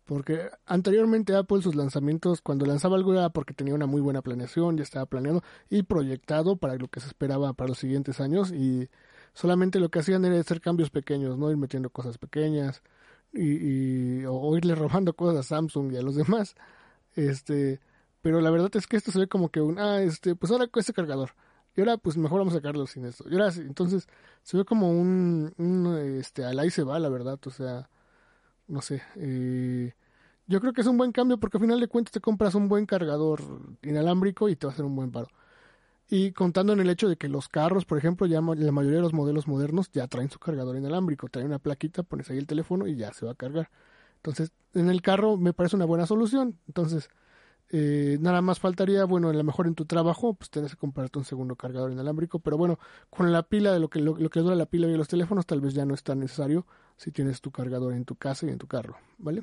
Porque 0.05 0.51
anteriormente 0.67 1.35
Apple 1.35 1.63
sus 1.63 1.75
lanzamientos, 1.75 2.43
cuando 2.43 2.67
lanzaba 2.67 2.97
algo 2.97 3.15
era 3.15 3.31
porque 3.31 3.55
tenía 3.55 3.75
una 3.75 3.87
muy 3.87 4.03
buena 4.03 4.21
planeación, 4.21 4.77
ya 4.77 4.83
estaba 4.83 5.07
planeado 5.07 5.43
y 5.71 5.83
proyectado 5.83 6.57
para 6.57 6.77
lo 6.77 6.89
que 6.89 7.01
se 7.01 7.07
esperaba 7.07 7.55
para 7.55 7.69
los 7.69 7.79
siguientes 7.79 8.21
años 8.21 8.53
y 8.53 8.91
solamente 9.33 9.81
lo 9.81 9.89
que 9.89 10.01
hacían 10.01 10.25
era 10.25 10.39
hacer 10.39 10.61
cambios 10.61 10.91
pequeños, 10.91 11.39
no 11.39 11.51
ir 11.51 11.57
metiendo 11.57 11.89
cosas 11.91 12.19
pequeñas 12.19 12.83
y, 13.33 14.21
y 14.21 14.27
o 14.27 14.57
irle 14.57 14.75
robando 14.77 15.15
cosas 15.15 15.41
a 15.41 15.43
Samsung 15.43 15.93
y 15.93 15.97
a 15.97 16.03
los 16.03 16.17
demás. 16.17 16.55
Este, 17.17 17.81
pero 18.21 18.41
la 18.41 18.51
verdad 18.51 18.71
es 18.75 18.87
que 18.87 18.97
esto 18.97 19.13
se 19.13 19.21
ve 19.21 19.29
como 19.29 19.51
que 19.51 19.61
un, 19.61 19.79
ah, 19.79 20.03
este, 20.03 20.35
pues 20.37 20.53
ahora 20.53 20.67
con 20.69 20.81
este 20.81 20.93
cargador. 20.93 21.31
Y 21.77 21.81
ahora 21.81 21.97
pues 21.99 22.17
mejor 22.17 22.39
vamos 22.41 22.55
a 22.55 22.59
sacarlo 22.59 22.87
sin 22.87 23.05
esto. 23.07 23.25
Y 23.29 23.35
ahora 23.35 23.53
entonces 23.57 24.07
se 24.43 24.57
ve 24.57 24.65
como 24.65 24.91
un, 24.91 25.55
un 25.59 25.97
este, 26.19 26.45
al 26.45 26.59
ahí 26.59 26.71
se 26.71 26.85
va, 26.85 26.99
la 26.99 27.09
verdad, 27.09 27.39
o 27.45 27.51
sea, 27.51 27.89
no 28.69 28.81
sé. 28.83 29.03
Eh, 29.17 29.93
yo 30.47 30.61
creo 30.61 30.73
que 30.73 30.83
es 30.83 30.87
un 30.87 30.99
buen 30.99 31.13
cambio 31.13 31.39
porque 31.39 31.57
al 31.59 31.63
final 31.63 31.81
de 31.81 31.89
cuentas 31.89 32.13
te 32.13 32.21
compras 32.21 32.55
un 32.55 32.69
buen 32.69 32.87
cargador 32.87 33.41
inalámbrico 33.83 34.49
y 34.49 34.57
te 34.57 34.67
va 34.67 34.73
a 34.73 34.75
hacer 34.75 34.85
un 34.85 34.97
buen 34.97 35.11
paro. 35.11 35.29
Y 36.09 36.33
contando 36.33 36.73
en 36.75 36.81
el 36.81 36.91
hecho 36.91 37.09
de 37.09 37.17
que 37.17 37.29
los 37.29 37.49
carros, 37.49 37.87
por 37.87 37.97
ejemplo, 37.99 38.27
ya 38.27 38.41
la 38.41 38.73
mayoría 38.73 38.99
de 38.99 39.03
los 39.03 39.15
modelos 39.15 39.49
modernos 39.49 39.91
ya 39.91 40.07
traen 40.07 40.31
su 40.31 40.39
cargador 40.39 40.77
inalámbrico, 40.77 41.29
traen 41.29 41.49
una 41.49 41.59
plaquita, 41.59 42.03
pones 42.03 42.31
ahí 42.31 42.39
el 42.39 42.47
teléfono 42.47 42.87
y 42.87 42.97
ya 42.97 43.13
se 43.13 43.25
va 43.25 43.33
a 43.33 43.35
cargar. 43.35 43.71
Entonces, 44.17 44.53
en 44.75 44.91
el 44.91 45.03
carro 45.03 45.37
me 45.37 45.53
parece 45.55 45.77
una 45.77 45.87
buena 45.87 46.07
solución. 46.07 46.59
Entonces, 46.67 47.09
eh, 47.71 48.19
nada 48.21 48.43
más 48.43 48.61
faltaría, 48.61 49.05
bueno, 49.05 49.31
a 49.31 49.33
lo 49.33 49.45
mejor 49.45 49.67
en 49.67 49.75
tu 49.75 49.87
trabajo, 49.87 50.35
pues 50.35 50.51
tienes 50.51 50.73
que 50.73 50.77
comprarte 50.77 51.19
un 51.19 51.25
segundo 51.25 51.57
cargador 51.57 51.91
inalámbrico, 51.93 52.39
pero 52.39 52.57
bueno, 52.59 52.79
con 53.11 53.33
la 53.33 53.43
pila 53.43 53.73
de 53.73 53.81
lo 53.81 53.89
que, 53.89 54.01
lo, 54.01 54.15
que 54.15 54.41
dura 54.41 54.55
la 54.55 54.67
pila 54.67 54.87
de 54.87 54.97
los 54.97 55.09
teléfonos, 55.09 55.47
tal 55.47 55.61
vez 55.61 55.75
ya 55.75 55.85
no 55.85 55.95
es 55.95 56.03
tan 56.03 56.21
necesario 56.21 56.67
si 56.97 57.11
tienes 57.13 57.41
tu 57.41 57.51
cargador 57.51 57.95
en 57.95 58.05
tu 58.05 58.17
casa 58.17 58.47
y 58.47 58.51
en 58.51 58.59
tu 58.59 58.67
carro, 58.67 58.97
¿vale? 59.19 59.43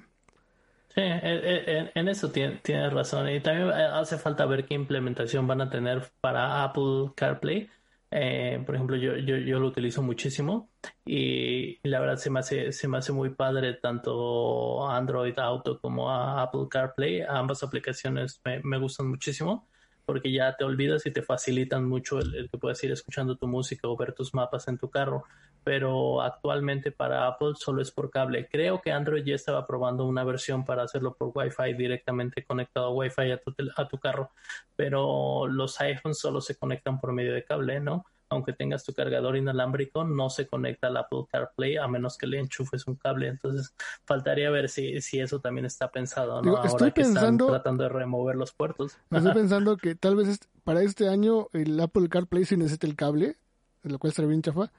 Sí, 0.93 1.01
en, 1.01 2.07
eso 2.09 2.31
tienes 2.31 2.93
razón. 2.93 3.29
Y 3.29 3.39
también 3.39 3.69
eh, 3.69 3.85
hace 3.93 4.17
falta 4.17 4.45
ver 4.45 4.65
qué 4.65 4.73
implementación 4.73 5.47
van 5.47 5.61
a 5.61 5.69
tener 5.69 6.11
para 6.19 6.63
Apple 6.63 7.11
CarPlay. 7.15 7.69
Eh, 8.13 8.61
por 8.65 8.75
ejemplo, 8.75 8.97
yo, 8.97 9.15
yo, 9.15 9.37
yo, 9.37 9.59
lo 9.59 9.67
utilizo 9.67 10.03
muchísimo 10.03 10.69
y, 11.05 11.79
la 11.87 12.01
verdad 12.01 12.17
se 12.17 12.29
me 12.29 12.41
hace, 12.41 12.73
se 12.73 12.89
me 12.89 12.97
hace 12.97 13.13
muy 13.13 13.29
padre 13.29 13.75
tanto 13.75 14.85
Android 14.89 15.37
Auto 15.39 15.79
como 15.79 16.11
Apple 16.11 16.67
CarPlay. 16.69 17.21
Ambas 17.21 17.63
aplicaciones 17.63 18.41
me, 18.43 18.59
me 18.63 18.77
gustan 18.77 19.07
muchísimo 19.07 19.69
porque 20.05 20.31
ya 20.31 20.55
te 20.55 20.63
olvidas 20.63 21.05
y 21.05 21.11
te 21.11 21.21
facilitan 21.21 21.87
mucho 21.87 22.19
el, 22.19 22.49
que 22.49 22.57
puedas 22.57 22.83
ir 22.83 22.91
escuchando 22.91 23.35
tu 23.35 23.47
música 23.47 23.87
o 23.87 23.95
ver 23.95 24.13
tus 24.13 24.33
mapas 24.33 24.67
en 24.67 24.77
tu 24.77 24.89
carro. 24.89 25.23
Pero 25.63 26.21
actualmente 26.21 26.91
para 26.91 27.27
Apple 27.27 27.53
solo 27.55 27.81
es 27.81 27.91
por 27.91 28.09
cable. 28.09 28.47
Creo 28.51 28.81
que 28.81 28.91
Android 28.91 29.23
ya 29.23 29.35
estaba 29.35 29.67
probando 29.67 30.05
una 30.05 30.23
versión 30.23 30.65
para 30.65 30.83
hacerlo 30.83 31.15
por 31.15 31.31
Wi-Fi 31.35 31.73
directamente 31.73 32.43
conectado 32.43 32.87
a 32.87 32.93
Wi-Fi 32.93 33.31
a 33.31 33.37
tu, 33.37 33.53
a 33.75 33.87
tu 33.87 33.97
carro, 33.99 34.31
pero 34.75 35.47
los 35.47 35.79
iPhones 35.79 36.17
solo 36.17 36.41
se 36.41 36.55
conectan 36.55 36.99
por 36.99 37.13
medio 37.13 37.33
de 37.33 37.43
cable, 37.43 37.79
¿no? 37.79 38.05
Aunque 38.31 38.53
tengas 38.53 38.83
tu 38.83 38.93
cargador 38.93 39.35
inalámbrico, 39.35 40.03
no 40.05 40.29
se 40.29 40.47
conecta 40.47 40.87
al 40.87 40.97
Apple 40.97 41.25
CarPlay 41.29 41.77
a 41.77 41.87
menos 41.87 42.17
que 42.17 42.27
le 42.27 42.39
enchufes 42.39 42.87
un 42.87 42.95
cable. 42.95 43.27
Entonces, 43.27 43.75
faltaría 44.05 44.49
ver 44.49 44.69
si, 44.69 45.01
si 45.01 45.19
eso 45.19 45.39
también 45.39 45.65
está 45.65 45.91
pensado, 45.91 46.41
¿no? 46.41 46.63
estoy 46.63 46.91
pensando, 46.91 47.47
tratando 47.47 47.83
de 47.83 47.89
remover 47.89 48.35
los 48.35 48.53
puertos. 48.53 48.97
Estoy 49.11 49.33
pensando 49.33 49.75
que 49.77 49.95
tal 49.95 50.15
vez 50.15 50.39
para 50.63 50.81
este 50.81 51.09
año 51.09 51.49
el 51.51 51.79
Apple 51.79 52.07
CarPlay 52.07 52.45
sí 52.45 52.55
necesita 52.55 52.87
el 52.87 52.95
cable, 52.95 53.35
lo 53.83 53.99
cual 53.99 54.13
será 54.13 54.27
bien 54.27 54.41
chafa, 54.41 54.71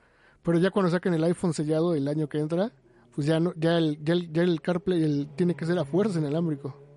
pero 0.43 0.59
ya 0.59 0.71
cuando 0.71 0.91
saquen 0.91 1.15
el 1.15 1.25
iPhone 1.25 1.53
sellado 1.53 1.95
el 1.95 2.09
año 2.09 2.29
que 2.29 2.39
entra, 2.39 2.73
pues 3.15 3.27
ya 3.27 3.39
no, 3.39 3.53
ya 3.57 3.77
el, 3.77 4.03
ya 4.03 4.15
el, 4.15 4.33
ya 4.33 4.43
el 4.43 4.63
CarPlay 4.63 5.27
tiene 5.37 5.55
que 5.55 5.67
ser 5.67 5.79
a 5.79 5.85
fuerza 5.85 6.19
inalámbrico. 6.19 6.92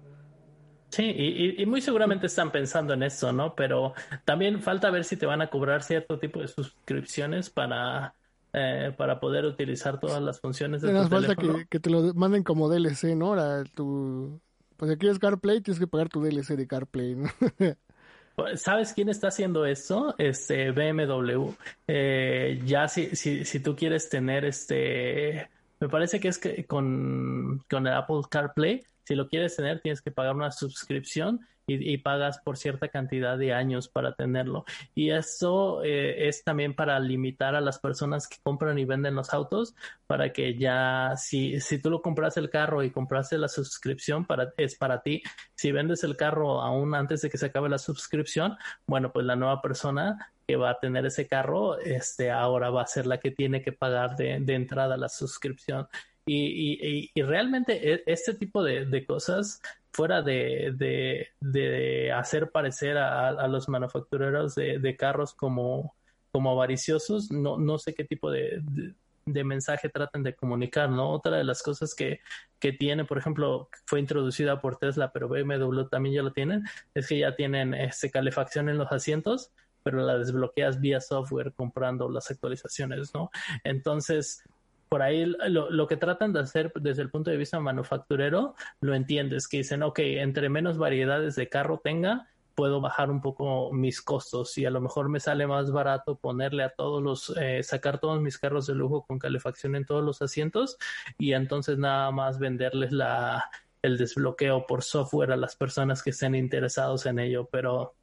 Sí, 0.96 1.14
y, 1.58 1.66
muy 1.66 1.82
seguramente 1.82 2.28
están 2.28 2.54
pensando 2.54 2.94
en 2.94 3.04
eso, 3.04 3.34
¿no? 3.34 3.54
Pero 3.54 3.94
también 4.24 4.62
falta 4.62 4.90
ver 4.92 5.04
si 5.04 5.18
te 5.18 5.26
van 5.26 5.42
a 5.42 5.50
cobrar 5.50 5.84
cierto 5.84 6.20
tipo 6.20 6.40
de 6.40 6.48
suscripciones 6.48 7.50
para, 7.50 8.14
eh, 8.54 8.94
para 8.96 9.20
poder 9.20 9.44
utilizar 9.44 10.00
todas 10.00 10.24
las 10.24 10.40
funciones 10.40 10.82
de 10.82 10.94
tu 10.94 11.10
falta 11.10 11.36
que, 11.36 11.66
que, 11.70 11.82
te 11.82 11.90
lo 11.90 12.14
manden 12.14 12.44
como 12.44 12.70
DLC, 12.70 13.14
¿no? 13.14 13.28
Ahora, 13.28 13.66
tu, 13.66 14.40
pues 14.78 14.90
si 14.90 14.98
quieres 14.98 15.20
CarPlay, 15.20 15.60
tienes 15.60 15.82
que 15.82 15.88
pagar 15.88 16.08
tu 16.08 16.24
DLC 16.24 16.56
de 16.56 16.66
CarPlay, 16.66 17.16
¿no? 17.16 17.30
Pues, 18.38 18.62
¿Sabes 18.62 18.92
quién 18.94 19.08
está 19.08 19.30
haciendo 19.30 19.66
esto? 19.66 20.14
Este 20.18 20.72
BMW. 20.72 21.52
Eh, 21.88 22.62
ya 22.66 22.90
si, 22.90 23.16
si, 23.16 23.46
si 23.46 23.62
tú 23.62 23.78
quieres 23.78 24.10
tener 24.10 24.44
este, 24.44 25.50
me 25.80 25.88
parece 25.88 26.20
que 26.20 26.28
es 26.28 26.38
que 26.38 26.66
con, 26.66 27.64
con 27.70 27.88
el 27.88 27.94
Apple 27.94 28.22
CarPlay 28.30 28.82
si 29.06 29.16
lo 29.16 29.30
quieres 29.30 29.56
tener, 29.56 29.82
tienes 29.82 30.02
que 30.02 30.12
pagar 30.12 30.36
una 30.36 30.52
suscripción 30.52 31.42
y, 31.68 31.98
pagas 31.98 32.40
por 32.40 32.58
cierta 32.58 32.90
cantidad 32.90 33.38
de 33.38 33.54
años 33.54 33.88
para 33.88 34.16
tenerlo. 34.16 34.66
Y 34.94 35.12
eso 35.12 35.84
eh, 35.84 36.28
es 36.28 36.44
también 36.44 36.76
para 36.76 37.00
limitar 37.00 37.56
a 37.56 37.62
las 37.62 37.80
personas 37.80 38.28
que 38.28 38.38
compran 38.44 38.78
y 38.78 38.86
venden 38.86 39.16
los 39.16 39.34
autos, 39.34 39.76
para 40.06 40.32
que 40.32 40.58
ya, 40.58 41.14
si, 41.18 41.60
si 41.60 41.80
tú 41.82 41.90
lo 41.90 42.02
compras 42.02 42.38
el 42.38 42.50
carro 42.50 42.84
y 42.84 42.92
compraste 42.92 43.38
la 43.38 43.48
suscripción, 43.48 44.26
para, 44.26 44.54
es 44.58 44.76
para 44.76 45.02
ti. 45.02 45.24
Si 45.56 45.72
vendes 45.72 46.04
el 46.04 46.16
carro 46.16 46.62
aún 46.62 46.94
antes 46.94 47.22
de 47.22 47.30
que 47.30 47.38
se 47.38 47.48
acabe 47.48 47.70
la 47.70 47.80
suscripción, 47.80 48.58
bueno, 48.86 49.12
pues 49.12 49.26
la 49.26 49.36
nueva 49.36 49.62
persona 49.62 50.32
que 50.48 50.58
va 50.58 50.70
a 50.72 50.80
tener 50.80 51.06
ese 51.08 51.28
carro, 51.28 51.80
este, 51.80 52.30
ahora 52.30 52.70
va 52.70 52.84
a 52.84 52.88
ser 52.88 53.08
la 53.08 53.20
que 53.20 53.32
tiene 53.32 53.64
que 53.64 53.72
pagar 53.72 54.16
de 54.16 54.54
entrada 54.54 54.98
la 54.98 55.10
suscripción. 55.10 55.88
Y, 56.28 57.12
y, 57.14 57.22
realmente 57.22 57.94
e, 57.94 58.04
este 58.08 58.34
tipo 58.34 58.64
de, 58.64 59.06
cosas, 59.06 59.62
fuera 59.92 60.24
de, 60.24 60.74
de, 61.40 62.12
hacer 62.12 62.50
parecer 62.50 62.98
a, 62.98 63.48
los 63.48 63.70
manufactureros 63.70 64.56
de, 64.56 64.96
carros 64.98 65.34
como, 65.34 65.94
como 66.32 66.52
avariciosos, 66.52 67.32
no, 67.32 67.58
no 67.58 67.78
sé 67.78 67.94
qué 67.94 68.06
tipo 68.06 68.32
de, 68.32 68.64
mensaje 69.26 69.90
tratan 69.90 70.24
de 70.24 70.36
comunicar, 70.36 70.90
¿no? 70.90 71.12
Otra 71.12 71.38
de 71.38 71.44
las 71.44 71.62
cosas 71.62 71.94
que, 71.94 72.22
que 72.60 72.74
tiene, 72.74 73.06
por 73.06 73.20
ejemplo, 73.20 73.70
fue 73.86 74.00
introducida 74.00 74.62
por 74.62 74.78
Tesla, 74.78 75.12
pero 75.12 75.30
BMW 75.30 75.84
también 75.92 76.16
ya 76.16 76.24
lo 76.24 76.34
tienen, 76.34 76.64
es 76.96 77.08
que 77.08 77.20
ya 77.20 77.36
tienen 77.36 77.76
este, 77.76 78.10
calefacción 78.10 78.70
en 78.70 78.80
los 78.80 78.92
asientos, 78.92 79.52
pero 79.84 80.04
la 80.04 80.18
desbloqueas 80.18 80.82
vía 80.82 81.00
software 81.00 81.54
comprando 81.54 82.10
las 82.10 82.32
actualizaciones, 82.32 83.14
¿no? 83.14 83.30
Entonces, 83.64 84.44
por 84.90 85.02
ahí 85.02 85.26
lo, 85.26 85.70
lo, 85.70 85.88
que 85.88 85.98
tratan 85.98 86.34
de 86.34 86.40
hacer 86.40 86.72
desde 86.76 87.02
el 87.02 87.10
punto 87.10 87.32
de 87.32 87.38
vista 87.38 87.60
manufacturero, 87.60 88.56
lo 88.82 88.94
entiendes, 88.96 89.48
que 89.48 89.58
dicen, 89.58 89.84
ok, 89.84 90.00
entre 90.00 90.50
menos 90.50 90.78
variedades 90.78 91.36
de 91.36 91.50
carro 91.50 91.82
tenga, 91.84 92.28
puedo 92.56 92.82
bajar 92.82 93.12
un 93.12 93.22
poco 93.22 93.72
mis 93.74 94.02
costos 94.02 94.58
y 94.58 94.66
a 94.66 94.72
lo 94.72 94.82
mejor 94.82 95.10
me 95.10 95.20
sale 95.20 95.46
más 95.46 95.72
barato 95.72 96.16
ponerle 96.16 96.64
a 96.64 96.70
todos 96.70 97.04
los, 97.04 97.34
eh, 97.38 97.62
sacar 97.62 98.00
todos 98.00 98.22
mis 98.22 98.38
carros 98.38 98.66
de 98.66 98.76
lujo 98.76 99.06
con 99.06 99.20
calefacción 99.20 99.76
en 99.76 99.86
todos 99.86 100.04
los 100.04 100.22
asientos 100.22 100.78
y 101.18 101.34
entonces 101.34 101.78
nada 101.78 102.10
más 102.12 102.40
venderles 102.40 102.92
la, 102.92 103.52
el 103.82 103.98
desbloqueo 103.98 104.66
por 104.66 104.84
software 104.84 105.34
a 105.34 105.38
las 105.38 105.56
personas 105.56 106.02
que 106.02 106.12
estén 106.12 106.34
interesados 106.34 107.06
en 107.06 107.20
ello, 107.20 107.48
pero 107.52 107.94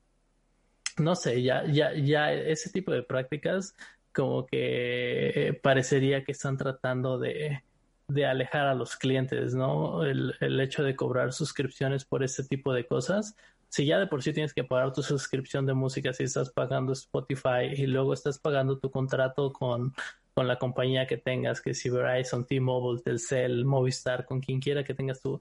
no 0.98 1.14
sé, 1.14 1.42
ya, 1.42 1.64
ya, 1.64 1.94
ya 1.94 2.32
ese 2.32 2.70
tipo 2.70 2.92
de 2.92 3.02
prácticas 3.02 3.74
como 4.12 4.46
que 4.46 5.48
eh, 5.48 5.52
parecería 5.54 6.24
que 6.24 6.32
están 6.32 6.56
tratando 6.56 7.18
de, 7.18 7.62
de 8.08 8.26
alejar 8.26 8.66
a 8.66 8.74
los 8.74 8.96
clientes, 8.96 9.54
¿no? 9.54 10.04
El, 10.04 10.34
el, 10.40 10.60
hecho 10.60 10.82
de 10.82 10.96
cobrar 10.96 11.32
suscripciones 11.32 12.04
por 12.04 12.22
este 12.22 12.44
tipo 12.44 12.72
de 12.72 12.86
cosas 12.86 13.34
si 13.72 13.86
ya 13.86 13.98
de 13.98 14.06
por 14.06 14.22
sí 14.22 14.34
tienes 14.34 14.52
que 14.52 14.64
pagar 14.64 14.92
tu 14.92 15.02
suscripción 15.02 15.64
de 15.64 15.72
música, 15.72 16.12
si 16.12 16.24
estás 16.24 16.50
pagando 16.50 16.92
Spotify 16.92 17.72
y 17.74 17.86
luego 17.86 18.12
estás 18.12 18.38
pagando 18.38 18.78
tu 18.78 18.90
contrato 18.90 19.50
con, 19.50 19.94
con 20.34 20.46
la 20.46 20.58
compañía 20.58 21.06
que 21.06 21.16
tengas, 21.16 21.62
que 21.62 21.72
si 21.72 21.88
Verizon, 21.88 22.44
T-Mobile, 22.44 23.00
Telcel, 23.02 23.64
Movistar, 23.64 24.26
con 24.26 24.40
quien 24.40 24.60
quiera 24.60 24.84
que 24.84 24.92
tengas 24.92 25.22
tu, 25.22 25.40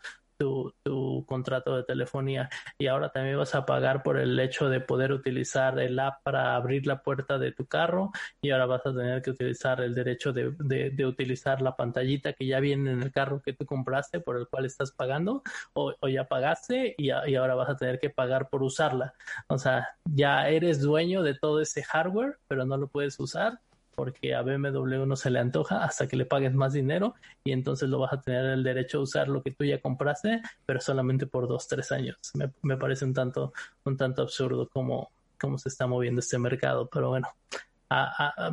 tu, 0.83 1.25
contrato 1.27 1.75
de 1.77 1.83
telefonía 1.83 2.49
y 2.77 2.87
ahora 2.87 3.11
también 3.11 3.37
vas 3.37 3.53
a 3.55 3.65
pagar 3.65 4.03
por 4.03 4.17
el 4.17 4.39
hecho 4.39 4.69
de 4.69 4.79
poder 4.81 5.11
utilizar 5.11 5.79
el 5.79 5.99
app 5.99 6.23
para 6.23 6.55
abrir 6.55 6.87
la 6.87 7.03
puerta 7.03 7.37
de 7.37 7.51
tu 7.51 7.65
carro 7.65 8.11
y 8.41 8.49
ahora 8.49 8.65
vas 8.65 8.85
a 8.85 8.93
tener 8.93 9.21
que 9.21 9.31
utilizar 9.31 9.81
el 9.81 9.93
derecho 9.93 10.33
de, 10.33 10.51
de, 10.59 11.05
utilizar 11.05 11.61
la 11.61 11.75
pantallita 11.75 12.33
que 12.33 12.45
ya 12.47 12.59
viene 12.59 12.91
en 12.91 13.01
el 13.01 13.11
carro 13.11 13.41
que 13.41 13.53
tú 13.53 13.65
compraste 13.65 14.19
por 14.19 14.37
el 14.37 14.47
cual 14.47 14.65
estás 14.65 14.91
pagando 14.91 15.43
o, 15.73 15.93
ya 16.07 16.25
pagaste 16.25 16.95
y, 16.97 17.07
y 17.07 17.35
ahora 17.35 17.55
vas 17.55 17.69
a 17.69 17.77
tener 17.77 17.99
que 17.99 18.09
pagar 18.09 18.49
por 18.49 18.63
usarla. 18.63 19.13
O 19.47 19.57
sea, 19.57 19.89
ya 20.05 20.49
eres 20.49 20.81
dueño 20.81 21.23
de 21.23 21.35
todo 21.35 21.61
ese 21.61 21.83
hardware, 21.83 22.37
pero 22.47 22.65
no 22.65 22.77
lo 22.77 22.87
puedes 22.87 23.19
usar 23.19 23.59
porque 24.01 24.33
a 24.33 24.41
BMW 24.41 25.05
no 25.05 25.15
se 25.15 25.29
le 25.29 25.37
antoja 25.37 25.83
hasta 25.83 26.07
que 26.07 26.15
le 26.15 26.25
pagues 26.25 26.55
más 26.55 26.73
dinero 26.73 27.13
y 27.43 27.51
entonces 27.51 27.87
lo 27.87 27.99
vas 27.99 28.11
a 28.13 28.19
tener 28.19 28.47
el 28.47 28.63
derecho 28.63 28.97
a 28.97 29.01
usar 29.01 29.27
lo 29.27 29.43
que 29.43 29.51
tú 29.51 29.63
ya 29.63 29.79
compraste, 29.79 30.41
pero 30.65 30.81
solamente 30.81 31.27
por 31.27 31.47
dos, 31.47 31.67
tres 31.67 31.91
años. 31.91 32.17
Me, 32.63 32.77
parece 32.77 33.05
un 33.05 33.13
tanto, 33.13 33.53
un 33.85 33.97
tanto 33.97 34.23
absurdo 34.23 34.67
cómo, 34.73 35.11
cómo 35.39 35.59
se 35.59 35.69
está 35.69 35.85
moviendo 35.85 36.17
este 36.19 36.39
mercado, 36.39 36.89
pero 36.91 37.09
bueno, 37.09 37.27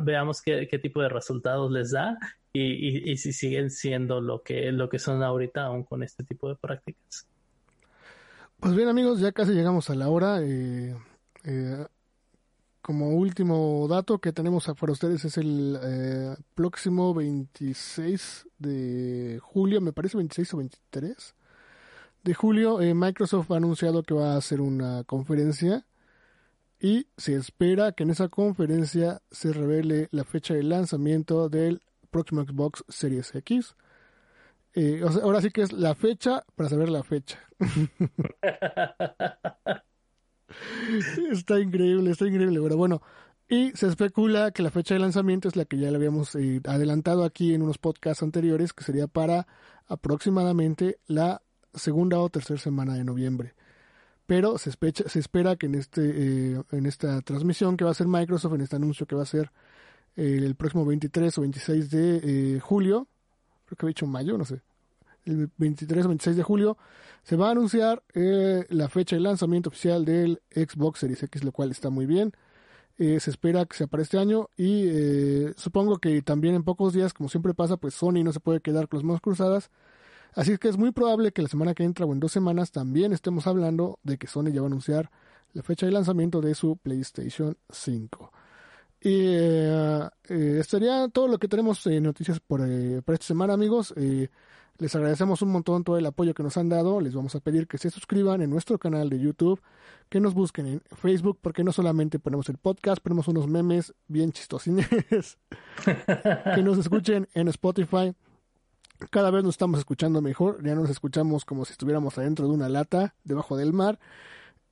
veamos 0.01 0.43
qué, 0.43 0.67
tipo 0.79 1.01
de 1.01 1.09
resultados 1.09 1.71
les 1.71 1.89
da 1.89 2.19
y, 2.53 3.17
si 3.17 3.33
siguen 3.33 3.71
siendo 3.71 4.21
lo 4.21 4.43
que, 4.43 4.71
lo 4.71 4.87
que 4.87 4.99
son 4.99 5.23
ahorita 5.23 5.63
aún 5.63 5.83
con 5.83 6.03
este 6.03 6.23
tipo 6.23 6.47
de 6.47 6.57
prácticas. 6.57 7.25
Pues 8.59 8.75
bien 8.75 8.87
amigos, 8.87 9.19
ya 9.19 9.31
casi 9.31 9.53
llegamos 9.53 9.89
a 9.89 9.95
la 9.95 10.09
hora. 10.09 10.43
Eh, 10.43 10.95
eh, 11.43 11.85
como 12.89 13.09
último 13.09 13.85
dato 13.87 14.17
que 14.17 14.33
tenemos 14.33 14.65
para 14.65 14.91
ustedes 14.91 15.23
es 15.23 15.37
el 15.37 15.77
eh, 15.79 16.35
próximo 16.55 17.13
26 17.13 18.47
de 18.57 19.39
julio, 19.43 19.79
me 19.79 19.93
parece 19.93 20.17
26 20.17 20.53
o 20.55 20.57
23 20.57 21.35
de 22.23 22.33
julio, 22.33 22.81
eh, 22.81 22.95
Microsoft 22.95 23.51
ha 23.51 23.57
anunciado 23.57 24.01
que 24.01 24.15
va 24.15 24.33
a 24.33 24.37
hacer 24.37 24.59
una 24.59 25.03
conferencia 25.03 25.85
y 26.79 27.05
se 27.15 27.35
espera 27.35 27.91
que 27.91 28.01
en 28.01 28.09
esa 28.09 28.27
conferencia 28.27 29.21
se 29.29 29.53
revele 29.53 30.07
la 30.09 30.23
fecha 30.23 30.55
de 30.55 30.63
lanzamiento 30.63 31.47
del 31.47 31.83
próximo 32.09 32.41
Xbox 32.41 32.83
Series 32.89 33.35
X. 33.35 33.75
Eh, 34.73 35.03
ahora 35.21 35.41
sí 35.41 35.51
que 35.51 35.61
es 35.61 35.73
la 35.73 35.93
fecha 35.93 36.43
para 36.55 36.69
saber 36.69 36.89
la 36.89 37.03
fecha. 37.03 37.37
está 41.31 41.59
increíble, 41.59 42.11
está 42.11 42.27
increíble. 42.27 42.59
Pero 42.61 42.77
bueno, 42.77 43.01
y 43.47 43.71
se 43.75 43.87
especula 43.87 44.51
que 44.51 44.61
la 44.61 44.69
fecha 44.69 44.93
de 44.93 44.99
lanzamiento 44.99 45.47
es 45.47 45.55
la 45.55 45.65
que 45.65 45.77
ya 45.77 45.89
le 45.89 45.97
habíamos 45.97 46.35
eh, 46.35 46.61
adelantado 46.65 47.23
aquí 47.23 47.55
en 47.55 47.63
unos 47.63 47.79
podcasts 47.79 48.21
anteriores, 48.21 48.73
que 48.73 48.83
sería 48.83 49.07
para 49.07 49.47
aproximadamente 49.87 50.99
la 51.07 51.41
segunda 51.73 52.19
o 52.19 52.29
tercera 52.29 52.59
semana 52.59 52.93
de 52.93 53.03
noviembre. 53.03 53.55
Pero 54.27 54.59
se, 54.59 54.69
espera 54.69 55.55
que 55.55 55.65
en, 55.65 55.73
este, 55.73 56.01
eh, 56.03 56.61
en 56.71 56.85
esta 56.85 57.21
transmisión 57.21 57.75
que 57.75 57.83
va 57.83 57.89
a 57.89 57.93
hacer 57.93 58.07
Microsoft, 58.07 58.53
en 58.53 58.61
este 58.61 58.75
anuncio 58.75 59.07
que 59.07 59.15
va 59.15 59.23
a 59.23 59.25
ser 59.25 59.51
eh, 60.15 60.41
el 60.43 60.53
próximo 60.53 60.85
23 60.85 61.35
o 61.39 61.41
26 61.41 61.89
de 61.89 62.59
julio, 62.61 63.07
creo 63.65 63.77
que 63.77 63.85
había 63.87 63.89
dicho 63.89 64.05
mayo, 64.05 64.37
no 64.37 64.45
sé, 64.45 64.61
el 65.29 65.49
23 65.57 66.05
o 66.05 66.09
26 66.09 66.37
de 66.37 66.43
julio, 66.43 66.77
se 67.23 67.35
va 67.35 67.49
a 67.49 67.51
anunciar 67.51 68.03
eh, 68.13 68.65
la 68.69 68.89
fecha 68.89 69.15
de 69.15 69.21
lanzamiento 69.21 69.69
oficial 69.69 70.05
del 70.05 70.41
Xbox 70.51 70.99
Series 70.99 71.21
X, 71.23 71.43
lo 71.43 71.51
cual 71.51 71.71
está 71.71 71.89
muy 71.89 72.05
bien. 72.05 72.33
Eh, 72.97 73.19
se 73.19 73.29
espera 73.29 73.65
que 73.65 73.77
sea 73.77 73.87
para 73.87 74.03
este 74.03 74.17
año 74.17 74.49
y 74.57 74.83
eh, 74.87 75.53
supongo 75.55 75.99
que 75.99 76.21
también 76.21 76.55
en 76.55 76.63
pocos 76.63 76.93
días, 76.93 77.13
como 77.13 77.29
siempre 77.29 77.53
pasa, 77.53 77.77
pues 77.77 77.93
Sony 77.93 78.23
no 78.23 78.33
se 78.33 78.41
puede 78.41 78.59
quedar 78.59 78.89
con 78.89 78.97
las 78.97 79.05
manos 79.05 79.21
cruzadas. 79.21 79.69
Así 80.33 80.57
que 80.57 80.67
es 80.67 80.77
muy 80.77 80.91
probable 80.91 81.31
que 81.31 81.41
la 81.41 81.47
semana 81.47 81.73
que 81.73 81.83
entra 81.83 82.05
o 82.05 82.13
en 82.13 82.19
dos 82.19 82.31
semanas 82.31 82.71
también 82.71 83.13
estemos 83.13 83.47
hablando 83.47 83.99
de 84.03 84.17
que 84.17 84.27
Sony 84.27 84.51
ya 84.51 84.61
va 84.61 84.67
a 84.67 84.69
anunciar 84.69 85.11
la 85.53 85.63
fecha 85.63 85.85
de 85.85 85.91
lanzamiento 85.91 86.41
de 86.41 86.53
su 86.55 86.77
PlayStation 86.77 87.57
5. 87.69 88.31
Y 89.01 89.33
estaría 90.29 91.07
todo 91.07 91.27
lo 91.29 91.37
que 91.39 91.47
tenemos 91.47 91.85
en 91.87 92.03
noticias 92.03 92.39
por, 92.41 92.59
para 92.59 93.13
esta 93.15 93.25
semana, 93.25 93.53
amigos. 93.53 93.93
Les 94.79 94.95
agradecemos 94.95 95.41
un 95.41 95.51
montón 95.51 95.83
todo 95.83 95.97
el 95.97 96.05
apoyo 96.05 96.33
que 96.33 96.41
nos 96.41 96.55
han 96.55 96.69
dado. 96.69 97.01
Les 97.01 97.13
vamos 97.13 97.35
a 97.35 97.41
pedir 97.41 97.67
que 97.67 97.77
se 97.77 97.89
suscriban 97.89 98.41
en 98.41 98.49
nuestro 98.49 98.79
canal 98.79 99.09
de 99.09 99.19
YouTube, 99.19 99.61
que 100.07 100.21
nos 100.21 100.33
busquen 100.33 100.67
en 100.67 100.81
Facebook, 100.95 101.37
porque 101.41 101.65
no 101.65 101.73
solamente 101.73 102.17
ponemos 102.17 102.47
el 102.47 102.57
podcast, 102.57 103.01
ponemos 103.03 103.27
unos 103.27 103.47
memes 103.47 103.93
bien 104.07 104.31
chistosines, 104.31 104.87
que 106.55 106.63
nos 106.63 106.77
escuchen 106.77 107.27
en 107.33 107.49
Spotify. 107.49 108.15
Cada 109.11 109.31
vez 109.31 109.43
nos 109.43 109.55
estamos 109.55 109.79
escuchando 109.79 110.21
mejor, 110.21 110.63
ya 110.63 110.75
nos 110.75 110.89
escuchamos 110.89 111.43
como 111.43 111.65
si 111.65 111.73
estuviéramos 111.73 112.17
adentro 112.17 112.47
de 112.47 112.53
una 112.53 112.69
lata, 112.69 113.15
debajo 113.25 113.57
del 113.57 113.73
mar. 113.73 113.99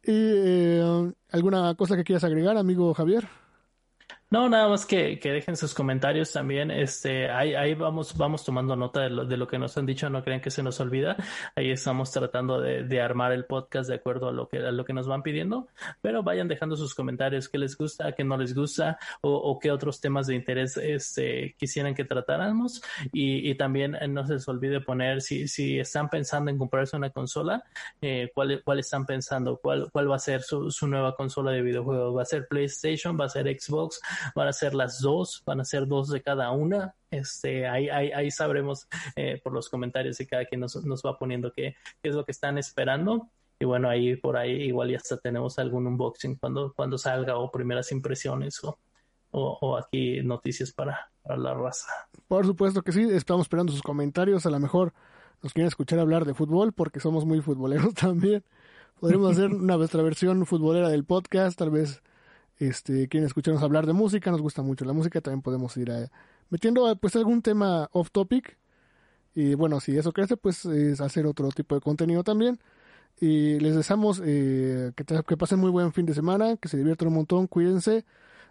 Y, 0.04 0.12
eh, 0.14 1.14
¿Alguna 1.32 1.76
cosa 1.76 1.98
que 1.98 2.06
quieras 2.06 2.24
agregar, 2.24 2.56
amigo 2.56 2.94
Javier? 2.94 3.28
No, 4.30 4.50
nada 4.50 4.68
más 4.68 4.86
que, 4.86 5.20
que, 5.20 5.32
dejen 5.32 5.56
sus 5.56 5.74
comentarios 5.74 6.34
también. 6.34 6.70
Este, 6.70 7.30
ahí, 7.30 7.56
ahí 7.56 7.76
vamos, 7.76 8.18
vamos 8.18 8.44
tomando 8.44 8.76
nota 8.76 9.00
de 9.00 9.10
lo, 9.10 9.24
de 9.24 9.38
lo 9.38 9.48
que 9.48 9.58
nos 9.58 9.78
han 9.78 9.86
dicho. 9.86 10.10
No 10.10 10.22
crean 10.22 10.42
que 10.42 10.52
se 10.52 10.62
nos 10.62 10.82
olvida. 10.82 11.16
Ahí 11.56 11.72
estamos 11.72 12.12
tratando 12.12 12.60
de, 12.60 13.02
armar 13.02 13.32
el 13.32 13.46
podcast 13.46 13.88
de 13.90 13.96
acuerdo 13.96 14.28
a 14.28 14.34
lo 14.34 14.50
que, 14.50 14.58
a 14.58 14.72
lo 14.74 14.84
que 14.84 14.92
nos 14.92 15.08
van 15.08 15.24
pidiendo. 15.24 15.70
Pero 16.02 16.24
vayan 16.24 16.50
dejando 16.50 16.76
sus 16.76 16.94
comentarios, 16.94 17.48
qué 17.48 17.58
les 17.58 17.78
gusta, 17.78 18.12
qué 18.12 18.26
no 18.26 18.36
les 18.36 18.54
gusta, 18.54 19.00
o, 19.22 19.34
o 19.34 19.60
qué 19.60 19.72
otros 19.72 20.02
temas 20.02 20.28
de 20.28 20.36
interés 20.36 20.76
este, 20.76 21.56
quisieran 21.58 21.96
que 21.96 22.04
tratáramos. 22.04 22.82
Y, 23.14 23.50
y 23.50 23.56
también 23.56 23.96
eh, 23.96 24.10
no 24.10 24.28
se 24.28 24.34
les 24.34 24.48
olvide 24.50 24.82
poner 24.82 25.22
si, 25.22 25.48
si 25.48 25.80
están 25.80 26.10
pensando 26.10 26.52
en 26.52 26.58
comprarse 26.58 26.98
una 26.98 27.12
consola, 27.12 27.64
eh, 28.02 28.30
cuál, 28.34 28.62
cuál 28.66 28.80
están 28.80 29.06
pensando, 29.06 29.58
cuál, 29.58 29.90
cuál 29.90 30.12
va 30.12 30.18
a 30.18 30.20
ser 30.20 30.42
su, 30.42 30.70
su 30.70 30.86
nueva 30.86 31.16
consola 31.16 31.52
de 31.52 31.62
videojuegos. 31.62 32.18
¿Va 32.18 32.24
a 32.24 32.26
ser 32.26 32.46
PlayStation? 32.50 33.18
¿Va 33.18 33.24
a 33.24 33.30
ser 33.30 33.48
Xbox? 33.58 34.02
Van 34.36 34.48
a 34.48 34.54
ser 34.54 34.74
las 34.74 35.00
dos, 35.02 35.44
van 35.46 35.60
a 35.62 35.66
ser 35.66 35.88
dos 35.88 36.10
de 36.10 36.22
cada 36.22 36.52
una. 36.52 36.96
Este, 37.10 37.68
ahí, 37.68 37.90
ahí, 37.90 38.12
ahí 38.12 38.32
sabremos 38.32 38.88
eh, 39.16 39.40
por 39.44 39.54
los 39.54 39.70
comentarios 39.70 40.20
y 40.20 40.26
cada 40.26 40.46
quien 40.46 40.62
nos, 40.62 40.76
nos 40.86 41.02
va 41.04 41.18
poniendo 41.18 41.52
qué, 41.52 41.76
qué 42.02 42.10
es 42.10 42.16
lo 42.16 42.26
que 42.26 42.32
están 42.32 42.58
esperando. 42.58 43.30
Y 43.60 43.66
bueno, 43.66 43.90
ahí 43.90 44.16
por 44.16 44.38
ahí 44.38 44.52
igual 44.64 44.92
ya 44.92 44.98
hasta 44.98 45.18
tenemos 45.18 45.58
algún 45.58 45.88
unboxing 45.88 46.36
cuando, 46.36 46.74
cuando 46.74 46.98
salga 46.98 47.38
o 47.38 47.52
primeras 47.52 47.92
impresiones 47.92 48.64
o, 48.64 48.78
o, 49.32 49.78
aquí 49.78 50.22
noticias 50.22 50.72
para, 50.72 51.10
para, 51.24 51.38
la 51.38 51.54
raza. 51.54 51.88
Por 52.28 52.46
supuesto 52.46 52.82
que 52.82 52.92
sí, 52.92 53.08
estamos 53.12 53.46
esperando 53.46 53.72
sus 53.72 53.82
comentarios. 53.82 54.46
A 54.46 54.52
lo 54.52 54.60
mejor 54.60 54.94
nos 55.42 55.54
quieren 55.54 55.68
escuchar 55.68 56.00
hablar 56.00 56.26
de 56.26 56.34
fútbol 56.34 56.74
porque 56.74 57.00
somos 57.00 57.26
muy 57.26 57.42
futboleros 57.42 57.94
también. 57.96 58.44
Podríamos 59.00 59.32
hacer 59.32 59.50
una 59.54 59.78
nuestra 59.78 60.02
versión 60.02 60.46
futbolera 60.46 60.90
del 60.90 61.06
podcast, 61.06 61.58
tal 61.58 61.72
vez 61.72 62.02
este, 62.60 63.08
quieren 63.08 63.28
escucharnos 63.28 63.64
hablar 63.64 63.86
de 63.86 63.94
música, 63.94 64.32
nos 64.32 64.42
gusta 64.42 64.62
mucho 64.62 64.86
la 64.86 64.94
música, 64.94 65.22
también 65.22 65.42
podemos 65.42 65.76
ir 65.78 65.92
a, 65.92 66.10
metiendo 66.50 66.96
pues 66.98 67.16
algún 67.16 67.42
tema 67.42 67.90
off 67.92 68.12
topic. 68.12 68.58
Y 69.36 69.54
bueno, 69.54 69.80
si 69.80 69.96
eso 69.98 70.14
crece, 70.14 70.36
pues 70.36 70.66
es 70.66 71.00
hacer 71.00 71.28
otro 71.28 71.50
tipo 71.50 71.76
de 71.76 71.82
contenido 71.82 72.24
también. 72.24 72.60
Y 73.20 73.60
les 73.60 73.76
deseamos 73.76 74.22
eh, 74.24 74.92
que, 74.96 75.04
que 75.06 75.38
pasen 75.38 75.60
muy 75.60 75.70
buen 75.70 75.94
fin 75.94 76.06
de 76.06 76.14
semana, 76.14 76.58
que 76.58 76.68
se 76.68 76.78
diviertan 76.78 77.10
un 77.10 77.16
montón, 77.16 77.48
cuídense. 77.48 78.06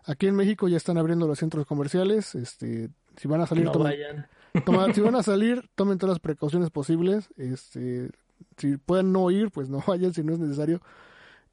Aquí 0.05 0.27
en 0.29 0.37
México 0.37 0.69
ya 0.69 0.77
están 0.77 0.99
abriendo 0.99 1.27
los 1.27 1.39
centros 1.39 1.67
comerciales. 1.67 2.35
Este, 2.37 2.91
si 3.17 3.29
van 3.29 3.41
a 3.41 3.47
salir, 3.47 3.69
tomen, 3.71 4.95
si 4.95 5.01
van 5.01 5.17
a 5.17 5.23
salir, 5.25 5.69
tomen 5.75 5.99
todas 5.99 6.15
las 6.15 6.21
precauciones 6.21 6.71
posibles. 6.71 7.29
Este, 7.37 8.11
si 8.57 8.77
pueden 8.77 9.13
no 9.13 9.31
ir, 9.31 9.51
pues 9.51 9.69
no 9.69 9.83
vayan 9.87 10.15
si 10.15 10.23
no 10.23 10.33
es 10.33 10.39
necesario. 10.39 10.81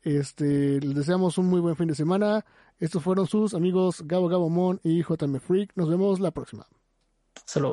Este, 0.04 0.80
les 0.82 0.96
deseamos 0.96 1.38
un 1.38 1.48
muy 1.48 1.60
buen 1.60 1.76
fin 1.76 1.88
de 1.88 1.96
semana. 1.96 2.46
Estos 2.80 3.04
fueron 3.04 3.28
sus 3.28 3.54
amigos 3.54 4.04
Gabo 4.06 4.28
Gabo 4.28 4.50
Mon 4.50 4.80
y 4.84 5.02
JM 5.02 5.40
Freak. 5.40 5.72
Nos 5.76 5.90
vemos 5.90 6.20
la 6.20 6.32
próxima. 6.32 6.68
Saludos. 7.46 7.62